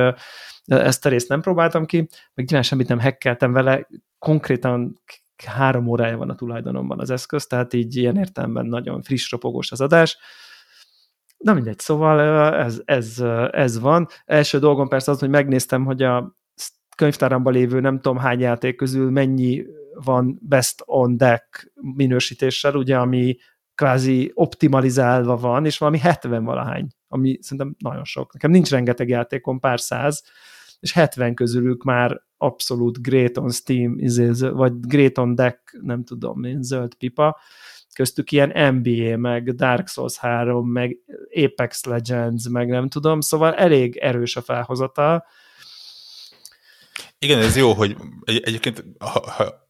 ezt 0.65 1.05
a 1.05 1.09
részt 1.09 1.29
nem 1.29 1.41
próbáltam 1.41 1.85
ki, 1.85 1.97
meg 2.33 2.45
nyilván 2.45 2.63
semmit 2.63 2.87
nem 2.87 2.99
hackeltem 2.99 3.51
vele, 3.51 3.87
konkrétan 4.19 5.01
három 5.45 5.87
órája 5.87 6.17
van 6.17 6.29
a 6.29 6.35
tulajdonomban 6.35 6.99
az 6.99 7.09
eszköz, 7.09 7.47
tehát 7.47 7.73
így 7.73 7.95
ilyen 7.95 8.17
értelemben 8.17 8.65
nagyon 8.65 9.01
friss, 9.01 9.31
ropogós 9.31 9.71
az 9.71 9.81
adás. 9.81 10.17
Na 11.37 11.53
mindegy, 11.53 11.79
szóval 11.79 12.19
ez, 12.55 12.81
ez, 12.85 13.23
ez 13.51 13.79
van. 13.79 14.07
Első 14.25 14.59
dolgom 14.59 14.87
persze 14.87 15.11
az, 15.11 15.19
hogy 15.19 15.29
megnéztem, 15.29 15.85
hogy 15.85 16.03
a 16.03 16.37
könyvtáramban 16.95 17.53
lévő 17.53 17.79
nem 17.79 17.95
tudom 17.95 18.17
hány 18.17 18.39
játék 18.39 18.75
közül 18.75 19.11
mennyi 19.11 19.65
van 19.93 20.39
best 20.41 20.81
on 20.85 21.17
deck 21.17 21.71
minősítéssel, 21.95 22.75
ugye, 22.75 22.97
ami 22.97 23.37
kvázi 23.75 24.31
optimalizálva 24.33 25.35
van, 25.37 25.65
és 25.65 25.77
valami 25.77 25.99
70 25.99 26.43
valahány, 26.43 26.87
ami 27.07 27.37
szerintem 27.41 27.75
nagyon 27.77 28.03
sok. 28.03 28.33
Nekem 28.33 28.51
nincs 28.51 28.69
rengeteg 28.69 29.09
játékom, 29.09 29.59
pár 29.59 29.79
száz, 29.79 30.23
és 30.79 30.93
70 30.93 31.33
közülük 31.33 31.83
már 31.83 32.21
abszolút 32.37 33.01
great 33.01 33.37
on 33.37 33.51
Steam, 33.51 33.97
izé, 33.97 34.49
vagy 34.49 34.79
great 34.79 35.17
on 35.17 35.35
deck, 35.35 35.77
nem 35.81 36.03
tudom 36.03 36.43
én, 36.43 36.61
zöld 36.61 36.93
pipa, 36.93 37.39
köztük 37.93 38.31
ilyen 38.31 38.75
NBA, 38.75 39.17
meg 39.17 39.55
Dark 39.55 39.87
Souls 39.87 40.17
3, 40.17 40.71
meg 40.71 40.97
Apex 41.45 41.83
Legends, 41.83 42.49
meg 42.49 42.67
nem 42.67 42.89
tudom, 42.89 43.21
szóval 43.21 43.55
elég 43.55 43.97
erős 43.97 44.35
a 44.35 44.41
felhozata. 44.41 45.25
Igen, 47.19 47.39
ez 47.39 47.57
jó, 47.57 47.73
hogy 47.73 47.95
egy, 48.23 48.41
egyébként 48.45 48.83
ha, 48.99 49.31
ha 49.31 49.69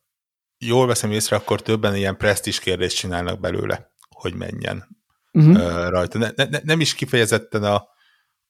jól 0.58 0.88
veszem 0.88 1.12
észre, 1.12 1.36
akkor 1.36 1.62
többen 1.62 1.96
ilyen 1.96 2.18
presztis 2.18 2.60
kérdést 2.60 2.98
csinálnak 2.98 3.40
belőle, 3.40 3.92
hogy 4.10 4.34
menjen 4.34 4.98
uh-huh. 5.32 5.90
rajta. 5.90 6.18
Ne, 6.18 6.30
ne, 6.36 6.60
nem 6.64 6.80
is 6.80 6.96
kifejezetten 6.96 7.64
a, 7.64 7.88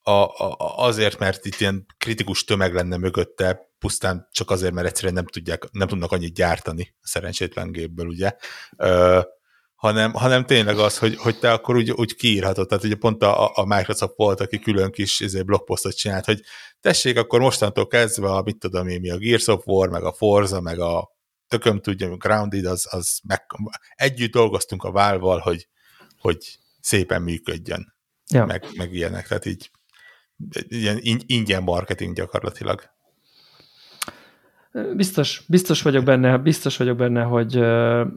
a, 0.02 0.12
a, 0.12 0.56
azért, 0.78 1.20
mert 1.20 1.46
itt 1.46 1.60
ilyen 1.60 1.86
kritikus 1.98 2.44
tömeg 2.44 2.74
lenne 2.74 2.98
mögötte, 2.98 3.70
pusztán 3.80 4.28
csak 4.32 4.52
azért, 4.52 4.74
mert 4.74 4.88
egyszerűen 4.88 5.14
nem, 5.14 5.26
tudják, 5.26 5.70
nem 5.72 5.88
tudnak 5.88 6.12
annyit 6.12 6.34
gyártani 6.34 6.96
a 7.02 7.08
szerencsétlen 7.08 7.72
gépből, 7.72 8.08
ugye, 8.08 8.34
ö, 8.78 9.20
hanem, 9.76 10.14
hanem 10.14 10.46
tényleg 10.46 10.78
az, 10.80 10.98
hogy, 10.98 11.16
hogy 11.16 11.40
te 11.40 11.52
akkor 11.52 11.76
úgy, 11.76 11.92
úgy 11.92 12.16
kiírhatod, 12.16 12.68
tehát 12.68 12.84
ugye 12.84 12.96
pont 12.96 13.24
a, 13.24 13.52
a 13.54 13.66
Microsoft 13.66 14.16
volt, 14.16 14.40
aki 14.40 14.60
külön 14.60 14.92
kis 14.92 15.20
izé, 15.20 15.42
blogposztot 15.42 15.96
csinált, 15.96 16.26
hogy 16.26 16.42
tessék, 16.80 17.18
akkor 17.18 17.40
mostantól 17.40 17.88
kezdve 17.88 18.30
a, 18.30 18.42
mit 18.42 18.58
tudom 18.58 18.88
én, 18.88 19.00
mi 19.00 19.10
a 19.10 19.18
Gears 19.18 19.48
of 19.48 19.66
War, 19.66 19.90
meg 19.90 20.04
a 20.04 20.14
Forza, 20.14 20.62
meg 20.62 20.80
a 20.80 21.10
tököm 21.48 21.80
tudja, 21.80 22.12
a 22.12 22.16
Grounded, 22.16 22.66
az, 22.66 22.88
az 22.90 23.20
meg, 23.24 23.42
együtt 23.96 24.32
dolgoztunk 24.32 24.84
a 24.84 24.92
válval, 24.92 25.40
hogy, 25.40 25.68
hogy 26.18 26.60
szépen 26.80 27.22
működjön, 27.22 27.96
ja. 28.32 28.46
meg, 28.46 28.66
meg 28.76 28.94
ilyenek, 28.94 29.28
tehát 29.28 29.46
így 29.46 29.72
ilyen 30.68 31.00
ingyen 31.26 31.64
marketing 31.64 32.16
gyakorlatilag. 32.16 32.82
Biztos, 34.96 35.44
biztos 35.48 35.82
vagyok 35.82 36.04
benne, 36.04 36.38
biztos 36.38 36.78
vagyok 36.78 36.98
benne, 36.98 37.24
hogy, 37.24 37.60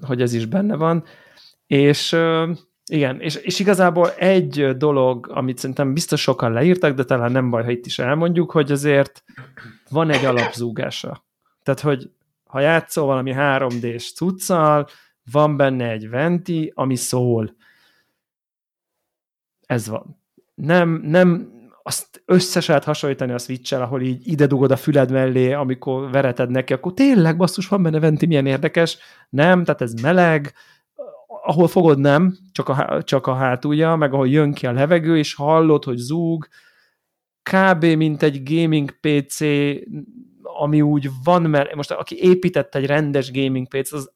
hogy 0.07 0.23
ez 0.23 0.33
is 0.33 0.47
benne 0.47 0.77
van, 0.77 1.05
és 1.67 2.17
igen, 2.91 3.21
és, 3.21 3.35
és 3.35 3.59
igazából 3.59 4.11
egy 4.11 4.77
dolog, 4.77 5.31
amit 5.31 5.59
szerintem 5.59 5.93
biztos 5.93 6.21
sokan 6.21 6.53
leírtak, 6.53 6.95
de 6.95 7.05
talán 7.05 7.33
nem 7.33 7.51
baj, 7.51 7.65
ha 7.65 7.71
itt 7.71 7.87
is 7.87 7.99
elmondjuk, 7.99 8.51
hogy 8.51 8.73
azért 8.73 9.25
van 9.91 10.11
egy 10.11 10.25
alapzúgása. 10.25 11.25
Tehát, 11.63 11.81
hogy 11.81 12.11
ha 12.45 12.61
játszol 12.61 13.07
valami 13.07 13.33
3D-s 13.37 14.13
cuccal, 14.13 14.89
van 15.33 15.57
benne 15.57 15.91
egy 15.91 16.09
venti, 16.09 16.73
ami 16.75 16.97
szól. 16.97 17.57
Ez 19.67 19.89
van. 19.89 20.21
Nem, 20.55 20.91
nem, 20.91 21.52
azt 21.83 22.23
össze 22.25 22.81
hasonlítani 22.85 23.33
a 23.33 23.39
switch 23.39 23.75
ahol 23.75 24.01
így 24.01 24.29
ide 24.29 24.47
dugod 24.47 24.71
a 24.71 24.77
füled 24.77 25.11
mellé, 25.11 25.53
amikor 25.53 26.11
vereted 26.11 26.51
neki, 26.51 26.73
akkor 26.73 26.95
tényleg 26.95 27.37
basszus, 27.37 27.69
van 27.69 27.83
benne 27.83 28.01
venti, 28.01 28.27
milyen 28.27 28.47
érdekes. 28.47 28.99
Nem, 29.29 29.65
tehát 29.65 29.81
ez 29.81 29.93
meleg, 29.93 30.53
ahol 31.43 31.69
fogod 31.69 31.99
nem, 31.99 32.37
csak 32.53 32.69
a, 32.69 33.03
csak 33.03 33.27
a 33.27 33.35
hátulja, 33.35 33.97
meg 33.97 34.13
ahol 34.13 34.29
jön 34.29 34.53
ki 34.53 34.67
a 34.67 34.73
levegő, 34.73 35.19
és 35.19 35.35
hallod, 35.35 35.85
hogy 35.85 35.97
zúg, 35.97 36.49
kb. 37.43 37.85
mint 37.85 38.23
egy 38.23 38.43
gaming 38.43 38.91
PC 39.01 39.41
ami 40.43 40.83
úgy 40.83 41.11
van, 41.25 41.43
mert 41.43 41.75
most 41.75 41.91
aki 41.91 42.23
épített 42.23 42.75
egy 42.75 42.87
rendes 42.87 43.33
gaming 43.33 43.69
PC, 43.69 43.93
az 43.93 44.13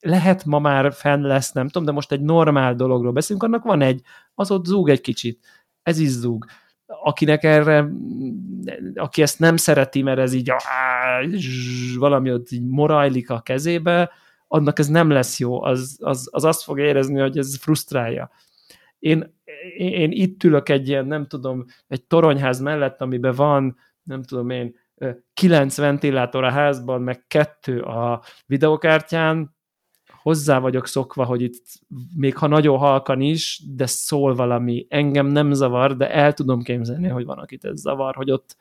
lehet 0.00 0.44
ma 0.44 0.58
már 0.58 0.92
fenn 0.92 1.22
lesz, 1.22 1.52
nem 1.52 1.66
tudom, 1.66 1.84
de 1.84 1.92
most 1.92 2.12
egy 2.12 2.20
normál 2.20 2.74
dologról 2.74 3.12
beszélünk, 3.12 3.44
annak 3.44 3.64
van 3.64 3.80
egy, 3.80 4.02
az 4.34 4.50
ott 4.50 4.64
zúg 4.64 4.88
egy 4.88 5.00
kicsit. 5.00 5.46
Ez 5.82 5.98
is 5.98 6.08
zúg. 6.08 6.44
Akinek 7.02 7.44
erre, 7.44 7.88
aki 8.94 9.22
ezt 9.22 9.38
nem 9.38 9.56
szereti, 9.56 10.02
mert 10.02 10.18
ez 10.18 10.32
így 10.32 10.52
valami 11.98 12.32
ott 12.32 12.50
így 12.50 12.66
morajlik 12.66 13.30
a 13.30 13.40
kezébe, 13.40 14.10
annak 14.46 14.78
ez 14.78 14.88
nem 14.88 15.10
lesz 15.10 15.38
jó, 15.38 15.62
az, 15.62 15.98
az, 16.00 16.28
az 16.30 16.44
azt 16.44 16.62
fog 16.62 16.78
érezni, 16.78 17.20
hogy 17.20 17.38
ez 17.38 17.58
frusztrálja. 17.58 18.30
Én, 18.98 19.34
én 19.76 20.10
itt 20.10 20.44
ülök 20.44 20.68
egy 20.68 20.88
ilyen, 20.88 21.06
nem 21.06 21.26
tudom, 21.26 21.64
egy 21.88 22.04
toronyház 22.04 22.60
mellett, 22.60 23.00
amiben 23.00 23.34
van, 23.34 23.76
nem 24.02 24.22
tudom 24.22 24.50
én, 24.50 24.76
kilenc 25.34 25.76
ventilátor 25.76 26.44
a 26.44 26.50
házban, 26.50 27.02
meg 27.02 27.24
kettő 27.26 27.80
a 27.80 28.22
videokártyán, 28.46 29.56
hozzá 30.28 30.58
vagyok 30.58 30.86
szokva, 30.86 31.24
hogy 31.24 31.42
itt 31.42 31.64
még 32.16 32.36
ha 32.36 32.46
nagyon 32.46 32.78
halkan 32.78 33.20
is, 33.20 33.62
de 33.76 33.86
szól 33.86 34.34
valami. 34.34 34.86
Engem 34.88 35.26
nem 35.26 35.52
zavar, 35.52 35.96
de 35.96 36.10
el 36.10 36.32
tudom 36.32 36.62
képzelni, 36.62 37.08
hogy 37.08 37.24
van, 37.24 37.38
akit 37.38 37.64
ez 37.64 37.80
zavar, 37.80 38.14
hogy 38.14 38.30
ott 38.30 38.56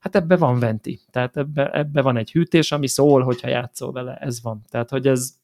hát 0.00 0.16
ebbe 0.16 0.36
van 0.36 0.58
venti. 0.58 1.00
Tehát 1.10 1.36
ebbe, 1.36 1.70
ebbe 1.70 2.02
van 2.02 2.16
egy 2.16 2.30
hűtés, 2.30 2.72
ami 2.72 2.86
szól, 2.86 3.22
hogyha 3.22 3.48
játszol 3.48 3.92
vele, 3.92 4.14
ez 4.14 4.42
van. 4.42 4.62
Tehát, 4.70 4.90
hogy 4.90 5.06
ez 5.06 5.34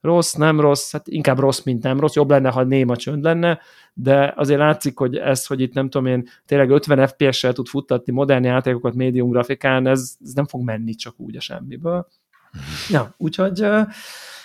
rossz, 0.00 0.32
nem 0.32 0.60
rossz, 0.60 0.92
hát 0.92 1.08
inkább 1.08 1.38
rossz, 1.38 1.62
mint 1.62 1.82
nem 1.82 2.00
rossz, 2.00 2.14
jobb 2.14 2.30
lenne, 2.30 2.50
ha 2.50 2.62
néma 2.62 2.96
csönd 2.96 3.22
lenne, 3.22 3.58
de 3.94 4.32
azért 4.36 4.58
látszik, 4.58 4.98
hogy 4.98 5.16
ez, 5.16 5.46
hogy 5.46 5.60
itt 5.60 5.72
nem 5.72 5.88
tudom 5.88 6.06
én, 6.06 6.28
tényleg 6.46 6.70
50 6.70 7.06
FPS-sel 7.06 7.52
tud 7.52 7.66
futtatni 7.66 8.12
modern 8.12 8.44
játékokat 8.44 8.94
médium 8.94 9.30
grafikán, 9.30 9.86
ez, 9.86 10.16
ez 10.24 10.32
nem 10.32 10.46
fog 10.46 10.64
menni 10.64 10.94
csak 10.94 11.20
úgy 11.20 11.36
a 11.36 11.40
semmiből. 11.40 12.06
Ja, 12.90 13.14
úgyhogy 13.16 13.64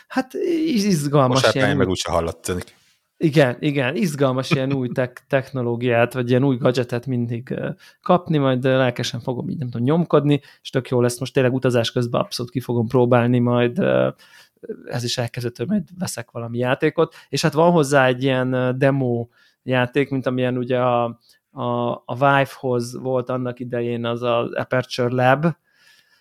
hát 0.07 0.33
izgalmas. 0.33 1.41
Most 1.41 1.55
ilyen 1.55 1.77
meg 1.77 1.89
úgyse 1.89 2.11
hallatszik. 2.11 2.75
Igen, 3.17 3.57
igen, 3.59 3.95
izgalmas 3.95 4.51
ilyen 4.51 4.73
új 4.73 4.89
tek- 4.89 5.25
technológiát, 5.27 6.13
vagy 6.13 6.29
ilyen 6.29 6.43
új 6.43 6.57
gadgetet 6.57 7.05
mindig 7.05 7.55
kapni, 8.01 8.37
majd 8.37 8.63
lelkesen 8.63 9.19
fogom 9.19 9.49
így 9.49 9.57
nem 9.57 9.69
tudom 9.69 9.85
nyomkodni, 9.85 10.41
és 10.61 10.69
tök 10.69 10.89
jó 10.89 11.01
lesz, 11.01 11.19
most 11.19 11.33
tényleg 11.33 11.53
utazás 11.53 11.91
közben 11.91 12.21
abszolút 12.21 12.51
ki 12.51 12.59
fogom 12.59 12.87
próbálni, 12.87 13.39
majd 13.39 13.79
ez 14.85 15.03
is 15.03 15.17
elkezdett, 15.17 15.67
majd 15.67 15.83
veszek 15.99 16.31
valami 16.31 16.57
játékot, 16.57 17.15
és 17.29 17.41
hát 17.41 17.53
van 17.53 17.71
hozzá 17.71 18.07
egy 18.07 18.23
ilyen 18.23 18.77
demo 18.77 19.27
játék, 19.63 20.09
mint 20.09 20.25
amilyen 20.25 20.57
ugye 20.57 20.79
a, 20.79 21.19
a, 21.51 21.91
a 22.05 22.13
Vive-hoz 22.13 22.97
volt 22.99 23.29
annak 23.29 23.59
idején 23.59 24.05
az 24.05 24.21
az 24.21 24.53
Aperture 24.53 25.13
Lab, 25.13 25.45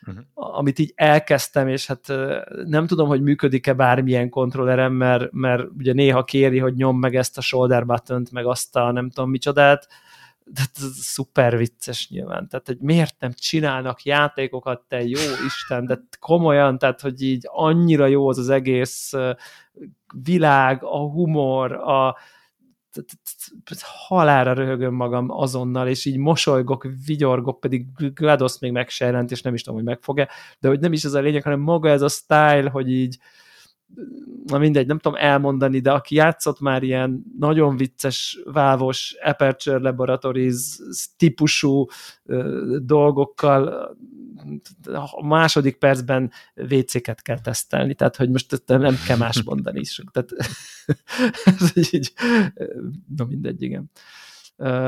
uh-huh. 0.06 0.24
amit 0.58 0.78
így 0.78 0.92
elkezdtem, 0.94 1.68
és 1.68 1.86
hát 1.86 2.12
nem 2.64 2.86
tudom, 2.86 3.08
hogy 3.08 3.22
működik-e 3.22 3.72
bármilyen 3.72 4.28
kontrollerem, 4.28 4.92
mert, 4.92 5.32
mert 5.32 5.62
ugye 5.78 5.92
néha 5.92 6.24
kéri, 6.24 6.58
hogy 6.58 6.74
nyom 6.74 6.98
meg 6.98 7.16
ezt 7.16 7.38
a 7.38 7.40
shoulder 7.40 7.86
button 7.86 8.26
meg 8.32 8.46
azt 8.46 8.76
a 8.76 8.92
nem 8.92 9.10
tudom 9.10 9.30
micsodát, 9.30 9.88
de 10.44 10.60
ez 10.74 10.82
szuper 10.94 11.56
vicces 11.56 12.08
nyilván, 12.10 12.48
tehát 12.48 12.66
hogy 12.66 12.78
miért 12.80 13.14
nem 13.18 13.32
csinálnak 13.32 14.02
játékokat, 14.02 14.82
te 14.88 15.02
jó 15.02 15.20
Isten, 15.46 15.86
de 15.86 15.98
komolyan, 16.20 16.78
tehát 16.78 17.00
hogy 17.00 17.22
így 17.22 17.48
annyira 17.50 18.06
jó 18.06 18.28
az 18.28 18.38
az 18.38 18.48
egész 18.48 19.12
világ, 20.22 20.82
a 20.82 20.98
humor, 20.98 21.72
a, 21.72 22.16
halára 23.82 24.52
röhögöm 24.52 24.94
magam 24.94 25.30
azonnal, 25.30 25.88
és 25.88 26.04
így 26.04 26.16
mosolygok, 26.16 26.86
vigyorgok, 27.06 27.60
pedig 27.60 27.86
GLaDOS 28.14 28.58
még 28.58 28.72
meg 28.72 28.88
se 28.88 29.04
jelent, 29.04 29.30
és 29.30 29.42
nem 29.42 29.54
is 29.54 29.62
tudom, 29.62 29.78
hogy 29.78 29.88
megfog-e, 29.88 30.28
de 30.58 30.68
hogy 30.68 30.80
nem 30.80 30.92
is 30.92 31.04
ez 31.04 31.14
a 31.14 31.20
lényeg, 31.20 31.42
hanem 31.42 31.60
maga 31.60 31.88
ez 31.88 32.02
a 32.02 32.08
style, 32.08 32.70
hogy 32.70 32.90
így 32.90 33.18
na 34.46 34.58
mindegy, 34.58 34.86
nem 34.86 34.98
tudom 34.98 35.18
elmondani, 35.20 35.80
de 35.80 35.92
aki 35.92 36.14
játszott 36.14 36.60
már 36.60 36.82
ilyen 36.82 37.24
nagyon 37.38 37.76
vicces, 37.76 38.40
vávos 38.44 39.16
Aperture 39.22 39.78
Laboratories 39.78 40.78
típusú 41.16 41.86
dolgokkal, 42.78 43.96
a 44.92 45.26
második 45.26 45.76
percben 45.76 46.30
WC-ket 46.54 47.22
kell 47.22 47.40
tesztelni, 47.40 47.94
tehát 47.94 48.16
hogy 48.16 48.30
most 48.30 48.62
nem 48.66 48.96
kell 49.06 49.16
más 49.16 49.42
mondani 49.42 49.80
is. 49.80 50.00
Tehát 50.12 50.30
ez 51.60 51.92
így, 51.92 52.12
na 53.16 53.24
mindegy, 53.24 53.62
igen. 53.62 53.90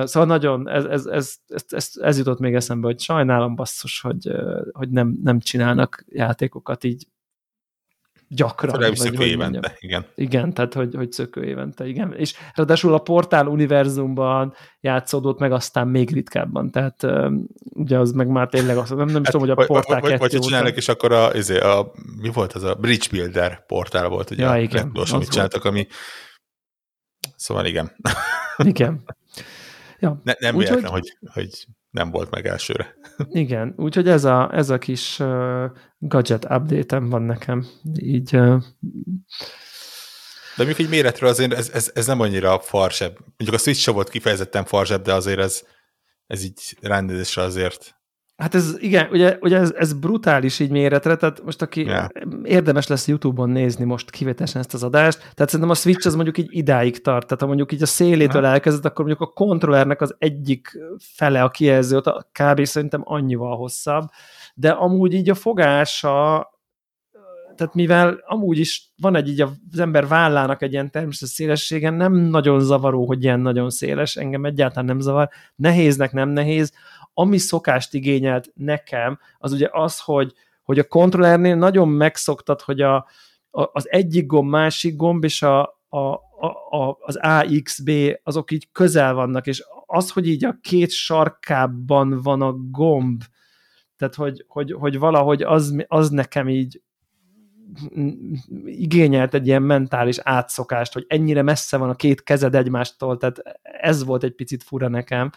Szóval 0.05 0.27
nagyon, 0.27 0.69
ez, 0.69 0.85
ez, 0.85 1.07
ez, 1.07 1.37
ez, 1.69 1.91
ez 1.95 2.19
jutott 2.19 2.39
még 2.39 2.55
eszembe, 2.55 2.87
hogy 2.87 3.01
sajnálom 3.01 3.55
basszus, 3.55 4.01
hogy, 4.01 4.31
hogy 4.73 4.91
nem, 4.91 5.19
nem 5.23 5.41
csinálnak 5.41 6.05
játékokat 6.09 6.85
így 6.85 7.07
gyakran. 8.29 8.73
Legalábbis 8.73 8.99
szökő 8.99 9.25
évente, 9.25 9.43
mondjam. 9.45 9.73
igen. 9.79 10.07
Igen, 10.15 10.53
tehát 10.53 10.75
hogy, 10.75 10.95
hogy 10.95 11.13
szökő 11.13 11.45
évente, 11.45 11.87
igen. 11.87 12.15
És 12.17 12.35
ráadásul 12.55 12.95
a 12.95 12.99
portál 12.99 13.47
univerzumban 13.47 14.55
játszódott 14.81 15.39
meg 15.39 15.53
aztán 15.53 15.89
még 15.89 16.11
ritkábban, 16.11 16.71
tehát 16.71 17.07
ugye 17.59 17.99
az 17.99 18.13
meg 18.13 18.29
már 18.29 18.49
tényleg 18.49 18.77
azt, 18.77 18.95
nem, 18.95 18.99
nem 18.99 19.09
is 19.09 19.15
hát, 19.15 19.25
tudom, 19.25 19.41
hogy 19.41 19.51
a 19.51 19.67
portál 19.67 20.01
vagy, 20.01 20.19
vagy, 20.19 20.33
vagy 20.33 20.41
csinálnak, 20.41 20.77
és 20.77 20.89
akkor 20.89 21.13
a, 21.13 21.35
izé, 21.35 21.59
a, 21.59 21.93
mi 22.21 22.31
volt 22.33 22.53
az 22.53 22.63
a 22.63 22.75
Bridge 22.75 23.07
Builder 23.11 23.67
portál 23.67 24.09
volt, 24.09 24.31
ugye 24.31 24.45
ja, 24.45 24.57
igen, 24.57 24.91
az 24.95 25.13
amit 25.13 25.31
csináltak, 25.31 25.65
ami 25.65 25.87
szóval 27.37 27.67
igen. 27.67 27.97
Igen. 28.59 29.05
Ja. 29.99 30.21
Ne, 30.25 30.33
nem 30.39 30.57
véletlen, 30.57 30.91
hogy, 30.91 31.19
hogy 31.33 31.67
nem 31.97 32.11
volt 32.11 32.31
meg 32.31 32.47
elsőre. 32.47 32.95
Igen, 33.29 33.75
úgyhogy 33.77 34.09
ez 34.09 34.25
a, 34.25 34.51
ez 34.53 34.71
a 34.71 34.79
kis 34.79 35.19
uh, 35.19 35.65
gadget 35.99 36.45
update 36.45 36.99
van 36.99 37.23
nekem. 37.23 37.67
Így 37.95 38.37
uh, 38.37 38.63
de 40.57 40.65
mondjuk 40.65 40.87
egy 40.87 40.95
méretről 40.95 41.29
azért 41.29 41.53
ez, 41.53 41.71
ez, 41.71 41.91
ez 41.95 42.07
nem 42.07 42.21
annyira 42.21 42.61
farsebb. 42.61 43.19
Mondjuk 43.19 43.53
a 43.53 43.59
Switch 43.59 43.93
volt 43.93 44.09
kifejezetten 44.09 44.65
farsebb, 44.65 45.03
de 45.03 45.15
azért 45.15 45.39
ez, 45.39 45.63
ez 46.27 46.45
így 46.45 46.77
rendezésre 46.81 47.43
azért 47.43 47.95
Hát 48.37 48.55
ez, 48.55 48.77
igen, 48.79 49.09
ugye, 49.11 49.39
ugye 49.41 49.59
ez, 49.59 49.73
ez 49.77 49.93
brutális 49.93 50.59
így 50.59 50.71
méretre, 50.71 51.17
tehát 51.17 51.45
most 51.45 51.63
aki 51.63 51.85
yeah. 51.85 52.09
érdemes 52.45 52.87
lesz 52.87 53.09
YouTube-on 53.09 53.51
nézni 53.51 53.85
most 53.85 54.11
kivételesen 54.11 54.61
ezt 54.61 54.75
az 54.75 54.83
adást, 54.83 55.19
tehát 55.19 55.51
szerintem 55.51 55.71
a 55.71 55.75
Switch 55.75 56.07
az 56.07 56.15
mondjuk 56.15 56.39
így 56.39 56.49
idáig 56.51 57.01
tart, 57.01 57.27
tehát 57.27 57.41
ha 57.41 57.47
mondjuk 57.47 57.73
így 57.73 57.83
a 57.83 57.87
szélétől 57.87 58.43
yeah. 58.43 58.53
elkezdett, 58.53 58.85
akkor 58.85 59.05
mondjuk 59.05 59.29
a 59.29 59.33
kontrollernek 59.33 60.01
az 60.01 60.15
egyik 60.19 60.79
fele 60.99 61.43
a 61.43 61.51
kijelző, 61.51 61.97
ott 61.97 62.27
kb. 62.33 62.65
szerintem 62.65 63.03
annyival 63.05 63.57
hosszabb, 63.57 64.09
de 64.55 64.71
amúgy 64.71 65.15
így 65.15 65.31
a 65.31 65.35
fogása, 65.35 66.51
tehát 67.57 67.75
mivel 67.75 68.23
amúgy 68.27 68.59
is 68.59 68.93
van 68.97 69.17
egy 69.17 69.29
így 69.29 69.41
az 69.41 69.79
ember 69.79 70.07
vállának 70.07 70.63
egy 70.63 70.73
ilyen 70.73 70.91
természetes 70.91 71.35
szélességen, 71.35 71.95
nem 71.95 72.13
nagyon 72.13 72.61
zavaró, 72.61 73.07
hogy 73.07 73.23
ilyen 73.23 73.41
nagyon 73.41 73.71
széles, 73.71 74.17
engem 74.17 74.45
egyáltalán 74.45 74.85
nem 74.85 75.01
zavar, 75.01 75.29
nehéznek 75.55 76.13
nem 76.13 76.29
nehéz, 76.29 76.73
ami 77.19 77.39
szokást 77.39 77.95
igényelt 77.95 78.51
nekem, 78.55 79.19
az 79.39 79.53
ugye 79.53 79.69
az, 79.73 80.01
hogy, 80.01 80.33
hogy 80.63 80.79
a 80.79 80.85
kontrollernél 80.85 81.57
nagyon 81.57 81.89
megszoktad, 81.89 82.61
hogy 82.61 82.81
a, 82.81 82.95
a, 83.51 83.71
az 83.73 83.91
egyik 83.91 84.27
gomb, 84.27 84.51
másik 84.51 84.97
gomb, 84.97 85.25
és 85.25 85.43
a, 85.43 85.63
a, 85.89 85.99
a, 86.71 86.97
az 87.01 87.17
AXB, 87.17 87.91
azok 88.23 88.51
így 88.51 88.69
közel 88.73 89.15
vannak, 89.15 89.47
és 89.47 89.65
az, 89.87 90.11
hogy 90.11 90.29
így 90.29 90.45
a 90.45 90.59
két 90.61 90.91
sarkában 90.91 92.21
van 92.23 92.43
a 92.43 92.53
gomb, 92.71 93.23
tehát 93.97 94.15
hogy, 94.15 94.45
hogy, 94.49 94.73
hogy 94.73 94.99
valahogy 94.99 95.43
az, 95.43 95.85
az 95.87 96.11
nekem 96.11 96.49
így 96.49 96.83
igényelt 98.65 99.35
egy 99.35 99.47
ilyen 99.47 99.63
mentális 99.63 100.19
átszokást, 100.23 100.93
hogy 100.93 101.05
ennyire 101.09 101.43
messze 101.43 101.77
van 101.77 101.89
a 101.89 101.95
két 101.95 102.23
kezed 102.23 102.55
egymástól, 102.55 103.17
tehát 103.17 103.43
ez 103.63 104.05
volt 104.05 104.23
egy 104.23 104.35
picit 104.35 104.63
fura 104.63 104.89
nekem, 104.89 105.31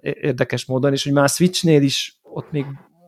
érdekes 0.00 0.64
módon, 0.64 0.92
és 0.92 1.04
hogy 1.04 1.12
már 1.12 1.24
a 1.24 1.28
Switchnél 1.28 1.82
is 1.82 2.18
ott 2.22 2.50
még 2.50 2.64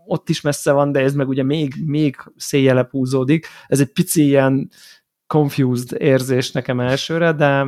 ott 0.07 0.28
is 0.28 0.40
messze 0.40 0.72
van, 0.72 0.92
de 0.92 1.00
ez 1.00 1.14
meg 1.14 1.28
ugye 1.28 1.42
még, 1.42 1.74
még 1.84 2.16
széjjele 2.36 2.88
húzódik. 2.90 3.46
Ez 3.66 3.80
egy 3.80 3.92
pici 3.92 4.24
ilyen 4.24 4.70
confused 5.26 6.00
érzés 6.00 6.50
nekem 6.50 6.80
elsőre, 6.80 7.32
de 7.32 7.66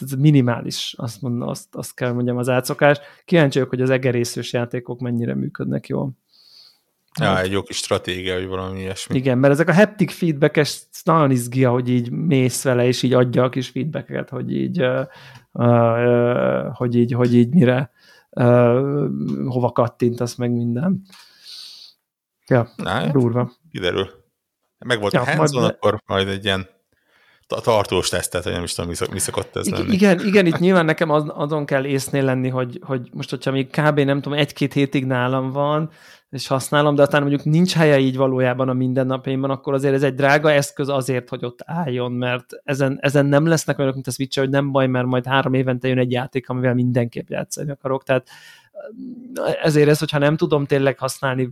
ez 0.00 0.12
minimális, 0.12 0.94
azt, 0.96 1.22
mondom, 1.22 1.48
azt, 1.48 1.74
azt 1.74 1.94
kell 1.94 2.12
mondjam 2.12 2.36
az 2.36 2.48
átszokás. 2.48 2.98
Kíváncsi 3.24 3.58
vagyok, 3.58 3.72
hogy 3.72 3.82
az 3.82 3.90
egerészős 3.90 4.52
játékok 4.52 5.00
mennyire 5.00 5.34
működnek 5.34 5.86
jól. 5.86 6.12
Ja, 7.20 7.40
egy 7.40 7.50
jó 7.50 7.62
kis 7.62 7.76
stratégia, 7.76 8.34
hogy 8.34 8.46
valami 8.46 8.80
ilyesmi. 8.80 9.16
Igen, 9.16 9.38
mert 9.38 9.52
ezek 9.52 9.68
a 9.68 9.74
haptic 9.74 10.12
feedback-es 10.12 10.82
nagyon 11.04 11.30
izgi, 11.30 11.62
hogy 11.62 11.88
így 11.88 12.10
mész 12.10 12.62
vele, 12.62 12.86
és 12.86 13.02
így 13.02 13.12
adja 13.12 13.42
a 13.42 13.48
kis 13.48 13.68
feedbacket, 13.68 14.28
hogy 14.28 14.52
így, 14.52 14.86
hogy 16.72 16.94
így, 16.94 17.12
hogy 17.12 17.34
így 17.34 17.54
mire, 17.54 17.90
hova 19.46 19.72
kattintasz 19.72 20.34
meg 20.34 20.50
minden. 20.50 21.02
Ja, 22.48 22.68
Na, 22.76 23.10
durva. 23.12 23.52
Kiderül. 23.70 24.10
Meg 24.78 25.00
volt 25.00 25.12
ja, 25.12 25.20
a 25.20 25.24
hands 25.24 25.52
majd, 25.52 25.64
akkor 25.64 26.02
majd 26.06 26.28
egy 26.28 26.44
ilyen 26.44 26.66
a 27.48 27.60
tartós 27.60 28.08
tesztet, 28.08 28.42
hogy 28.42 28.52
nem 28.52 28.62
is 28.62 28.74
tudom, 28.74 28.90
mi 29.10 29.18
szokott 29.18 29.56
ez 29.56 29.68
lenni. 29.68 29.92
Igen, 29.92 30.20
igen, 30.26 30.46
itt 30.46 30.58
nyilván 30.58 30.84
nekem 30.84 31.10
az, 31.10 31.24
azon 31.28 31.66
kell 31.66 31.84
észnél 31.84 32.24
lenni, 32.24 32.48
hogy, 32.48 32.78
hogy 32.82 33.08
most, 33.12 33.30
hogyha 33.30 33.50
még 33.50 33.70
kb. 33.70 33.98
nem 33.98 34.20
tudom, 34.20 34.38
egy-két 34.38 34.72
hétig 34.72 35.04
nálam 35.04 35.50
van, 35.50 35.90
és 36.30 36.46
használom, 36.46 36.94
de 36.94 37.02
aztán 37.02 37.20
mondjuk 37.20 37.44
nincs 37.44 37.74
helye 37.74 37.98
így 37.98 38.16
valójában 38.16 38.68
a 38.68 38.72
mindennapjaimban, 38.72 39.50
akkor 39.50 39.74
azért 39.74 39.94
ez 39.94 40.02
egy 40.02 40.14
drága 40.14 40.50
eszköz 40.50 40.88
azért, 40.88 41.28
hogy 41.28 41.44
ott 41.44 41.60
álljon, 41.64 42.12
mert 42.12 42.44
ezen, 42.64 42.98
ezen 43.00 43.26
nem 43.26 43.46
lesznek 43.46 43.76
olyanok, 43.78 43.94
mint 43.94 44.06
a 44.06 44.10
switch 44.10 44.38
hogy 44.38 44.50
nem 44.50 44.72
baj, 44.72 44.86
mert 44.86 45.06
majd 45.06 45.26
három 45.26 45.54
évente 45.54 45.88
jön 45.88 45.98
egy 45.98 46.10
játék, 46.12 46.48
amivel 46.48 46.74
mindenképp 46.74 47.28
játszani 47.28 47.70
akarok. 47.70 48.02
Tehát 48.02 48.28
ezért 49.62 49.88
ez, 49.88 49.98
hogyha 49.98 50.18
nem 50.18 50.36
tudom 50.36 50.64
tényleg 50.64 50.98
használni 50.98 51.50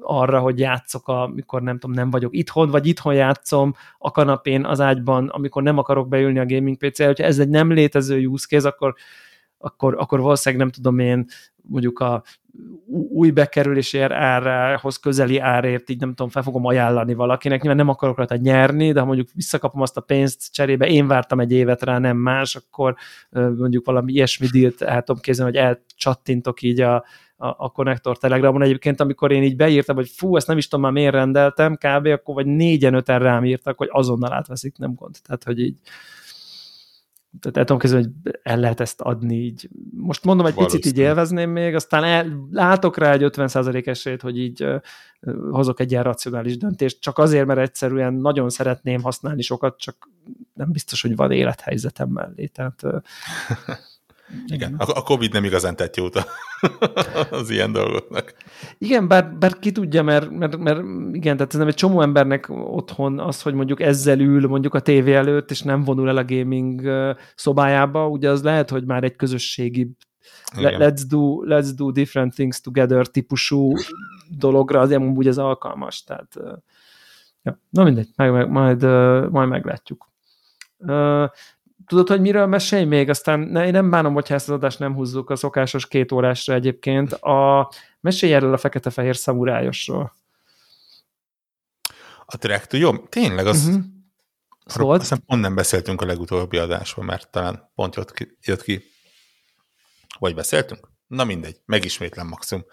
arra, 0.00 0.40
hogy 0.40 0.58
játszok, 0.58 1.08
amikor 1.08 1.62
nem 1.62 1.78
tudom, 1.78 1.96
nem 1.96 2.10
vagyok 2.10 2.36
itthon, 2.36 2.70
vagy 2.70 2.86
itthon 2.86 3.14
játszom 3.14 3.74
a 3.98 4.10
kanapén, 4.10 4.64
az 4.64 4.80
ágyban, 4.80 5.28
amikor 5.28 5.62
nem 5.62 5.78
akarok 5.78 6.08
beülni 6.08 6.38
a 6.38 6.46
gaming 6.46 6.76
PC-re, 6.76 7.06
hogyha 7.06 7.24
ez 7.24 7.38
egy 7.38 7.48
nem 7.48 7.72
létező 7.72 8.26
use 8.26 8.46
case, 8.46 8.68
akkor, 8.68 8.94
akkor, 9.58 9.94
akkor 9.98 10.20
valószínűleg 10.20 10.64
nem 10.64 10.74
tudom 10.74 10.98
én 10.98 11.26
mondjuk 11.68 11.98
a 11.98 12.22
új 13.10 13.30
bekerülési 13.30 13.98
árhoz 14.00 14.96
közeli 14.96 15.38
árért 15.38 15.90
így 15.90 16.00
nem 16.00 16.08
tudom, 16.08 16.28
fel 16.28 16.42
fogom 16.42 16.64
ajánlani 16.64 17.14
valakinek, 17.14 17.60
nyilván 17.60 17.78
nem 17.78 17.88
akarok 17.88 18.16
rajta 18.16 18.36
nyerni, 18.36 18.92
de 18.92 19.00
ha 19.00 19.06
mondjuk 19.06 19.28
visszakapom 19.34 19.80
azt 19.80 19.96
a 19.96 20.00
pénzt 20.00 20.52
cserébe, 20.52 20.86
én 20.86 21.06
vártam 21.06 21.40
egy 21.40 21.52
évet 21.52 21.82
rá, 21.82 21.98
nem 21.98 22.16
más, 22.16 22.56
akkor 22.56 22.94
mondjuk 23.30 23.86
valami 23.86 24.12
ilyesmi 24.12 24.46
dílt 24.46 24.82
el 24.82 25.02
tudom 25.02 25.20
képzelni, 25.20 25.52
hogy 25.52 25.60
elcsattintok 25.60 26.62
így 26.62 26.80
a, 26.80 26.94
a, 27.36 27.46
a 27.56 27.70
konnektor 27.70 28.18
Telegramon. 28.18 28.62
Egyébként, 28.62 29.00
amikor 29.00 29.32
én 29.32 29.42
így 29.42 29.56
beírtam, 29.56 29.96
hogy 29.96 30.08
fú, 30.08 30.36
ezt 30.36 30.46
nem 30.46 30.58
is 30.58 30.68
tudom 30.68 30.84
már 30.84 30.92
miért 30.92 31.14
rendeltem, 31.14 31.74
kb. 31.74 32.06
akkor 32.06 32.34
vagy 32.34 32.46
négyen 32.46 32.94
öten 32.94 33.18
rám 33.18 33.44
írtak, 33.44 33.78
hogy 33.78 33.88
azonnal 33.90 34.32
átveszik, 34.32 34.78
nem 34.78 34.94
gond. 34.94 35.14
Tehát, 35.22 35.44
hogy 35.44 35.60
így 35.60 35.76
tehát 37.40 37.56
el 37.56 37.64
tudom 37.64 37.78
kezdeni, 37.78 38.02
hogy 38.02 38.38
el 38.42 38.58
lehet 38.58 38.80
ezt 38.80 39.00
adni 39.00 39.36
így. 39.36 39.68
Most 39.96 40.24
mondom, 40.24 40.46
egy 40.46 40.54
picit 40.54 40.86
így 40.86 40.98
élvezném 40.98 41.50
még, 41.50 41.74
aztán 41.74 42.04
el, 42.04 42.48
látok 42.50 42.96
rá 42.96 43.12
egy 43.12 43.22
50% 43.24 43.86
esélyt, 43.86 44.22
hogy 44.22 44.38
így 44.38 44.64
uh, 44.64 44.80
hozok 45.50 45.80
egy 45.80 45.90
ilyen 45.90 46.02
racionális 46.02 46.56
döntést, 46.56 47.00
csak 47.00 47.18
azért, 47.18 47.46
mert 47.46 47.60
egyszerűen 47.60 48.14
nagyon 48.14 48.50
szeretném 48.50 49.02
használni 49.02 49.42
sokat, 49.42 49.78
csak 49.78 50.10
nem 50.54 50.72
biztos, 50.72 51.02
hogy 51.02 51.16
van 51.16 51.30
élethelyzetem 51.30 52.08
mellé. 52.08 52.46
Tehát 52.46 52.82
uh, 52.82 53.00
igen, 54.46 54.74
a, 54.74 54.84
a 54.98 55.02
Covid 55.02 55.32
nem 55.32 55.44
igazán 55.44 55.76
tett 55.76 55.96
jót 55.96 56.24
az 57.30 57.50
ilyen 57.50 57.72
dolgoknak. 57.72 58.34
Igen, 58.78 59.08
bár, 59.08 59.36
bár 59.36 59.58
ki 59.58 59.72
tudja, 59.72 60.02
mert, 60.02 60.30
mert, 60.30 60.56
mert 60.56 60.80
igen, 61.12 61.36
tehát 61.36 61.52
ez 61.52 61.58
nem 61.58 61.68
egy 61.68 61.74
csomó 61.74 62.00
embernek 62.00 62.46
otthon 62.48 63.18
az, 63.20 63.42
hogy 63.42 63.54
mondjuk 63.54 63.80
ezzel 63.80 64.20
ül 64.20 64.46
mondjuk 64.46 64.74
a 64.74 64.80
tévé 64.80 65.14
előtt, 65.14 65.50
és 65.50 65.62
nem 65.62 65.84
vonul 65.84 66.08
el 66.08 66.16
a 66.16 66.24
gaming 66.24 66.90
szobájába, 67.34 68.08
ugye 68.08 68.30
az 68.30 68.42
lehet, 68.42 68.70
hogy 68.70 68.84
már 68.84 69.04
egy 69.04 69.16
közösségi 69.16 69.90
let's 70.56 71.02
do, 71.08 71.42
let's 71.44 71.68
do 71.76 71.90
different 71.90 72.34
things 72.34 72.60
together 72.60 73.06
típusú 73.06 73.72
dologra 74.38 74.80
az 74.80 74.92
úgy 74.92 75.26
ez 75.26 75.38
alkalmas. 75.38 76.02
Tehát, 76.04 76.34
ja. 77.42 77.60
Na 77.70 77.84
mindegy, 77.84 78.08
meg, 78.16 78.32
meg, 78.32 78.50
majd, 78.50 78.82
majd 79.30 79.48
meglátjuk 79.48 80.08
tudod, 81.88 82.08
hogy 82.08 82.20
miről 82.20 82.46
mesélj 82.46 82.84
még? 82.84 83.08
Aztán 83.08 83.40
ne, 83.40 83.66
én 83.66 83.72
nem 83.72 83.90
bánom, 83.90 84.14
hogyha 84.14 84.34
ezt 84.34 84.48
az 84.48 84.54
adást 84.54 84.78
nem 84.78 84.94
húzzuk 84.94 85.30
a 85.30 85.36
szokásos 85.36 85.86
két 85.86 86.12
órásra 86.12 86.54
egyébként. 86.54 87.12
A, 87.12 87.70
mesélj 88.00 88.34
erről 88.34 88.52
a 88.52 88.58
fekete-fehér 88.58 89.16
szamurájosról. 89.16 90.16
A 92.26 92.36
track 92.36 92.72
jó? 92.72 92.96
Tényleg, 92.96 93.46
az... 93.46 93.66
Uh-huh. 93.66 93.82
Szóval? 94.64 94.98
Aztán 94.98 95.22
pont 95.26 95.40
nem 95.40 95.54
beszéltünk 95.54 96.00
a 96.00 96.06
legutóbbi 96.06 96.56
adásban, 96.56 97.04
mert 97.04 97.30
talán 97.30 97.70
pont 97.74 97.94
jött 97.94 98.12
ki. 98.12 98.36
Jött 98.42 98.62
ki. 98.62 98.84
Vagy 100.18 100.34
beszéltünk? 100.34 100.88
Na 101.06 101.24
mindegy, 101.24 101.60
megismétlem 101.64 102.26
maximum. 102.26 102.64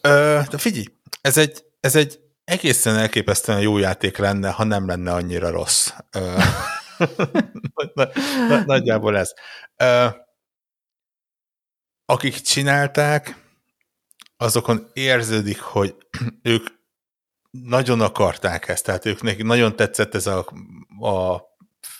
Ö, 0.00 0.40
de 0.50 0.58
figyelj, 0.58 0.84
ez 1.20 1.36
egy, 1.36 1.64
ez 1.80 1.96
egy 1.96 2.20
egészen 2.44 2.96
elképesztően 2.96 3.60
jó 3.60 3.78
játék 3.78 4.16
lenne, 4.16 4.50
ha 4.50 4.64
nem 4.64 4.86
lenne 4.86 5.12
annyira 5.12 5.50
rossz. 5.50 5.90
Ö, 6.12 6.34
Nagyjából 8.66 9.16
ez. 9.16 9.32
Akik 12.04 12.34
csinálták, 12.34 13.36
azokon 14.36 14.90
érződik, 14.92 15.60
hogy 15.60 15.94
ők 16.42 16.66
nagyon 17.50 18.00
akarták 18.00 18.68
ezt, 18.68 18.84
tehát 18.84 19.06
ők 19.06 19.22
nekik 19.22 19.44
nagyon 19.44 19.76
tetszett 19.76 20.14
ez 20.14 20.26
a, 20.26 20.38
a 21.00 21.40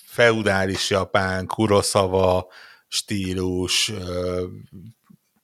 feudális 0.06 0.90
japán, 0.90 1.46
kuroszava 1.46 2.52
stílus, 2.88 3.92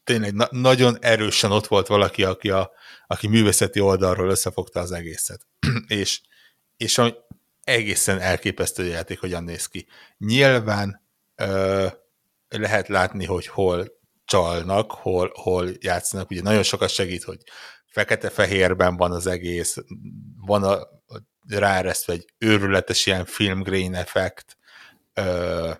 tényleg 0.04 0.34
na- 0.34 0.48
nagyon 0.50 0.96
erősen 1.00 1.52
ott 1.52 1.66
volt 1.66 1.86
valaki, 1.86 2.24
aki, 2.24 2.50
a, 2.50 2.70
aki 3.06 3.26
művészeti 3.26 3.80
oldalról 3.80 4.30
összefogta 4.30 4.80
az 4.80 4.92
egészet. 4.92 5.46
és, 5.86 6.20
és 6.76 6.98
egészen 7.66 8.20
elképesztő 8.20 8.84
játék, 8.84 9.20
hogyan 9.20 9.44
néz 9.44 9.66
ki. 9.66 9.86
Nyilván 10.18 11.02
ö, 11.34 11.86
lehet 12.48 12.88
látni, 12.88 13.24
hogy 13.24 13.46
hol 13.46 13.86
csalnak, 14.24 14.92
hol, 14.92 15.32
hol 15.34 15.70
játszanak. 15.80 16.30
Ugye 16.30 16.42
nagyon 16.42 16.62
sokat 16.62 16.88
segít, 16.88 17.24
hogy 17.24 17.38
fekete-fehérben 17.86 18.96
van 18.96 19.12
az 19.12 19.26
egész, 19.26 19.76
van 20.36 20.62
a, 20.62 20.72
a 20.74 21.22
ráeresztve 21.48 22.12
egy 22.12 22.26
őrületes 22.38 23.06
ilyen 23.06 23.24
filmgrain 23.24 23.94
effekt, 23.94 24.56
ö, 25.14 25.70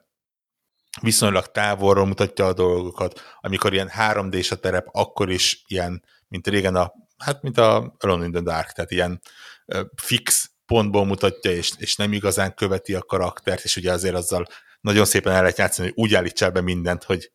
viszonylag 1.01 1.47
távolról 1.51 2.07
mutatja 2.07 2.47
a 2.47 2.53
dolgokat, 2.53 3.21
amikor 3.41 3.73
ilyen 3.73 3.91
3D-s 3.99 4.51
a 4.51 4.57
terep, 4.57 4.87
akkor 4.91 5.31
is 5.31 5.65
ilyen, 5.67 6.05
mint 6.29 6.47
régen 6.47 6.77
a, 6.77 6.93
hát 7.17 7.43
mint 7.43 7.59
a 7.59 7.97
Alone 7.99 8.25
in 8.25 8.33
the 8.33 8.41
Dark, 8.41 8.73
tehát 8.73 8.91
ilyen 8.91 9.21
ö, 9.67 9.83
fix 10.03 10.51
pontból 10.67 11.05
mutatja, 11.05 11.51
és, 11.51 11.73
és 11.79 11.97
nem 11.97 12.13
igazán 12.13 12.55
követi 12.55 12.95
a 12.95 13.03
karaktert, 13.03 13.65
és 13.65 13.77
ugye 13.77 13.93
azért 13.93 14.15
azzal 14.15 14.47
nagyon 14.81 15.05
szépen 15.05 15.33
el 15.33 15.41
lehet 15.41 15.59
játszani, 15.59 15.89
hogy 15.89 16.05
úgy 16.05 16.15
állítsál 16.15 16.51
be 16.51 16.61
mindent, 16.61 17.05
hogy, 17.05 17.33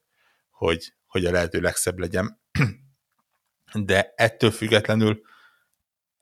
hogy, 0.50 0.94
hogy 1.06 1.26
a 1.26 1.32
lehető 1.32 1.60
legszebb 1.60 2.00
legyen. 2.00 2.42
De 3.74 4.14
ettől 4.16 4.52
függetlenül 4.52 5.22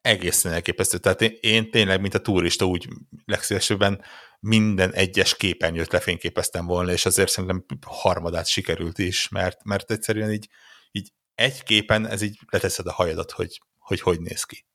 egészen 0.02 0.54
elképesztő. 0.54 0.98
Tehát 0.98 1.22
én, 1.22 1.38
én 1.42 1.72
tényleg, 1.72 2.02
mint 2.02 2.14
a 2.14 2.20
turista, 2.20 2.66
úgy 2.66 2.88
legszívesebben 3.26 4.02
minden 4.40 4.94
egyes 4.94 5.36
képernyőt 5.36 5.92
lefényképeztem 5.92 6.66
volna, 6.66 6.92
és 6.92 7.06
azért 7.06 7.30
szerintem 7.30 7.66
harmadát 7.86 8.48
sikerült 8.48 8.98
is, 8.98 9.30
mert, 9.30 9.64
mert 9.64 9.92
egyszerűen 9.92 10.32
így, 10.32 10.48
így 10.92 11.12
egy 11.36 11.64
képen 11.64 12.08
ez 12.08 12.22
így 12.22 12.40
leteszed 12.50 12.88
a 12.88 12.92
hajadat, 12.92 13.32
hogy 13.32 13.60
hogy, 13.90 14.02
hogy 14.02 14.22
néz 14.22 14.44
ki. 14.44 14.66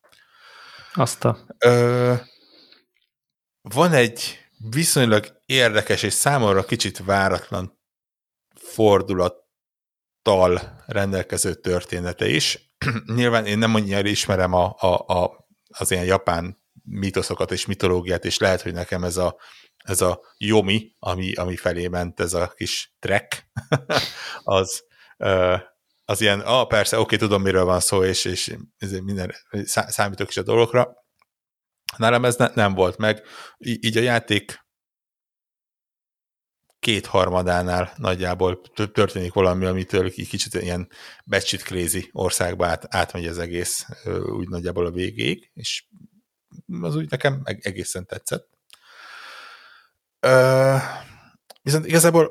Azt 0.94 1.24
a... 1.24 1.38
Ö, 1.58 2.14
van 3.62 3.92
egy 3.92 4.38
viszonylag 4.70 5.40
érdekes 5.46 6.02
és 6.02 6.12
számomra 6.12 6.64
kicsit 6.64 7.04
váratlan 7.04 7.78
fordulattal 8.54 9.42
rendelkező 10.86 11.54
története 11.54 12.28
is. 12.28 12.74
Nyilván 13.14 13.46
én 13.46 13.58
nem 13.58 13.74
annyira 13.74 14.08
ismerem 14.08 14.52
a, 14.52 14.74
a, 14.78 15.06
a, 15.06 15.46
az 15.68 15.90
ilyen 15.90 16.04
japán 16.04 16.62
mitoszokat 16.82 17.52
és 17.52 17.66
mitológiát, 17.66 18.24
és 18.24 18.38
lehet, 18.38 18.62
hogy 18.62 18.72
nekem 18.72 19.04
ez 19.04 19.16
a, 19.16 19.36
ez 19.84 20.00
a 20.00 20.20
Yomi, 20.36 20.92
ami, 20.98 21.32
ami 21.32 21.56
felé 21.56 21.88
ment, 21.88 22.20
ez 22.20 22.32
a 22.32 22.48
kis 22.48 22.94
trek, 22.98 23.50
az, 24.42 24.84
az 26.04 26.20
ilyen, 26.20 26.40
ah, 26.40 26.66
persze, 26.66 26.98
oké, 26.98 27.16
tudom, 27.16 27.42
miről 27.42 27.64
van 27.64 27.80
szó, 27.80 28.04
és, 28.04 28.24
és 28.24 28.56
minden, 29.02 29.34
számítok 29.64 30.28
is 30.28 30.36
a 30.36 30.42
dolgokra. 30.42 31.04
Nálam 31.96 32.24
ez 32.24 32.36
ne, 32.36 32.48
nem 32.54 32.74
volt 32.74 32.96
meg. 32.96 33.22
Így 33.58 33.96
a 33.96 34.00
játék 34.00 34.64
kétharmadánál 36.78 37.92
nagyjából 37.96 38.60
történik 38.92 39.32
valami, 39.32 39.64
amitől 39.64 40.10
kicsit 40.10 40.54
ilyen 40.54 40.88
becsit 41.24 41.62
crazy 41.62 42.08
országba 42.12 42.66
át, 42.66 42.94
átmegy 42.94 43.26
az 43.26 43.38
egész 43.38 43.86
úgy 44.24 44.48
nagyjából 44.48 44.86
a 44.86 44.90
végéig, 44.90 45.50
és 45.54 45.84
az 46.80 46.96
úgy 46.96 47.10
nekem 47.10 47.42
egészen 47.44 48.06
tetszett. 48.06 48.48
Ö, 50.20 50.76
viszont 51.62 51.86
igazából 51.86 52.30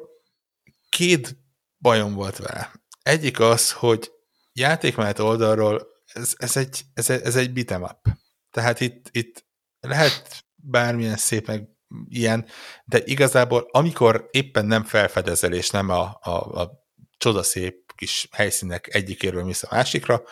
két 0.89 1.37
bajom 1.77 2.13
volt 2.13 2.37
vele. 2.37 2.71
Egyik 3.03 3.39
az, 3.39 3.71
hogy 3.71 4.11
játékmenet 4.53 5.19
oldalról 5.19 5.87
ez, 6.13 6.33
ez, 6.37 6.57
egy, 6.57 6.81
ez, 6.93 7.09
ez 7.09 7.35
egy 7.35 7.51
beat'em 7.53 7.81
up. 7.81 8.15
Tehát 8.51 8.79
itt, 8.79 9.09
itt 9.11 9.45
lehet 9.79 10.45
bármilyen 10.55 11.17
szép 11.17 11.47
meg 11.47 11.67
ilyen, 12.07 12.45
de 12.85 13.01
igazából 13.03 13.67
amikor 13.71 14.27
éppen 14.31 14.65
nem 14.65 14.83
felfedezel, 14.83 15.53
és 15.53 15.69
nem 15.69 15.89
a, 15.89 16.19
a, 16.21 16.61
a 16.61 16.71
csodaszép 17.17 17.93
kis 17.95 18.27
helyszínek 18.31 18.95
egyikéről 18.95 19.43
mész 19.43 19.63
a 19.63 19.67
másikra, 19.71 20.23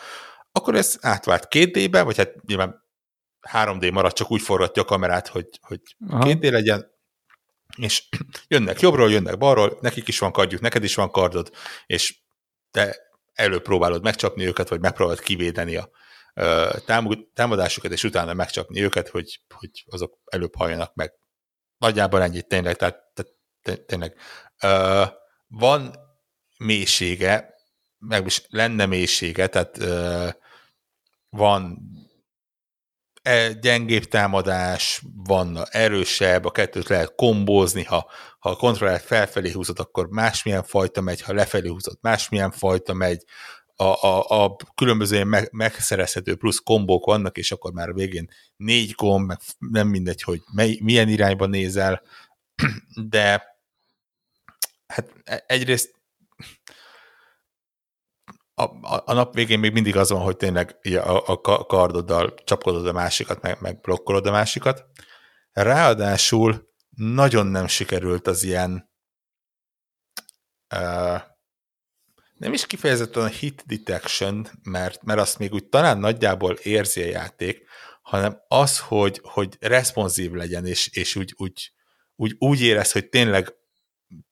akkor 0.52 0.74
ez 0.74 0.96
átvált 1.00 1.48
2D-be, 1.50 2.02
vagy 2.02 2.16
hát 2.16 2.42
nyilván 2.46 2.82
3D 3.52 3.92
marad, 3.92 4.12
csak 4.12 4.30
úgy 4.30 4.42
forgatja 4.42 4.82
a 4.82 4.84
kamerát, 4.84 5.28
hogy, 5.28 5.48
hogy 5.60 5.80
2D 6.08 6.50
legyen, 6.50 6.90
és 7.76 8.08
jönnek 8.48 8.80
jobbról, 8.80 9.10
jönnek 9.10 9.38
balról, 9.38 9.78
nekik 9.80 10.08
is 10.08 10.18
van 10.18 10.32
kardjuk, 10.32 10.60
neked 10.60 10.84
is 10.84 10.94
van 10.94 11.10
kardod, 11.10 11.50
és 11.86 12.21
te 12.72 12.96
előpróbálod 13.32 14.02
megcsapni 14.02 14.46
őket, 14.46 14.68
vagy 14.68 14.80
megpróbálod 14.80 15.20
kivédeni 15.20 15.76
a, 15.76 15.90
támadásukat, 17.34 17.92
és 17.92 18.04
utána 18.04 18.34
megcsapni 18.34 18.82
őket, 18.82 19.08
hogy, 19.08 19.40
hogy 19.54 19.84
azok 19.86 20.18
előbb 20.24 20.56
halljanak 20.56 20.94
meg. 20.94 21.12
Nagyjából 21.78 22.22
ennyit 22.22 22.46
tényleg, 22.46 22.76
tehát, 22.76 22.98
tehát 23.62 23.80
tényleg. 23.86 24.16
Van 25.48 25.94
mélysége, 26.58 27.54
meg 27.98 28.26
is 28.26 28.46
lenne 28.48 28.86
mélysége, 28.86 29.46
tehát 29.46 29.76
van 31.28 31.78
gyengébb 33.60 34.04
támadás, 34.04 35.02
van 35.14 35.58
erősebb, 35.70 36.44
a 36.44 36.50
kettőt 36.50 36.88
lehet 36.88 37.14
kombózni, 37.14 37.84
ha, 37.84 38.10
ha 38.38 38.50
a 38.50 38.56
kontrollát 38.56 39.02
felfelé 39.02 39.50
húzod, 39.50 39.78
akkor 39.78 40.08
másmilyen 40.08 40.62
fajta 40.62 41.00
megy, 41.00 41.22
ha 41.22 41.32
lefelé 41.32 41.68
húzod, 41.68 41.98
másmilyen 42.00 42.50
fajta 42.50 42.92
megy, 42.92 43.24
a, 43.76 44.06
a, 44.06 44.44
a 44.44 44.56
különböző 44.74 45.24
meg, 45.24 45.48
megszerezhető 45.52 46.36
plusz 46.36 46.58
kombók 46.58 47.04
vannak, 47.04 47.36
és 47.36 47.52
akkor 47.52 47.72
már 47.72 47.88
a 47.88 47.92
végén 47.92 48.30
négy 48.56 48.90
gomb, 48.90 49.26
meg 49.26 49.38
nem 49.58 49.88
mindegy, 49.88 50.22
hogy 50.22 50.40
mely, 50.52 50.78
milyen 50.82 51.08
irányba 51.08 51.46
nézel, 51.46 52.02
de 53.10 53.42
hát 54.86 55.12
e, 55.24 55.44
egyrészt 55.46 55.94
a, 58.62 58.94
a, 58.94 59.02
a 59.06 59.12
nap 59.12 59.34
végén 59.34 59.58
még 59.58 59.72
mindig 59.72 59.96
az 59.96 60.10
van, 60.10 60.20
hogy 60.20 60.36
tényleg 60.36 60.78
a, 60.82 61.32
a 61.32 61.66
kardoddal 61.66 62.34
csapkodod 62.44 62.86
a 62.86 62.92
másikat, 62.92 63.42
meg, 63.42 63.60
meg 63.60 63.80
blokkolod 63.80 64.26
a 64.26 64.30
másikat. 64.30 64.84
Ráadásul 65.52 66.70
nagyon 66.96 67.46
nem 67.46 67.66
sikerült 67.66 68.26
az 68.26 68.42
ilyen 68.42 68.90
uh, 70.74 71.20
nem 72.42 72.52
is 72.52 72.66
kifejezetten 72.66 73.22
a 73.22 73.26
hit 73.26 73.62
detection, 73.66 74.46
mert, 74.62 75.02
mert 75.02 75.20
azt 75.20 75.38
még 75.38 75.52
úgy 75.52 75.68
talán 75.68 75.98
nagyjából 75.98 76.54
érzi 76.54 77.02
a 77.02 77.06
játék, 77.06 77.64
hanem 78.02 78.42
az, 78.48 78.78
hogy, 78.78 79.20
hogy 79.22 79.56
responsív 79.60 80.32
legyen, 80.32 80.66
és, 80.66 80.88
és 80.92 81.16
úgy, 81.16 81.34
úgy, 81.36 81.72
úgy, 82.16 82.34
úgy 82.38 82.62
érez, 82.62 82.92
hogy 82.92 83.08
tényleg 83.08 83.54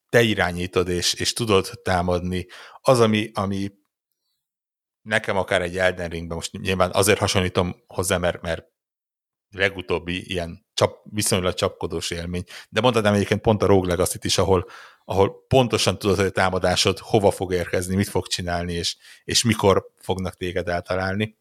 te 0.09 0.23
irányítod, 0.23 0.89
és, 0.89 1.15
és 1.15 1.33
tudod 1.33 1.71
támadni. 1.83 2.47
Az, 2.81 3.01
ami, 3.01 3.31
ami 3.35 3.71
nekem 5.03 5.37
akár 5.37 5.63
egy 5.63 5.79
Elden 5.79 6.09
Ringben, 6.09 6.37
most 6.37 6.53
nyilván 6.53 6.91
azért 6.93 7.19
hasonlítom 7.19 7.85
hozzá, 7.87 8.17
mert, 8.17 8.41
mert 8.43 8.65
legutóbbi 9.51 10.31
ilyen 10.31 10.67
csap, 10.75 10.97
viszonylag 11.05 11.55
csapkodós 11.55 12.11
élmény, 12.11 12.45
de 12.69 12.81
mondhatnám 12.81 13.15
egyébként 13.15 13.41
pont 13.41 13.63
a 13.63 13.67
Rogue 13.67 13.89
legacy 13.89 14.19
is, 14.21 14.39
ahol, 14.39 14.67
ahol 15.05 15.47
pontosan 15.49 15.99
tudod, 15.99 16.17
hogy 16.17 16.27
a 16.27 16.31
támadásod 16.31 16.99
hova 16.99 17.31
fog 17.31 17.53
érkezni, 17.53 17.95
mit 17.95 18.09
fog 18.09 18.27
csinálni, 18.27 18.73
és, 18.73 18.97
és 19.25 19.45
mikor 19.45 19.87
fognak 19.99 20.37
téged 20.37 20.69
eltalálni. 20.69 21.39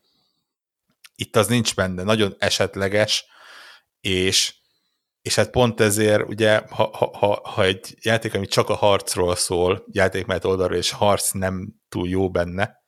Itt 1.16 1.36
az 1.36 1.48
nincs 1.48 1.76
benne, 1.76 2.04
nagyon 2.04 2.36
esetleges, 2.38 3.26
és, 4.02 4.56
és 5.22 5.36
hát 5.36 5.50
pont 5.50 5.80
ezért, 5.80 6.28
ugye, 6.28 6.62
ha, 6.70 6.98
ha, 7.14 7.42
ha, 7.44 7.64
egy 7.64 7.96
játék, 8.02 8.34
ami 8.34 8.48
csak 8.48 8.70
a 8.70 8.76
harcról 8.76 9.36
szól, 9.36 9.86
játékmenet 9.92 10.46
oldalról, 10.46 10.78
és 10.78 10.92
harc 10.92 11.32
nem 11.32 11.74
túl 11.90 12.08
jó 12.10 12.30
benne, 12.30 12.79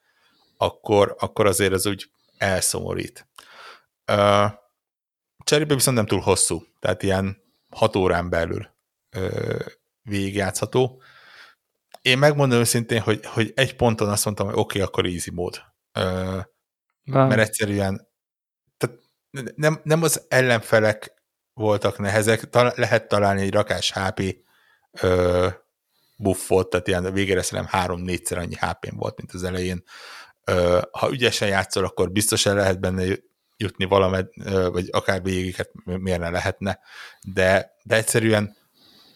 akkor, 0.61 1.15
akkor 1.19 1.45
azért 1.45 1.73
ez 1.73 1.85
úgy 1.85 2.11
elszomorít. 2.37 3.27
Uh, 4.11 4.51
cserébe 5.43 5.73
viszont 5.73 5.97
nem 5.97 6.05
túl 6.05 6.19
hosszú, 6.19 6.63
tehát 6.79 7.03
ilyen 7.03 7.37
hat 7.69 7.95
órán 7.95 8.29
belül 8.29 8.67
uh, 9.17 9.65
végigjátszható. 10.01 11.01
Én 12.01 12.17
megmondom 12.17 12.59
őszintén, 12.59 13.01
hogy, 13.01 13.25
hogy 13.25 13.51
egy 13.55 13.75
ponton 13.75 14.09
azt 14.09 14.25
mondtam, 14.25 14.45
hogy 14.45 14.55
oké, 14.55 14.61
okay, 14.61 14.81
akkor 14.81 15.05
easy 15.05 15.31
mód. 15.31 15.61
Uh, 15.99 16.43
mert 17.03 17.39
egyszerűen 17.39 18.07
tehát 18.77 18.99
nem, 19.55 19.79
nem 19.83 20.03
az 20.03 20.25
ellenfelek 20.27 21.13
voltak 21.53 21.97
nehezek, 21.99 22.49
tal- 22.49 22.77
lehet 22.77 23.07
találni 23.07 23.41
egy 23.41 23.53
rakás 23.53 23.91
HP 23.91 24.35
uh, 25.03 25.53
buffot, 26.17 26.69
tehát 26.69 26.87
ilyen 26.87 27.13
végére 27.13 27.41
szerintem 27.41 27.79
három-négyszer 27.79 28.37
annyi 28.37 28.55
HP-n 28.55 28.95
volt, 28.95 29.17
mint 29.17 29.31
az 29.31 29.43
elején 29.43 29.83
ha 30.91 31.11
ügyesen 31.11 31.47
játszol, 31.47 31.83
akkor 31.83 32.11
biztos 32.11 32.45
el 32.45 32.55
lehet 32.55 32.79
benne 32.79 33.03
jutni 33.57 33.85
valamed, 33.85 34.27
vagy 34.71 34.87
akár 34.91 35.23
végig, 35.23 35.55
hát 35.55 35.69
miért 35.83 36.19
ne 36.19 36.29
lehetne, 36.29 36.79
de, 37.21 37.71
de 37.83 37.95
egyszerűen 37.95 38.55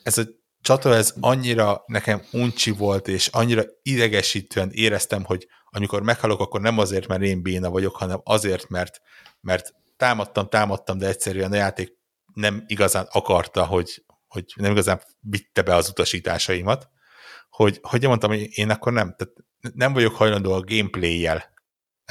ez 0.03 0.17
a 0.17 0.23
csata, 0.61 0.95
ez 0.95 1.13
annyira 1.19 1.83
nekem 1.85 2.21
uncsi 2.31 2.71
volt, 2.71 3.07
és 3.07 3.27
annyira 3.27 3.63
idegesítően 3.81 4.69
éreztem, 4.71 5.23
hogy 5.23 5.47
amikor 5.65 6.01
meghalok, 6.01 6.39
akkor 6.39 6.61
nem 6.61 6.77
azért, 6.77 7.07
mert 7.07 7.21
én 7.21 7.41
béna 7.41 7.69
vagyok, 7.69 7.95
hanem 7.95 8.21
azért, 8.23 8.69
mert, 8.69 9.01
mert 9.41 9.73
támadtam, 9.97 10.49
támadtam, 10.49 10.97
de 10.97 11.07
egyszerűen 11.07 11.51
a 11.51 11.55
játék 11.55 11.93
nem 12.33 12.63
igazán 12.67 13.07
akarta, 13.11 13.65
hogy, 13.65 14.03
hogy 14.27 14.45
nem 14.55 14.71
igazán 14.71 15.01
vitte 15.19 15.61
be 15.61 15.75
az 15.75 15.89
utasításaimat, 15.89 16.89
hogy, 17.49 17.79
hogy 17.81 18.07
mondtam, 18.07 18.29
hogy 18.29 18.47
én 18.57 18.69
akkor 18.69 18.93
nem, 18.93 19.15
tehát 19.17 19.33
nem 19.73 19.93
vagyok 19.93 20.15
hajlandó 20.15 20.53
a 20.53 20.61
gameplay-jel 20.61 21.53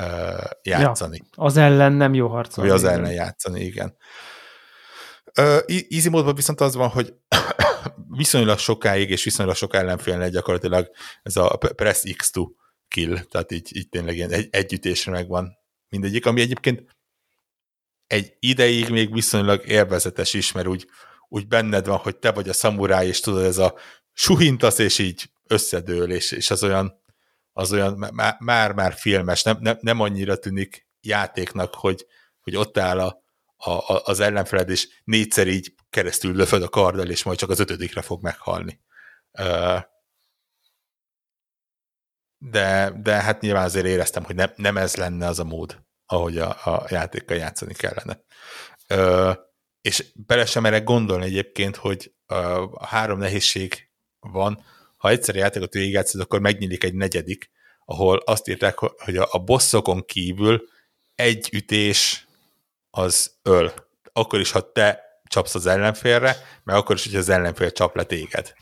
uh, 0.01 0.51
játszani. 0.63 1.23
Ja, 1.37 1.45
az 1.45 1.57
ellen 1.57 1.93
nem 1.93 2.15
jó 2.15 2.29
harcolni. 2.29 2.71
Vagy 2.71 2.79
az 2.79 2.85
ellen 2.85 3.13
játszani, 3.13 3.61
igen. 3.61 3.97
Uh, 5.39 5.61
easy 5.89 6.09
módban 6.09 6.35
viszont 6.35 6.61
az 6.61 6.75
van, 6.75 6.89
hogy 6.89 7.15
viszonylag 8.17 8.59
sokáig 8.59 9.11
és 9.11 9.25
viszonylag 9.25 9.55
sok 9.55 9.75
ellenfélnél 9.75 10.29
gyakorlatilag 10.29 10.91
ez 11.23 11.37
a 11.37 11.57
press 11.57 12.03
X 12.17 12.31
to 12.31 12.47
kill, 12.89 13.19
tehát 13.19 13.53
így, 13.53 13.77
így 13.77 13.89
tényleg 13.89 14.17
ilyen 14.17 14.31
egy, 14.31 14.49
együttésre 14.51 15.13
megvan 15.13 15.57
mindegyik, 15.89 16.27
ami 16.27 16.41
egyébként 16.41 16.83
egy 18.07 18.37
ideig 18.39 18.89
még 18.89 19.13
viszonylag 19.13 19.67
élvezetes 19.67 20.35
is, 20.35 20.53
mert 20.53 20.67
úgy, 20.67 20.87
úgy 21.29 21.47
benned 21.47 21.87
van, 21.87 21.97
hogy 21.97 22.17
te 22.17 22.33
vagy 22.33 22.49
a 22.49 22.53
szamuráj, 22.53 23.07
és 23.07 23.21
tudod, 23.21 23.45
ez 23.45 23.59
a 23.59 23.75
suhintasz, 24.13 24.79
és 24.79 24.99
így 24.99 25.31
összedől, 25.47 26.13
és, 26.13 26.33
és 26.33 26.51
az 26.51 26.63
olyan 26.63 27.03
az 27.57 27.73
olyan 27.73 28.13
már-már 28.39 28.93
filmes, 28.93 29.43
nem, 29.43 29.57
nem, 29.61 29.79
nem 29.81 30.01
annyira 30.01 30.37
tűnik 30.37 30.89
játéknak, 31.01 31.75
hogy, 31.75 32.07
hogy 32.41 32.57
ott 32.57 32.79
áll 32.79 33.01
a, 33.01 33.23
a, 33.57 34.03
az 34.05 34.21
ellenfeled, 34.21 34.69
és 34.71 34.89
négyszer 35.05 35.47
így 35.47 35.75
keresztül 35.91 36.35
löföd 36.35 36.63
a 36.63 36.69
karddal, 36.69 37.11
és 37.11 37.23
majd 37.23 37.39
csak 37.39 37.51
az 37.51 37.61
ötödikre 37.61 38.03
fog 38.03 38.23
meghalni. 38.23 38.81
De, 42.39 42.93
de 43.03 43.15
hát 43.23 43.41
nyilván 43.41 43.65
azért 43.65 43.87
éreztem, 43.87 44.25
hogy 44.25 44.35
nem, 44.35 44.53
nem 44.57 44.77
ez 44.77 44.97
lenne 44.97 45.27
az 45.27 45.39
a 45.39 45.45
mód, 45.45 45.85
ahogy 46.07 46.39
a, 46.39 46.51
a 46.65 46.87
játékkal 46.89 47.37
játszani 47.37 47.75
kellene. 47.75 48.21
És 49.81 50.13
bele 50.15 50.47
sem 50.47 50.63
merek 50.63 50.85
gondolni 50.85 51.25
egyébként, 51.25 51.77
hogy 51.77 52.15
a 52.71 52.87
három 52.87 53.19
nehézség 53.19 53.91
van, 54.19 54.65
ha 55.05 55.11
egyszer 55.11 55.35
játékot 55.35 55.73
végigjátszod, 55.73 56.21
akkor 56.21 56.41
megnyílik 56.41 56.85
egy 56.85 56.95
negyedik, 56.95 57.51
ahol 57.85 58.19
azt 58.19 58.49
írták, 58.49 58.79
hogy 58.79 59.17
a, 59.17 59.39
bosszokon 59.39 60.05
kívül 60.05 60.69
egy 61.15 61.49
ütés 61.53 62.27
az 62.91 63.39
öl. 63.43 63.73
Akkor 64.13 64.41
is, 64.41 64.51
ha 64.51 64.73
te 64.73 65.03
csapsz 65.25 65.55
az 65.55 65.67
ellenfélre, 65.67 66.37
meg 66.63 66.77
akkor 66.77 66.97
is, 66.97 67.05
hogy 67.05 67.15
az 67.15 67.29
ellenfél 67.29 67.73
csap 67.73 67.97
le 67.97 68.05
téged. 68.05 68.55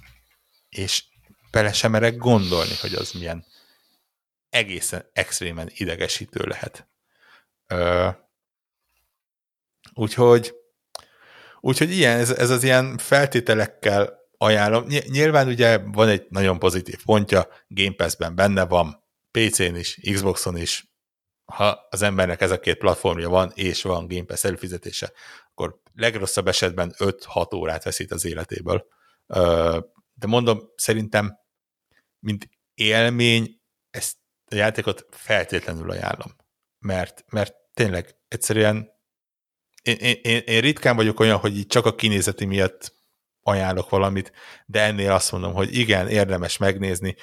És 0.68 1.05
bele 1.51 1.72
sem 1.72 1.90
merek 1.90 2.16
gondolni, 2.16 2.74
hogy 2.80 2.95
az 2.95 3.12
milyen 3.12 3.45
egészen 4.49 5.11
extrémen 5.12 5.70
idegesítő 5.74 6.45
lehet. 6.45 6.88
Ö, 7.66 8.09
úgyhogy 9.95 10.55
úgyhogy 11.61 11.90
ilyen, 11.90 12.18
ez, 12.18 12.30
ez 12.30 12.51
az 12.51 12.62
ilyen 12.62 12.99
feltételekkel 12.99 14.21
ajánlom. 14.43 14.86
Nyilván 14.86 15.49
ugye 15.49 15.78
van 15.78 16.09
egy 16.09 16.26
nagyon 16.28 16.59
pozitív 16.59 17.05
pontja, 17.05 17.49
Game 17.68 17.95
Pass-ben 17.97 18.34
benne 18.34 18.64
van, 18.64 19.05
PC-n 19.30 19.74
is, 19.74 19.99
Xbox-on 20.12 20.57
is, 20.57 20.93
ha 21.45 21.86
az 21.90 22.03
embernek 22.03 22.40
ez 22.40 22.51
a 22.51 22.61
két 22.61 22.78
platformja 22.78 23.28
van, 23.28 23.53
és 23.55 23.82
van 23.82 24.07
Game 24.09 24.24
Pass 24.24 24.45
előfizetése, 24.45 25.12
akkor 25.51 25.80
legrosszabb 25.95 26.49
esetben 26.49 26.95
5-6 26.99 27.55
órát 27.55 27.84
veszít 27.84 28.11
az 28.11 28.24
életéből. 28.24 28.86
De 30.12 30.26
mondom, 30.26 30.61
szerintem, 30.76 31.38
mint 32.18 32.49
élmény, 32.74 33.61
ezt 33.90 34.16
a 34.51 34.55
játékot 34.55 35.07
feltétlenül 35.11 35.90
ajánlom. 35.90 36.36
Mert, 36.78 37.24
mert 37.28 37.55
tényleg 37.74 38.16
egyszerűen 38.28 38.90
én, 39.82 39.97
én, 40.22 40.43
én 40.45 40.61
ritkán 40.61 40.97
vagyok 40.97 41.20
olyan, 41.20 41.38
hogy 41.38 41.57
így 41.57 41.66
csak 41.66 41.86
a 41.86 41.95
kinézeti 41.95 42.45
miatt 42.45 43.01
ajánlok 43.43 43.90
valamit, 43.90 44.32
de 44.66 44.80
ennél 44.80 45.12
azt 45.12 45.32
mondom, 45.32 45.53
hogy 45.53 45.76
igen, 45.76 46.09
érdemes 46.09 46.57
megnézni, 46.57 47.16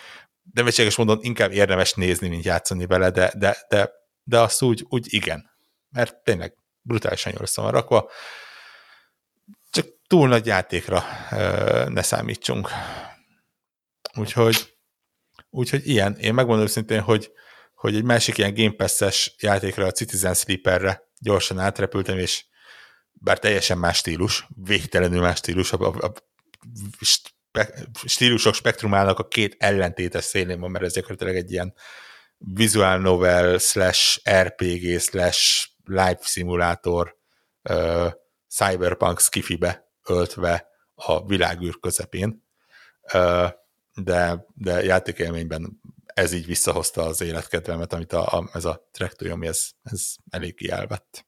de 0.44 0.64
vettséges 0.64 0.96
mondom, 0.96 1.20
inkább 1.22 1.52
érdemes 1.52 1.94
nézni, 1.94 2.28
mint 2.28 2.44
játszani 2.44 2.86
vele, 2.86 3.10
de, 3.10 3.32
de, 3.38 3.58
de, 3.70 3.92
de 4.24 4.40
azt 4.40 4.62
úgy, 4.62 4.86
úgy 4.90 5.14
igen, 5.14 5.52
mert 5.90 6.16
tényleg 6.24 6.54
brutálisan 6.82 7.32
jól 7.32 7.42
össze 7.42 7.62
van 7.62 7.72
rakva, 7.72 8.10
csak 9.70 9.88
túl 10.08 10.28
nagy 10.28 10.46
játékra 10.46 11.04
ne 11.88 12.02
számítsunk. 12.02 12.70
Úgyhogy, 14.16 14.78
úgyhogy 15.50 15.88
ilyen, 15.88 16.16
én 16.16 16.34
megmondom 16.34 16.66
őszintén, 16.66 17.02
hogy, 17.02 17.32
hogy 17.74 17.96
egy 17.96 18.04
másik 18.04 18.38
ilyen 18.38 18.54
Game 18.54 18.72
Pass-es 18.72 19.36
játékra, 19.40 19.86
a 19.86 19.92
Citizen 19.92 20.34
Sleeper-re 20.34 21.08
gyorsan 21.20 21.60
átrepültem, 21.60 22.18
és 22.18 22.46
bár 23.20 23.40
teljesen 23.40 23.78
más 23.78 23.98
stílus, 23.98 24.48
végtelenül 24.56 25.22
más 25.22 25.38
stílus, 25.38 25.74
a, 25.74 25.88
a, 25.88 26.06
a 26.06 26.14
stílusok 28.06 28.54
spektrumának 28.54 29.20
a 29.20 29.28
két 29.28 29.56
ellentétes 29.60 30.24
szélén 30.24 30.60
van, 30.60 30.72
mert 30.72 30.86
ez 30.86 30.94
gyakorlatilag 30.94 31.36
egy 31.36 31.52
ilyen 31.52 31.74
visual 32.38 32.98
novel 32.98 33.58
slash 33.58 34.30
RPG 34.42 35.00
slash 35.00 35.68
life 35.84 36.20
simulátor 36.22 37.18
uh, 37.70 38.12
cyberpunk 38.48 39.20
skifibe 39.20 39.92
öltve 40.06 40.68
a 40.96 41.26
világűr 41.26 41.80
közepén, 41.80 42.46
uh, 43.14 43.50
de, 43.94 44.46
de 44.54 44.84
játékélményben 44.84 45.82
ez 46.06 46.32
így 46.32 46.46
visszahozta 46.46 47.04
az 47.04 47.22
életkedvelmet, 47.22 47.94
amit 47.94 48.14
a, 48.14 48.38
a, 48.38 48.50
ez 48.54 48.66
a 48.66 48.88
Trektoyomi, 48.92 49.48
ez, 49.48 49.70
ez 49.84 50.16
eléggé 50.30 50.70
elvett. 50.70 51.28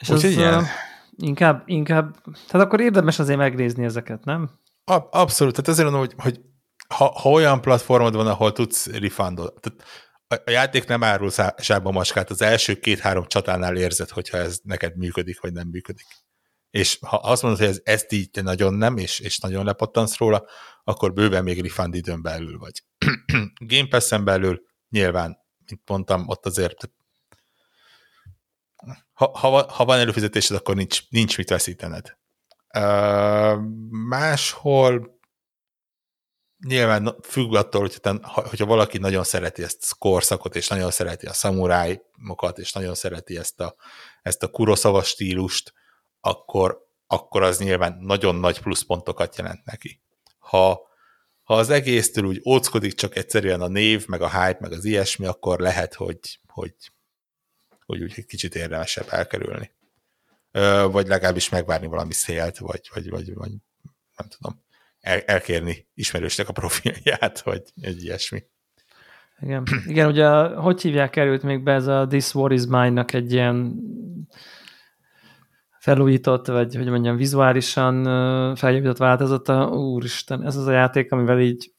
És 0.00 0.08
Úgy, 0.08 0.16
az, 0.16 0.24
ilyen. 0.24 0.66
inkább, 1.16 1.62
inkább, 1.66 2.16
tehát 2.46 2.66
akkor 2.66 2.80
érdemes 2.80 3.18
azért 3.18 3.38
megnézni 3.38 3.84
ezeket, 3.84 4.24
nem? 4.24 4.50
A, 4.84 4.98
abszolút, 5.10 5.54
tehát 5.54 5.70
azért 5.70 5.90
mondom, 5.90 6.06
hogy, 6.06 6.14
hogy 6.22 6.40
ha, 6.94 7.04
ha 7.04 7.30
olyan 7.30 7.60
platformod 7.60 8.14
van, 8.14 8.26
ahol 8.26 8.52
tudsz 8.52 8.86
refundolni, 8.86 9.52
tehát 9.60 9.84
a, 10.28 10.50
játék 10.50 10.86
nem 10.86 11.02
árul 11.02 11.30
sárba 11.56 11.90
macskát, 11.90 12.30
az 12.30 12.42
első 12.42 12.78
két-három 12.78 13.24
csatánál 13.26 13.76
érzed, 13.76 14.08
hogyha 14.08 14.36
ez 14.36 14.58
neked 14.62 14.96
működik, 14.96 15.40
vagy 15.40 15.52
nem 15.52 15.68
működik. 15.68 16.06
És 16.70 16.98
ha 17.06 17.16
azt 17.16 17.42
mondod, 17.42 17.60
hogy 17.60 17.68
ez, 17.68 17.80
ezt 17.82 18.12
így 18.12 18.30
te 18.30 18.42
nagyon 18.42 18.74
nem, 18.74 18.96
és, 18.96 19.18
és 19.18 19.38
nagyon 19.38 19.64
lepattansz 19.64 20.18
róla, 20.18 20.44
akkor 20.84 21.12
bőven 21.12 21.44
még 21.44 21.62
refund 21.62 21.94
időn 21.94 22.22
belül 22.22 22.58
vagy. 22.58 22.84
Game 23.74 23.88
Pass-en 23.88 24.24
belül 24.24 24.62
nyilván, 24.88 25.38
mint 25.66 25.88
mondtam, 25.88 26.28
ott 26.28 26.46
azért 26.46 26.90
ha, 29.20 29.38
ha, 29.38 29.72
ha 29.72 29.84
van 29.84 29.98
előfizetésed, 29.98 30.56
akkor 30.56 30.74
nincs, 30.74 31.08
nincs 31.08 31.36
mit 31.36 31.48
veszítened. 31.48 32.16
Uh, 32.78 33.58
máshol 34.08 35.18
nyilván 36.66 37.16
függ 37.22 37.54
attól, 37.54 37.80
hogy 37.80 37.96
te, 38.00 38.18
hogyha 38.22 38.66
valaki 38.66 38.98
nagyon 38.98 39.24
szereti 39.24 39.62
ezt 39.62 39.86
a 39.90 39.94
korszakot, 39.98 40.56
és 40.56 40.68
nagyon 40.68 40.90
szereti 40.90 41.26
a 41.26 41.32
szamurájmokat, 41.32 42.58
és 42.58 42.72
nagyon 42.72 42.94
szereti 42.94 43.36
ezt 43.36 43.60
a, 43.60 43.74
ezt 44.22 44.42
a 44.42 44.48
kuroszava 44.48 45.02
stílust, 45.02 45.72
akkor, 46.20 46.86
akkor 47.06 47.42
az 47.42 47.58
nyilván 47.58 47.98
nagyon 48.00 48.34
nagy 48.34 48.60
pluszpontokat 48.60 49.36
jelent 49.36 49.64
neki. 49.64 50.00
Ha, 50.38 50.80
ha 51.42 51.54
az 51.54 51.70
egésztől 51.70 52.24
úgy 52.24 52.42
óckodik 52.46 52.94
csak 52.94 53.16
egyszerűen 53.16 53.60
a 53.60 53.68
név, 53.68 54.06
meg 54.06 54.22
a 54.22 54.30
hype, 54.30 54.58
meg 54.60 54.72
az 54.72 54.84
ilyesmi, 54.84 55.26
akkor 55.26 55.58
lehet, 55.58 55.94
hogy, 55.94 56.40
hogy, 56.46 56.74
hogy 57.90 58.02
úgy 58.02 58.14
egy 58.16 58.26
kicsit 58.26 58.54
érdemesebb 58.54 59.06
elkerülni. 59.08 59.70
Vagy 60.90 61.06
legalábbis 61.06 61.48
megvárni 61.48 61.86
valami 61.86 62.12
szélt, 62.12 62.58
vagy, 62.58 62.90
vagy, 62.94 63.10
vagy, 63.10 63.34
vagy 63.34 63.52
nem 64.16 64.28
tudom, 64.28 64.62
el, 65.00 65.20
elkérni 65.20 65.86
ismerősnek 65.94 66.48
a 66.48 66.52
profilját, 66.52 67.40
vagy 67.48 67.62
egy 67.80 68.02
ilyesmi. 68.04 68.42
Igen, 69.40 69.66
Igen 69.86 70.06
ugye 70.06 70.28
hogy 70.54 70.80
hívják 70.80 71.10
került 71.10 71.42
még 71.42 71.62
be 71.62 71.72
ez 71.72 71.86
a 71.86 72.06
This 72.06 72.34
War 72.34 72.52
is 72.52 72.62
Mine-nak 72.66 73.12
egy 73.12 73.32
ilyen 73.32 73.74
felújított, 75.78 76.46
vagy 76.46 76.74
hogy 76.74 76.86
mondjam, 76.86 77.16
vizuálisan 77.16 78.04
feljavított 78.56 78.96
változata. 78.96 79.68
Úristen, 79.68 80.46
ez 80.46 80.56
az 80.56 80.66
a 80.66 80.72
játék, 80.72 81.12
amivel 81.12 81.40
így 81.40 81.72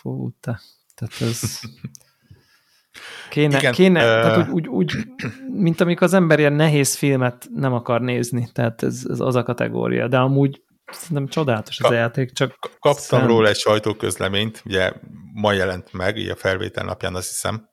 fú, 0.00 0.30
te, 0.40 0.60
tehát 0.94 1.20
ez 1.20 1.60
kéne, 3.36 3.58
Igen, 3.58 3.72
kéne 3.72 4.00
uh... 4.00 4.22
tehát 4.22 4.48
úgy, 4.48 4.68
úgy, 4.68 4.68
úgy, 4.68 4.96
mint 5.52 5.80
amikor 5.80 6.02
az 6.02 6.14
ember 6.14 6.38
ilyen 6.38 6.52
nehéz 6.52 6.94
filmet 6.94 7.48
nem 7.54 7.72
akar 7.72 8.00
nézni, 8.00 8.48
tehát 8.52 8.82
ez, 8.82 9.02
ez 9.08 9.20
az 9.20 9.34
a 9.34 9.42
kategória, 9.42 10.08
de 10.08 10.18
amúgy 10.18 10.64
Szerintem 10.92 11.26
csodálatos 11.26 11.80
az 11.80 11.90
a 11.90 11.94
játék, 11.94 12.32
csak... 12.32 12.58
Kaptam 12.78 13.18
szem... 13.18 13.26
róla 13.26 13.48
egy 13.48 13.56
sajtóközleményt, 13.56 14.62
ugye 14.64 14.92
ma 15.32 15.52
jelent 15.52 15.92
meg, 15.92 16.16
így 16.16 16.28
a 16.28 16.36
felvétel 16.36 16.84
napján 16.84 17.14
azt 17.14 17.28
hiszem, 17.28 17.68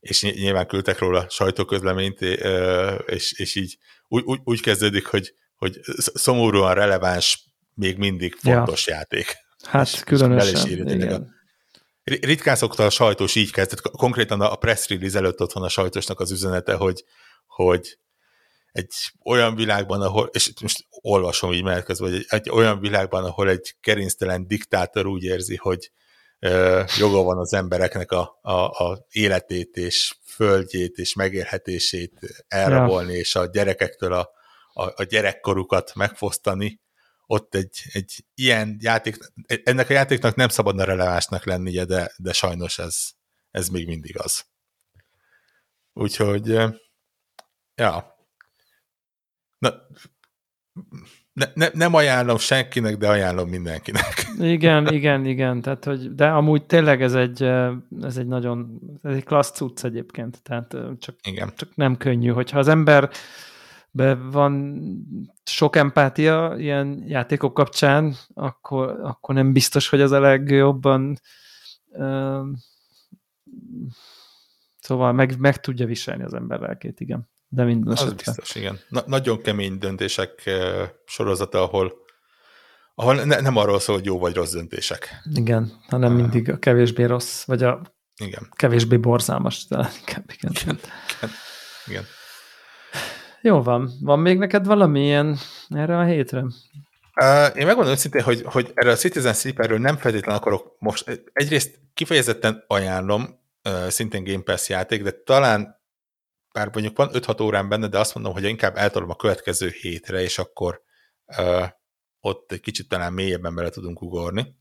és 0.00 0.22
nyilván 0.22 0.66
küldtek 0.66 0.98
róla 0.98 1.26
sajtóközleményt, 1.28 2.20
és, 3.06 3.32
és 3.32 3.54
így 3.54 3.76
úgy, 4.08 4.22
úgy, 4.24 4.40
úgy 4.44 4.60
kezdődik, 4.60 5.06
hogy, 5.06 5.32
hogy 5.56 5.80
szomorúan 5.96 6.74
releváns, 6.74 7.52
még 7.74 7.98
mindig 7.98 8.34
fontos 8.34 8.86
ja. 8.86 8.94
játék. 8.94 9.34
Hát 9.64 9.86
és, 9.86 10.00
különösen, 10.04 10.54
és 10.54 10.94
igen. 10.94 11.35
Ritkán 12.10 12.56
szokta 12.56 12.84
a 12.84 12.90
sajtós 12.90 13.34
így 13.34 13.50
kezdett, 13.50 13.80
konkrétan 13.80 14.40
a 14.40 14.54
press 14.54 14.88
release 14.88 15.18
előtt 15.18 15.40
ott 15.40 15.52
van 15.52 15.62
a 15.62 15.68
sajtósnak 15.68 16.20
az 16.20 16.30
üzenete, 16.30 16.74
hogy, 16.74 17.04
hogy 17.46 17.98
egy 18.72 18.92
olyan 19.24 19.54
világban, 19.54 20.02
ahol, 20.02 20.30
és 20.32 20.52
most 20.60 20.86
olvasom 20.88 21.52
így 21.52 21.62
menet 21.62 21.84
közben, 21.84 22.10
hogy 22.10 22.18
egy, 22.18 22.26
egy 22.28 22.50
olyan 22.50 22.80
világban, 22.80 23.24
ahol 23.24 23.48
egy 23.48 23.76
gerinctelen 23.80 24.46
diktátor 24.46 25.06
úgy 25.06 25.22
érzi, 25.22 25.56
hogy 25.56 25.90
ö, 26.38 26.82
joga 26.98 27.22
van 27.22 27.38
az 27.38 27.52
embereknek 27.52 28.12
a, 28.12 28.38
a, 28.42 28.52
a 28.52 29.06
életét 29.10 29.76
és 29.76 30.16
földjét 30.24 30.96
és 30.96 31.14
megélhetését 31.14 32.44
elrabolni, 32.48 33.12
ja. 33.12 33.18
és 33.18 33.34
a 33.34 33.46
gyerekektől 33.46 34.12
a, 34.12 34.30
a, 34.72 34.92
a 34.94 35.02
gyerekkorukat 35.02 35.94
megfosztani, 35.94 36.80
ott 37.26 37.54
egy, 37.54 37.82
egy 37.92 38.24
ilyen 38.34 38.76
játék, 38.80 39.16
ennek 39.46 39.90
a 39.90 39.92
játéknak 39.92 40.34
nem 40.34 40.48
szabadna 40.48 40.84
relevánsnak 40.84 41.44
lennie, 41.44 41.84
de, 41.84 42.12
de 42.16 42.32
sajnos 42.32 42.78
ez, 42.78 42.96
ez 43.50 43.68
még 43.68 43.86
mindig 43.86 44.18
az. 44.18 44.44
Úgyhogy, 45.92 46.46
ja, 47.74 48.16
Na, 49.58 49.70
ne, 51.32 51.46
ne, 51.54 51.68
nem 51.72 51.94
ajánlom 51.94 52.38
senkinek, 52.38 52.96
de 52.96 53.08
ajánlom 53.08 53.48
mindenkinek. 53.48 54.26
Igen, 54.40 54.86
igen, 54.92 55.24
igen. 55.24 55.60
Tehát, 55.60 55.84
hogy, 55.84 56.14
de 56.14 56.26
amúgy 56.26 56.66
tényleg 56.66 57.02
ez 57.02 57.14
egy, 57.14 57.42
ez 58.02 58.16
egy 58.16 58.26
nagyon, 58.26 58.80
ez 59.02 59.14
egy 59.14 59.24
klassz 59.24 59.50
cucc 59.50 59.84
egyébként. 59.84 60.42
Tehát 60.42 60.76
csak, 60.98 61.16
igen. 61.22 61.52
csak 61.56 61.74
nem 61.74 61.96
könnyű. 61.96 62.28
Hogyha 62.28 62.58
az 62.58 62.68
ember 62.68 63.10
be 63.90 64.14
van 64.14 64.82
sok 65.50 65.76
empátia 65.76 66.54
ilyen 66.58 67.02
játékok 67.06 67.54
kapcsán, 67.54 68.16
akkor, 68.34 69.00
akkor 69.02 69.34
nem 69.34 69.52
biztos, 69.52 69.88
hogy 69.88 70.00
az 70.00 70.10
a 70.10 70.20
legjobban 70.20 71.20
uh, 71.88 72.46
szóval 74.78 75.12
meg, 75.12 75.38
meg 75.38 75.60
tudja 75.60 75.86
viselni 75.86 76.22
az 76.22 76.34
ember 76.34 76.60
lelkét, 76.60 77.00
igen 77.00 77.28
de 77.48 77.64
minden. 77.64 77.92
Az 77.92 78.12
biztos, 78.12 78.54
igen. 78.54 78.78
Na, 78.88 79.02
nagyon 79.06 79.42
kemény 79.42 79.78
döntések 79.78 80.42
uh, 80.46 80.82
sorozata, 81.04 81.62
ahol, 81.62 81.92
ahol 82.94 83.14
ne, 83.14 83.40
nem 83.40 83.56
arról 83.56 83.80
szól, 83.80 83.96
hogy 83.96 84.04
jó 84.04 84.18
vagy 84.18 84.34
rossz 84.34 84.52
döntések. 84.52 85.22
Igen, 85.34 85.72
hanem 85.88 86.12
uh, 86.12 86.20
mindig 86.20 86.50
a 86.50 86.58
kevésbé 86.58 87.04
rossz, 87.04 87.44
vagy 87.44 87.62
a 87.62 87.80
igen. 88.16 88.48
kevésbé 88.50 88.96
borzalmas, 88.96 89.66
de 89.66 89.90
inkább 89.98 90.30
igen. 90.32 90.52
Igen. 90.60 90.78
igen. 91.16 91.30
igen. 91.86 92.04
Jó 93.40 93.62
van. 93.62 93.90
Van 94.00 94.18
még 94.18 94.38
neked 94.38 94.66
valamilyen 94.66 95.36
erre 95.68 95.98
a 95.98 96.04
hétre? 96.04 96.40
Uh, 97.20 97.58
én 97.58 97.66
megmondom 97.66 97.92
őszintén, 97.92 98.22
hogy, 98.22 98.42
hogy 98.44 98.70
erre 98.74 98.90
a 98.90 98.96
Citizen 98.96 99.34
Sleeperről 99.34 99.78
nem 99.78 99.96
feltétlenül 99.96 100.40
akarok 100.40 100.76
most, 100.78 101.28
egyrészt 101.32 101.80
kifejezetten 101.94 102.64
ajánlom, 102.66 103.40
uh, 103.68 103.88
szintén 103.88 104.24
Game 104.24 104.42
Pass 104.42 104.68
játék, 104.68 105.02
de 105.02 105.10
talán 105.10 105.76
bár 106.52 106.68
mondjuk 106.72 106.96
van 106.96 107.10
5-6 107.12 107.42
órán 107.42 107.68
benne, 107.68 107.88
de 107.88 107.98
azt 107.98 108.14
mondom, 108.14 108.32
hogy 108.32 108.44
inkább 108.44 108.76
eltolom 108.76 109.10
a 109.10 109.16
következő 109.16 109.68
hétre, 109.80 110.20
és 110.20 110.38
akkor 110.38 110.82
uh, 111.38 111.66
ott 112.20 112.52
egy 112.52 112.60
kicsit 112.60 112.88
talán 112.88 113.12
mélyebben 113.12 113.54
bele 113.54 113.68
tudunk 113.68 114.02
ugorni, 114.02 114.56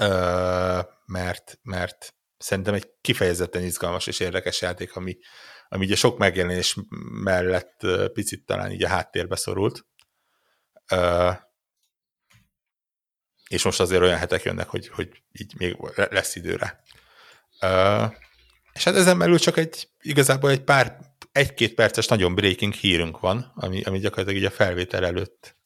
uh, 0.00 0.80
mert, 1.06 1.58
mert 1.62 2.14
szerintem 2.36 2.74
egy 2.74 2.90
kifejezetten 3.00 3.62
izgalmas 3.62 4.06
és 4.06 4.20
érdekes 4.20 4.60
játék, 4.60 4.96
ami, 4.96 5.16
ami 5.72 5.84
ugye 5.84 5.96
sok 5.96 6.18
megjelenés 6.18 6.76
mellett 7.22 7.86
picit 8.12 8.44
talán 8.44 8.70
így 8.70 8.84
a 8.84 8.88
háttérbe 8.88 9.36
szorult. 9.36 9.86
És 13.48 13.64
most 13.64 13.80
azért 13.80 14.02
olyan 14.02 14.18
hetek 14.18 14.42
jönnek, 14.42 14.68
hogy, 14.68 14.88
hogy 14.88 15.22
így 15.32 15.54
még 15.56 15.76
lesz 15.94 16.36
időre. 16.36 16.82
És 18.72 18.84
hát 18.84 18.94
ezen 18.94 19.18
belül 19.18 19.38
csak 19.38 19.56
egy, 19.56 19.88
igazából 20.00 20.50
egy 20.50 20.62
pár, 20.62 20.98
egy-két 21.32 21.74
perces 21.74 22.06
nagyon 22.06 22.34
breaking 22.34 22.72
hírünk 22.72 23.20
van, 23.20 23.52
ami, 23.54 23.82
ami 23.82 23.98
gyakorlatilag 23.98 24.40
így 24.42 24.48
a 24.48 24.50
felvétel 24.50 25.04
előtt 25.04 25.56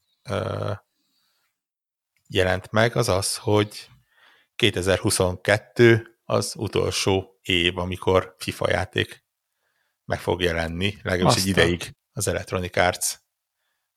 jelent 2.29 2.71
meg, 2.71 2.97
az 2.97 3.09
az, 3.09 3.37
hogy 3.37 3.89
2022 4.57 6.19
az 6.25 6.55
utolsó 6.57 7.39
év, 7.43 7.79
amikor 7.79 8.35
FIFA 8.39 8.71
játék 8.71 9.26
meg 10.07 10.21
fog 10.21 10.43
jelenni, 10.43 10.97
legalábbis 11.03 11.37
Aztán. 11.37 11.43
egy 11.43 11.71
ideig 11.71 11.97
az 12.13 12.29
Electronic 12.29 12.77
Arts 12.77 13.15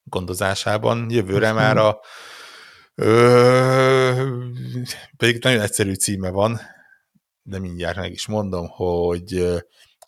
gondozásában. 0.03 1.09
Jövőre 1.09 1.51
már 1.51 1.77
a 1.77 1.99
ö, 2.95 4.29
pedig 5.17 5.43
nagyon 5.43 5.61
egyszerű 5.61 5.93
címe 5.93 6.29
van, 6.29 6.59
de 7.41 7.59
mindjárt 7.59 7.97
meg 7.97 8.11
is 8.11 8.27
mondom, 8.27 8.67
hogy 8.67 9.33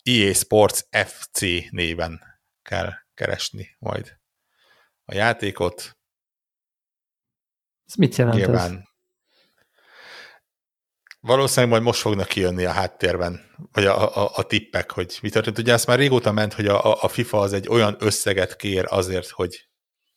EA 0.02 0.34
Sports 0.34 0.80
FC 0.90 1.40
néven 1.70 2.20
kell 2.62 2.92
keresni 3.14 3.76
majd 3.78 4.20
a 5.04 5.14
játékot. 5.14 5.96
Ez 7.86 7.94
mit 7.94 8.16
jelent 8.16 8.36
Nyilván, 8.36 8.76
ez? 8.76 8.91
Valószínűleg 11.24 11.70
majd 11.70 11.82
most 11.82 12.00
fognak 12.00 12.28
kijönni 12.28 12.64
a 12.64 12.70
háttérben, 12.70 13.40
vagy 13.72 13.86
a, 13.86 14.16
a, 14.16 14.30
a 14.34 14.42
tippek, 14.42 14.90
hogy 14.90 15.18
mi 15.22 15.30
történt. 15.30 15.58
Ugye 15.58 15.72
ezt 15.72 15.86
már 15.86 15.98
régóta 15.98 16.32
ment, 16.32 16.52
hogy 16.52 16.66
a, 16.66 17.02
a 17.02 17.08
FIFA 17.08 17.38
az 17.38 17.52
egy 17.52 17.68
olyan 17.68 17.96
összeget 17.98 18.56
kér 18.56 18.84
azért, 18.88 19.28
hogy, 19.28 19.68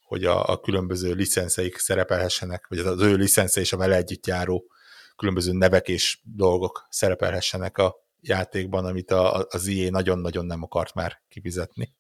hogy 0.02 0.24
a, 0.24 0.48
a 0.48 0.60
különböző 0.60 1.14
licenszeik 1.14 1.78
szerepelhessenek, 1.78 2.68
vagy 2.68 2.80
az 2.80 3.02
ő 3.02 3.16
licensze 3.16 3.62
és 3.62 3.74
a 3.74 3.78
vele 3.78 3.96
együtt 3.96 4.26
járó 4.26 4.66
különböző 5.16 5.52
nevek 5.52 5.88
és 5.88 6.20
dolgok 6.24 6.88
szerepelhessenek 6.90 7.78
a 7.78 7.96
játékban, 8.20 8.86
amit 8.86 9.12
a, 9.12 9.46
az 9.50 9.68
IE 9.68 9.90
nagyon-nagyon 9.90 10.46
nem 10.46 10.64
akart 10.64 10.94
már 10.94 11.22
kifizetni. 11.28 11.96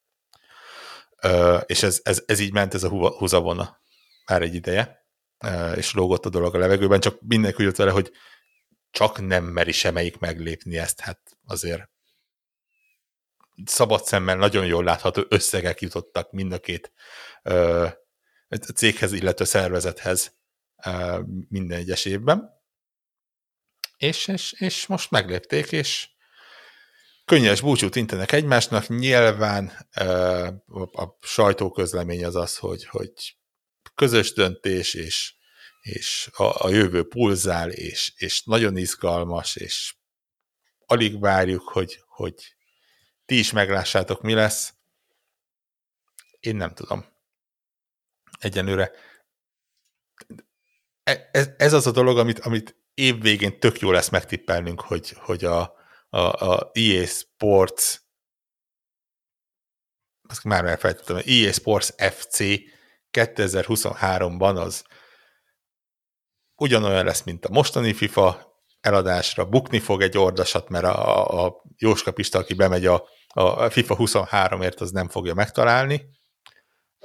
Ö, 1.21 1.57
és 1.65 1.83
ez, 1.83 1.99
ez, 2.03 2.23
ez 2.25 2.39
így 2.39 2.53
ment, 2.53 2.73
ez 2.73 2.83
a 2.83 2.89
húzavona 3.17 3.81
már 4.25 4.41
egy 4.41 4.55
ideje, 4.55 5.05
ö, 5.45 5.71
és 5.71 5.93
lógott 5.93 6.25
a 6.25 6.29
dolog 6.29 6.55
a 6.55 6.57
levegőben, 6.57 6.99
csak 6.99 7.21
mindenki 7.21 7.63
jött 7.63 7.75
vele, 7.75 7.91
hogy 7.91 8.11
csak 8.95 9.27
nem 9.27 9.43
meri 9.43 9.71
semmelyik 9.71 10.17
meglépni 10.17 10.77
ezt, 10.77 10.99
hát 10.99 11.37
azért 11.45 11.89
szabad 13.65 14.05
szemmel 14.05 14.35
nagyon 14.35 14.65
jól 14.65 14.83
látható 14.83 15.25
összegek 15.29 15.81
jutottak 15.81 16.31
mind 16.31 16.51
a 16.51 16.59
két 16.59 16.91
ö, 17.43 17.87
céghez, 18.75 19.11
illetve 19.11 19.45
szervezethez 19.45 20.35
ö, 20.85 21.19
minden 21.49 21.77
egyes 21.77 22.05
évben. 22.05 22.49
És, 23.97 24.27
és, 24.27 24.51
és 24.51 24.87
most 24.87 25.11
meglépték, 25.11 25.71
és 25.71 26.09
könnyes 27.25 27.61
búcsút 27.61 27.95
intenek 27.95 28.31
egymásnak. 28.31 28.87
Nyilván 28.87 29.87
ö, 29.95 30.47
a 30.91 31.17
sajtóközlemény 31.21 32.25
az 32.25 32.35
az, 32.35 32.57
hogy, 32.57 32.85
hogy 32.85 33.37
közös 33.95 34.33
döntés, 34.33 34.93
és 34.93 35.35
és 35.85 36.29
a, 36.33 36.65
a 36.65 36.69
jövő 36.69 37.07
pulzál, 37.07 37.71
és, 37.71 38.13
és 38.15 38.43
nagyon 38.43 38.77
izgalmas, 38.77 39.55
és 39.55 39.95
alig 40.85 41.19
várjuk, 41.19 41.69
hogy, 41.69 42.03
hogy 42.07 42.55
ti 43.25 43.39
is 43.39 43.51
meglássátok, 43.51 44.21
mi 44.21 44.33
lesz. 44.33 44.73
Én 46.39 46.55
nem 46.55 46.73
tudom. 46.73 47.05
Egyenőre. 48.39 48.91
E, 51.03 51.29
ez, 51.31 51.49
ez 51.57 51.73
az 51.73 51.87
a 51.87 51.91
dolog, 51.91 52.17
amit, 52.17 52.39
amit 52.39 52.75
évvégén 52.93 53.59
tök 53.59 53.79
jó 53.79 53.91
lesz 53.91 54.09
megtippelnünk, 54.09 54.81
hogy, 54.81 55.09
hogy 55.09 55.43
a, 55.45 55.75
a, 56.09 56.19
a 56.19 56.71
EA 56.73 57.05
Sports 57.05 57.99
azt 60.27 60.43
már 60.43 60.65
elfelejtettem, 60.65 61.21
EA 61.25 61.51
Sports 61.51 61.89
FC 61.97 62.37
2023-ban 63.11 64.55
az 64.55 64.85
ugyanolyan 66.55 67.05
lesz, 67.05 67.23
mint 67.23 67.45
a 67.45 67.51
mostani 67.51 67.93
FIFA 67.93 68.53
eladásra, 68.81 69.45
bukni 69.45 69.79
fog 69.79 70.01
egy 70.01 70.17
ordasat, 70.17 70.69
mert 70.69 70.85
a, 70.85 71.45
a 71.45 71.61
Jóska 71.77 72.11
Pista, 72.11 72.39
aki 72.39 72.53
bemegy 72.53 72.85
a, 72.85 73.03
a 73.27 73.69
FIFA 73.69 73.95
23-ért, 73.99 74.81
az 74.81 74.91
nem 74.91 75.09
fogja 75.09 75.33
megtalálni, 75.33 76.05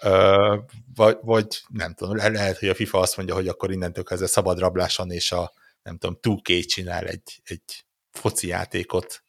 Ö, 0.02 0.56
vagy, 0.94 1.18
vagy 1.22 1.62
nem 1.68 1.94
tudom, 1.94 2.16
le, 2.16 2.28
lehet, 2.28 2.58
hogy 2.58 2.68
a 2.68 2.74
FIFA 2.74 2.98
azt 2.98 3.16
mondja, 3.16 3.34
hogy 3.34 3.48
akkor 3.48 3.70
innentől 3.70 4.04
kezdve 4.04 4.26
szabad 4.26 4.58
rabláson, 4.58 5.10
és 5.10 5.32
a 5.32 5.52
nem 5.82 5.98
tudom, 5.98 6.18
2K 6.22 6.66
csinál 6.66 7.06
egy, 7.06 7.40
egy 7.44 7.84
foci 8.10 8.46
játékot 8.46 9.22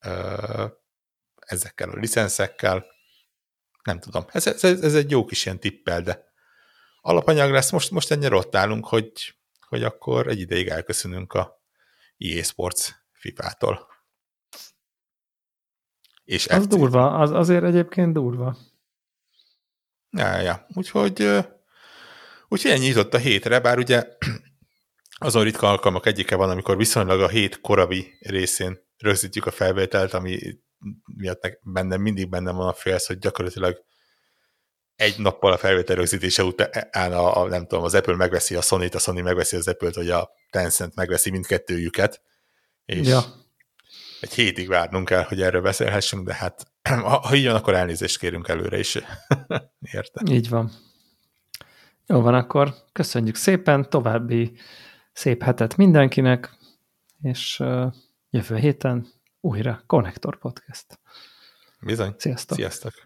ö, 0.00 0.66
ezekkel 1.38 1.90
a 1.90 1.96
licenszekkel. 1.96 2.86
Nem 3.82 3.98
tudom, 4.00 4.24
ez, 4.32 4.46
ez, 4.46 4.64
ez 4.64 4.94
egy 4.94 5.10
jó 5.10 5.24
kis 5.24 5.44
ilyen 5.44 5.60
tippel, 5.60 6.00
de 6.00 6.24
alapanyag 7.00 7.50
lesz. 7.50 7.70
Most, 7.70 7.90
most 7.90 8.10
ennyire 8.10 8.34
ott 8.34 8.56
állunk, 8.56 8.86
hogy 8.86 9.36
hogy 9.68 9.82
akkor 9.82 10.26
egy 10.26 10.40
ideig 10.40 10.68
elköszönünk 10.68 11.32
a 11.32 11.62
EA 12.18 12.42
Sports 12.42 12.90
FIFA-tól. 13.12 13.86
És 16.24 16.46
az 16.46 16.62
FC. 16.62 16.68
durva, 16.68 17.10
az 17.18 17.30
azért 17.30 17.64
egyébként 17.64 18.12
durva. 18.12 18.56
Ja, 20.10 20.40
ja. 20.40 20.66
Úgyhogy, 20.74 21.28
úgyhogy 22.48 22.70
ennyi 22.70 22.86
jutott 22.86 23.14
a 23.14 23.18
hétre, 23.18 23.60
bár 23.60 23.78
ugye 23.78 24.04
azon 25.18 25.44
ritka 25.44 25.68
alkalmak 25.68 26.06
egyike 26.06 26.36
van, 26.36 26.50
amikor 26.50 26.76
viszonylag 26.76 27.20
a 27.20 27.28
hét 27.28 27.60
korabi 27.60 28.16
részén 28.20 28.78
rögzítjük 28.96 29.46
a 29.46 29.50
felvételt, 29.50 30.14
ami 30.14 30.38
miatt 31.16 31.58
bennem 31.62 32.00
mindig 32.00 32.28
bennem 32.28 32.56
van 32.56 32.68
a 32.68 32.72
félsz, 32.72 33.06
hogy 33.06 33.18
gyakorlatilag 33.18 33.84
egy 34.96 35.18
nappal 35.18 35.52
a 35.52 35.56
felvétel 35.56 35.96
rögzítése 35.96 36.44
után 36.44 37.12
a, 37.12 37.42
a, 37.42 37.48
nem 37.48 37.66
tudom, 37.66 37.84
az 37.84 37.94
Apple 37.94 38.16
megveszi 38.16 38.54
a 38.54 38.60
Sony-t, 38.60 38.94
a 38.94 38.98
Sony 38.98 39.22
megveszi 39.22 39.56
az 39.56 39.68
Apple-t, 39.68 39.94
vagy 39.94 40.10
a 40.10 40.30
Tencent 40.50 40.94
megveszi 40.94 41.30
mindkettőjüket, 41.30 42.22
és 42.84 43.08
ja. 43.08 43.22
egy 44.20 44.32
hétig 44.32 44.68
várnunk 44.68 45.08
kell, 45.08 45.22
hogy 45.22 45.42
erről 45.42 45.62
beszélhessünk, 45.62 46.26
de 46.26 46.34
hát 46.34 46.72
ha, 47.22 47.34
így 47.34 47.46
van, 47.46 47.54
akkor 47.54 47.74
elnézést 47.74 48.18
kérünk 48.18 48.48
előre 48.48 48.78
is. 48.78 48.94
Érte? 49.92 50.22
Így 50.30 50.48
van. 50.48 50.72
Jó 52.06 52.20
van, 52.20 52.34
akkor 52.34 52.74
köszönjük 52.92 53.34
szépen, 53.34 53.90
további 53.90 54.52
szép 55.12 55.42
hetet 55.42 55.76
mindenkinek, 55.76 56.56
és 57.22 57.62
jövő 58.30 58.56
héten 58.56 59.06
újra 59.40 59.82
Connector 59.86 60.38
Podcast. 60.38 61.00
Bizony. 61.80 62.14
Sziasztok. 62.18 62.56
Sziasztok. 62.56 63.05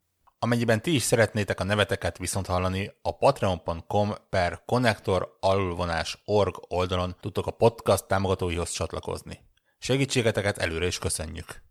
Amennyiben 0.43 0.81
ti 0.81 0.95
is 0.95 1.01
szeretnétek 1.01 1.59
a 1.59 1.63
neveteket 1.63 2.17
viszont 2.17 2.45
hallani, 2.45 2.91
a 3.01 3.17
patreon.com 3.17 4.13
per 4.29 4.61
connector 4.65 5.37
org 6.25 6.55
oldalon 6.67 7.15
tudtok 7.19 7.47
a 7.47 7.51
podcast 7.51 8.07
támogatóihoz 8.07 8.71
csatlakozni. 8.71 9.39
Segítségeteket 9.79 10.57
előre 10.57 10.85
is 10.85 10.97
köszönjük! 10.97 11.70